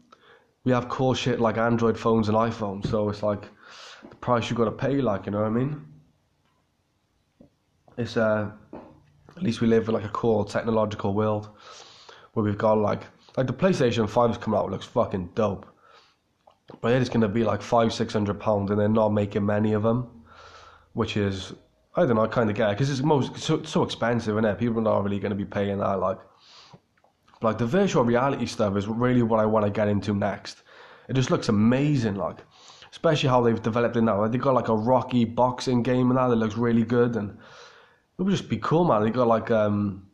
we 0.64 0.72
have 0.72 0.88
cool 0.88 1.14
shit 1.14 1.40
like 1.40 1.56
Android 1.56 1.98
phones 1.98 2.28
and 2.28 2.36
iPhones, 2.36 2.88
so 2.90 3.08
it's 3.08 3.22
like 3.22 3.48
the 4.08 4.16
price 4.16 4.50
you 4.50 4.56
got 4.56 4.66
to 4.66 4.72
pay. 4.72 5.00
Like, 5.00 5.26
you 5.26 5.32
know 5.32 5.38
what 5.38 5.46
I 5.46 5.50
mean? 5.50 5.84
It's 7.96 8.16
uh, 8.16 8.50
at 9.36 9.42
least 9.42 9.60
we 9.60 9.66
live 9.66 9.88
in 9.88 9.94
like 9.94 10.04
a 10.04 10.10
cool 10.10 10.44
technological 10.44 11.14
world 11.14 11.48
where 12.32 12.44
we've 12.44 12.58
got 12.58 12.74
like 12.74 13.02
like 13.36 13.46
the 13.46 13.52
PlayStation 13.52 14.08
5 14.08 14.30
is 14.30 14.38
coming 14.38 14.58
out 14.58 14.70
looks 14.70 14.86
fucking 14.86 15.30
dope. 15.34 15.66
But 16.80 16.92
it's 16.92 17.08
gonna 17.08 17.28
be 17.28 17.44
like 17.44 17.62
five, 17.62 17.94
six 17.94 18.12
hundred 18.12 18.38
pounds, 18.38 18.70
and 18.70 18.78
they're 18.78 18.88
not 18.88 19.08
making 19.10 19.46
many 19.46 19.72
of 19.72 19.82
them, 19.82 20.17
which 20.92 21.16
is 21.16 21.52
I 21.96 22.06
don't 22.06 22.14
know, 22.14 22.22
I 22.22 22.28
kind 22.28 22.48
of 22.48 22.54
get 22.54 22.70
it 22.70 22.74
because 22.74 22.90
it's 22.90 23.02
most 23.02 23.36
so, 23.38 23.62
so 23.64 23.82
expensive, 23.82 24.36
and 24.36 24.46
it? 24.46 24.58
people 24.58 24.78
are 24.78 24.82
not 24.82 25.02
really 25.02 25.18
gonna 25.18 25.34
be 25.34 25.44
paying 25.44 25.78
that. 25.78 25.98
Like, 25.98 26.18
but 27.40 27.48
like 27.48 27.58
the 27.58 27.66
virtual 27.66 28.04
reality 28.04 28.46
stuff 28.46 28.76
is 28.76 28.86
really 28.86 29.22
what 29.22 29.40
I 29.40 29.46
want 29.46 29.64
to 29.66 29.70
get 29.70 29.88
into 29.88 30.14
next. 30.14 30.62
It 31.08 31.14
just 31.14 31.30
looks 31.30 31.48
amazing, 31.48 32.14
like 32.14 32.38
especially 32.90 33.28
how 33.28 33.40
they've 33.42 33.62
developed 33.62 33.96
it 33.96 34.02
now. 34.02 34.26
They've 34.28 34.40
got 34.40 34.54
like 34.54 34.68
a 34.68 34.76
Rocky 34.76 35.24
boxing 35.24 35.82
game 35.82 36.10
and 36.10 36.18
that 36.18 36.28
that 36.28 36.36
looks 36.36 36.56
really 36.56 36.84
good, 36.84 37.16
and 37.16 37.30
it 38.18 38.22
would 38.22 38.30
just 38.30 38.48
be 38.48 38.58
cool, 38.58 38.84
man. 38.84 39.02
They 39.02 39.10
got 39.10 39.26
like 39.26 39.50
um, 39.50 40.06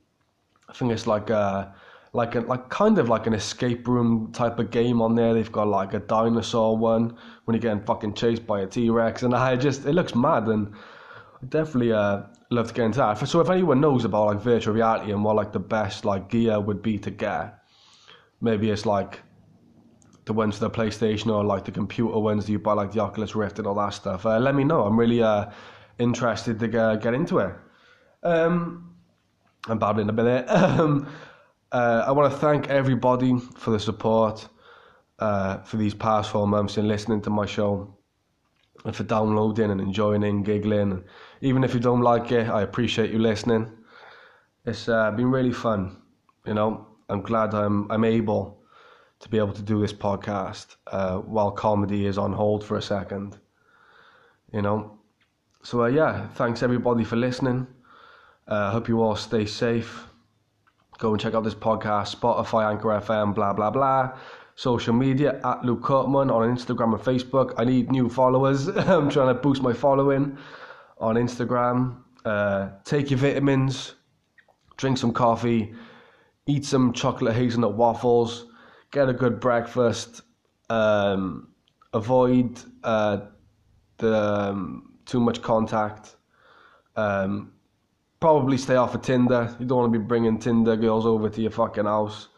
I 0.68 0.72
think 0.72 0.92
it's 0.92 1.06
like 1.06 1.30
uh 1.30 1.66
like 2.14 2.36
a, 2.36 2.40
like 2.40 2.68
kind 2.68 2.98
of 2.98 3.08
like 3.08 3.26
an 3.26 3.34
escape 3.34 3.86
room 3.88 4.30
type 4.32 4.60
of 4.60 4.70
game 4.70 5.02
on 5.02 5.16
there. 5.16 5.34
They've 5.34 5.50
got 5.50 5.66
like 5.66 5.94
a 5.94 5.98
dinosaur 5.98 6.76
one 6.76 7.18
when 7.44 7.54
you're 7.54 7.60
getting 7.60 7.84
fucking 7.84 8.14
chased 8.14 8.46
by 8.46 8.60
a 8.60 8.66
T 8.66 8.88
Rex, 8.88 9.24
and 9.24 9.34
I 9.34 9.56
just 9.56 9.84
it 9.84 9.92
looks 9.92 10.14
mad, 10.14 10.46
and 10.46 10.72
I 11.42 11.46
definitely 11.46 11.92
uh 11.92 12.22
love 12.50 12.68
to 12.68 12.74
get 12.74 12.84
into 12.84 12.98
that. 12.98 13.14
So 13.26 13.40
if 13.40 13.50
anyone 13.50 13.80
knows 13.80 14.04
about 14.04 14.26
like 14.26 14.40
virtual 14.40 14.74
reality 14.74 15.10
and 15.10 15.24
what 15.24 15.34
like 15.34 15.52
the 15.52 15.58
best 15.58 16.04
like 16.04 16.30
gear 16.30 16.60
would 16.60 16.82
be 16.82 16.98
to 16.98 17.10
get, 17.10 17.58
maybe 18.40 18.70
it's 18.70 18.86
like 18.86 19.20
the 20.24 20.32
ones 20.32 20.56
for 20.56 20.68
the 20.68 20.70
PlayStation 20.70 21.34
or 21.34 21.42
like 21.42 21.64
the 21.64 21.72
computer 21.72 22.18
ones 22.20 22.46
that 22.46 22.52
you 22.52 22.60
buy 22.60 22.74
like 22.74 22.92
the 22.92 23.00
Oculus 23.00 23.34
Rift 23.34 23.58
and 23.58 23.66
all 23.66 23.74
that 23.74 23.92
stuff. 23.92 24.24
Uh, 24.24 24.38
let 24.38 24.54
me 24.54 24.62
know. 24.62 24.84
I'm 24.84 24.96
really 24.98 25.20
uh 25.20 25.50
interested 25.98 26.60
to 26.60 26.68
get, 26.68 27.02
get 27.02 27.14
into 27.14 27.38
it. 27.40 27.54
Um, 28.22 28.94
I'm 29.66 29.80
babbling 29.80 30.08
a 30.08 30.12
bit. 30.12 30.48
Um, 30.48 31.08
uh, 31.74 32.04
I 32.06 32.12
want 32.12 32.32
to 32.32 32.38
thank 32.38 32.70
everybody 32.70 33.36
for 33.56 33.72
the 33.72 33.80
support 33.80 34.48
uh, 35.18 35.58
for 35.62 35.76
these 35.76 35.92
past 35.92 36.30
four 36.30 36.46
months 36.46 36.76
and 36.76 36.86
listening 36.86 37.20
to 37.22 37.30
my 37.30 37.46
show 37.46 37.98
and 38.84 38.94
for 38.94 39.02
downloading 39.02 39.72
and 39.72 39.80
enjoying 39.80 40.22
and 40.22 40.44
giggling. 40.44 40.92
And 40.92 41.04
even 41.40 41.64
if 41.64 41.74
you 41.74 41.80
don't 41.80 42.00
like 42.00 42.30
it, 42.30 42.48
I 42.48 42.62
appreciate 42.62 43.10
you 43.10 43.18
listening. 43.18 43.72
It's 44.64 44.88
uh, 44.88 45.10
been 45.10 45.32
really 45.32 45.52
fun. 45.52 45.96
You 46.46 46.54
know, 46.54 46.86
I'm 47.08 47.22
glad 47.22 47.54
I'm 47.54 47.90
I'm 47.90 48.04
able 48.04 48.62
to 49.18 49.28
be 49.28 49.38
able 49.38 49.52
to 49.54 49.62
do 49.62 49.80
this 49.80 49.92
podcast 49.92 50.76
uh, 50.86 51.16
while 51.18 51.50
comedy 51.50 52.06
is 52.06 52.18
on 52.18 52.32
hold 52.32 52.62
for 52.62 52.76
a 52.76 52.82
second. 52.82 53.36
You 54.52 54.62
know, 54.62 54.96
so 55.64 55.82
uh, 55.82 55.86
yeah, 55.86 56.28
thanks 56.34 56.62
everybody 56.62 57.02
for 57.02 57.16
listening. 57.16 57.66
I 58.46 58.54
uh, 58.54 58.70
hope 58.70 58.88
you 58.88 59.02
all 59.02 59.16
stay 59.16 59.44
safe 59.44 60.13
Go 60.98 61.12
and 61.12 61.20
check 61.20 61.34
out 61.34 61.44
this 61.44 61.54
podcast, 61.54 62.16
Spotify, 62.16 62.70
Anchor 62.70 62.88
FM, 62.88 63.34
blah, 63.34 63.52
blah, 63.52 63.70
blah. 63.70 64.16
Social 64.54 64.94
media 64.94 65.40
at 65.44 65.64
Luke 65.64 65.82
Courtman 65.82 66.30
on 66.30 66.56
Instagram 66.56 66.94
and 66.94 67.02
Facebook. 67.02 67.52
I 67.58 67.64
need 67.64 67.90
new 67.90 68.08
followers. 68.08 68.68
I'm 68.76 69.10
trying 69.10 69.28
to 69.28 69.34
boost 69.34 69.60
my 69.62 69.72
following 69.72 70.38
on 70.98 71.16
Instagram. 71.16 71.96
Uh, 72.24 72.70
take 72.84 73.10
your 73.10 73.18
vitamins, 73.18 73.94
drink 74.76 74.96
some 74.96 75.12
coffee, 75.12 75.74
eat 76.46 76.64
some 76.64 76.92
chocolate 76.92 77.34
hazelnut 77.34 77.74
waffles, 77.74 78.46
get 78.92 79.08
a 79.08 79.12
good 79.12 79.40
breakfast, 79.40 80.22
um, 80.70 81.48
avoid 81.92 82.60
uh, 82.84 83.18
the 83.98 84.16
um, 84.16 84.94
too 85.06 85.20
much 85.20 85.42
contact. 85.42 86.16
Um, 86.96 87.53
probably 88.24 88.56
stay 88.56 88.76
off 88.76 88.94
of 88.94 89.02
Tinder. 89.02 89.54
You 89.60 89.66
don't 89.66 89.80
want 89.80 89.92
to 89.92 89.98
be 89.98 90.02
bringing 90.02 90.38
Tinder 90.38 90.76
girls 90.76 91.04
over 91.04 91.28
to 91.28 91.42
your 91.42 91.50
fucking 91.50 91.84
house 91.84 92.28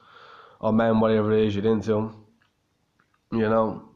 or 0.58 0.72
men, 0.72 0.98
whatever 0.98 1.32
it 1.32 1.46
is 1.46 1.54
you're 1.54 1.72
into. 1.72 2.12
You 3.30 3.48
know, 3.48 3.90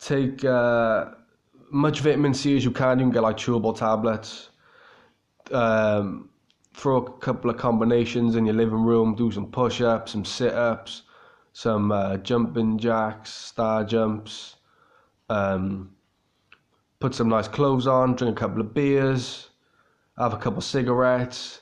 take 0.00 0.44
uh, 0.44 1.12
much 1.70 2.00
vitamin 2.00 2.34
C 2.34 2.56
as 2.56 2.64
you 2.64 2.72
can. 2.72 2.98
You 2.98 3.04
can 3.04 3.12
get 3.12 3.22
like 3.22 3.36
chewable 3.36 3.78
tablets. 3.78 4.48
Um, 5.52 6.30
throw 6.74 6.96
a 6.96 7.12
couple 7.18 7.48
of 7.48 7.58
combinations 7.58 8.34
in 8.34 8.44
your 8.44 8.56
living 8.56 8.82
room. 8.82 9.14
Do 9.14 9.30
some 9.30 9.52
push-ups, 9.52 10.10
some 10.10 10.24
sit-ups, 10.24 11.02
some 11.52 11.92
uh, 11.92 12.16
jumping 12.16 12.76
jacks, 12.76 13.30
star 13.32 13.84
jumps. 13.84 14.56
Um, 15.28 15.94
put 16.98 17.14
some 17.14 17.28
nice 17.28 17.46
clothes 17.46 17.86
on. 17.86 18.16
Drink 18.16 18.36
a 18.36 18.40
couple 18.40 18.60
of 18.60 18.74
beers 18.74 19.50
have 20.18 20.34
a 20.34 20.38
couple 20.38 20.60
cigarettes, 20.60 21.60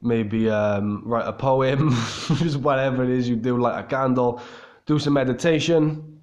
maybe 0.00 0.48
um, 0.50 1.02
write 1.04 1.26
a 1.26 1.32
poem, 1.32 1.90
just 2.36 2.56
whatever 2.56 3.02
it 3.02 3.10
is 3.10 3.28
you 3.28 3.36
do, 3.36 3.58
light 3.58 3.78
a 3.78 3.82
candle, 3.82 4.40
do 4.86 4.98
some 4.98 5.14
meditation, 5.14 6.20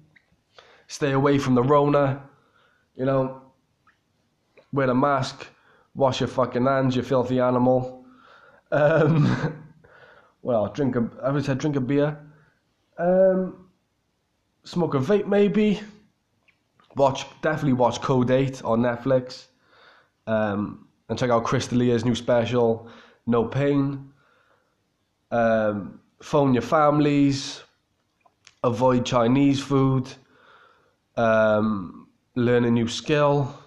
stay 0.86 1.12
away 1.12 1.38
from 1.38 1.54
the 1.54 1.62
Rona, 1.62 2.22
you 2.96 3.04
know, 3.04 3.42
wear 4.72 4.88
a 4.88 4.94
mask, 4.94 5.46
wash 5.94 6.20
your 6.20 6.28
fucking 6.28 6.64
hands, 6.64 6.96
you 6.96 7.02
filthy 7.02 7.40
animal. 7.40 8.04
Um, 8.70 9.62
well, 10.42 10.68
drink 10.68 10.96
a, 10.96 11.10
I 11.22 11.30
would 11.30 11.44
say 11.44 11.54
drink 11.54 11.76
a 11.76 11.80
beer, 11.80 12.18
um, 12.98 13.66
smoke 14.64 14.94
a 14.94 14.98
vape 14.98 15.26
maybe, 15.26 15.80
watch, 16.96 17.26
definitely 17.42 17.74
watch 17.74 18.00
Code 18.00 18.30
8 18.30 18.64
on 18.64 18.80
Netflix. 18.80 19.46
Um, 20.26 20.81
and 21.08 21.18
check 21.18 21.30
out 21.30 21.44
Chris 21.44 21.66
D'Elia's 21.68 22.04
new 22.04 22.14
special, 22.14 22.88
No 23.26 23.44
Pain. 23.44 24.12
Um, 25.30 26.00
phone 26.22 26.52
your 26.52 26.62
families, 26.62 27.62
avoid 28.62 29.04
Chinese 29.04 29.60
food, 29.60 30.08
um, 31.16 32.08
learn 32.34 32.64
a 32.64 32.70
new 32.70 32.88
skill, 32.88 33.58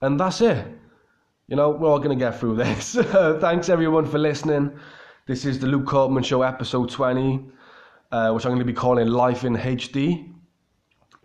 and 0.00 0.18
that's 0.18 0.40
it. 0.40 0.66
You 1.48 1.56
know, 1.56 1.70
we're 1.70 1.88
all 1.88 1.98
going 1.98 2.16
to 2.16 2.24
get 2.24 2.38
through 2.38 2.56
this. 2.56 2.94
Thanks 3.40 3.68
everyone 3.68 4.06
for 4.06 4.18
listening. 4.18 4.78
This 5.26 5.44
is 5.44 5.58
the 5.58 5.66
Luke 5.66 5.86
Courtman 5.86 6.24
Show, 6.24 6.42
episode 6.42 6.90
20, 6.90 7.44
uh, 8.12 8.32
which 8.32 8.44
I'm 8.44 8.50
going 8.50 8.58
to 8.60 8.64
be 8.64 8.72
calling 8.72 9.08
Life 9.08 9.44
in 9.44 9.56
HD. 9.56 10.32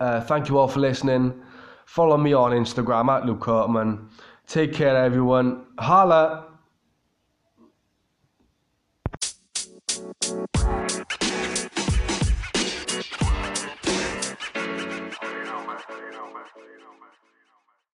Uh, 0.00 0.20
thank 0.20 0.48
you 0.48 0.58
all 0.58 0.68
for 0.68 0.80
listening. 0.80 1.40
Follow 1.86 2.16
me 2.16 2.32
on 2.32 2.52
Instagram 2.52 3.08
at 3.08 3.26
Luke 3.26 3.40
Courtman. 3.40 4.08
Take 4.46 4.74
care, 4.74 4.96
everyone. 4.96 5.64
Holla! 5.78 6.44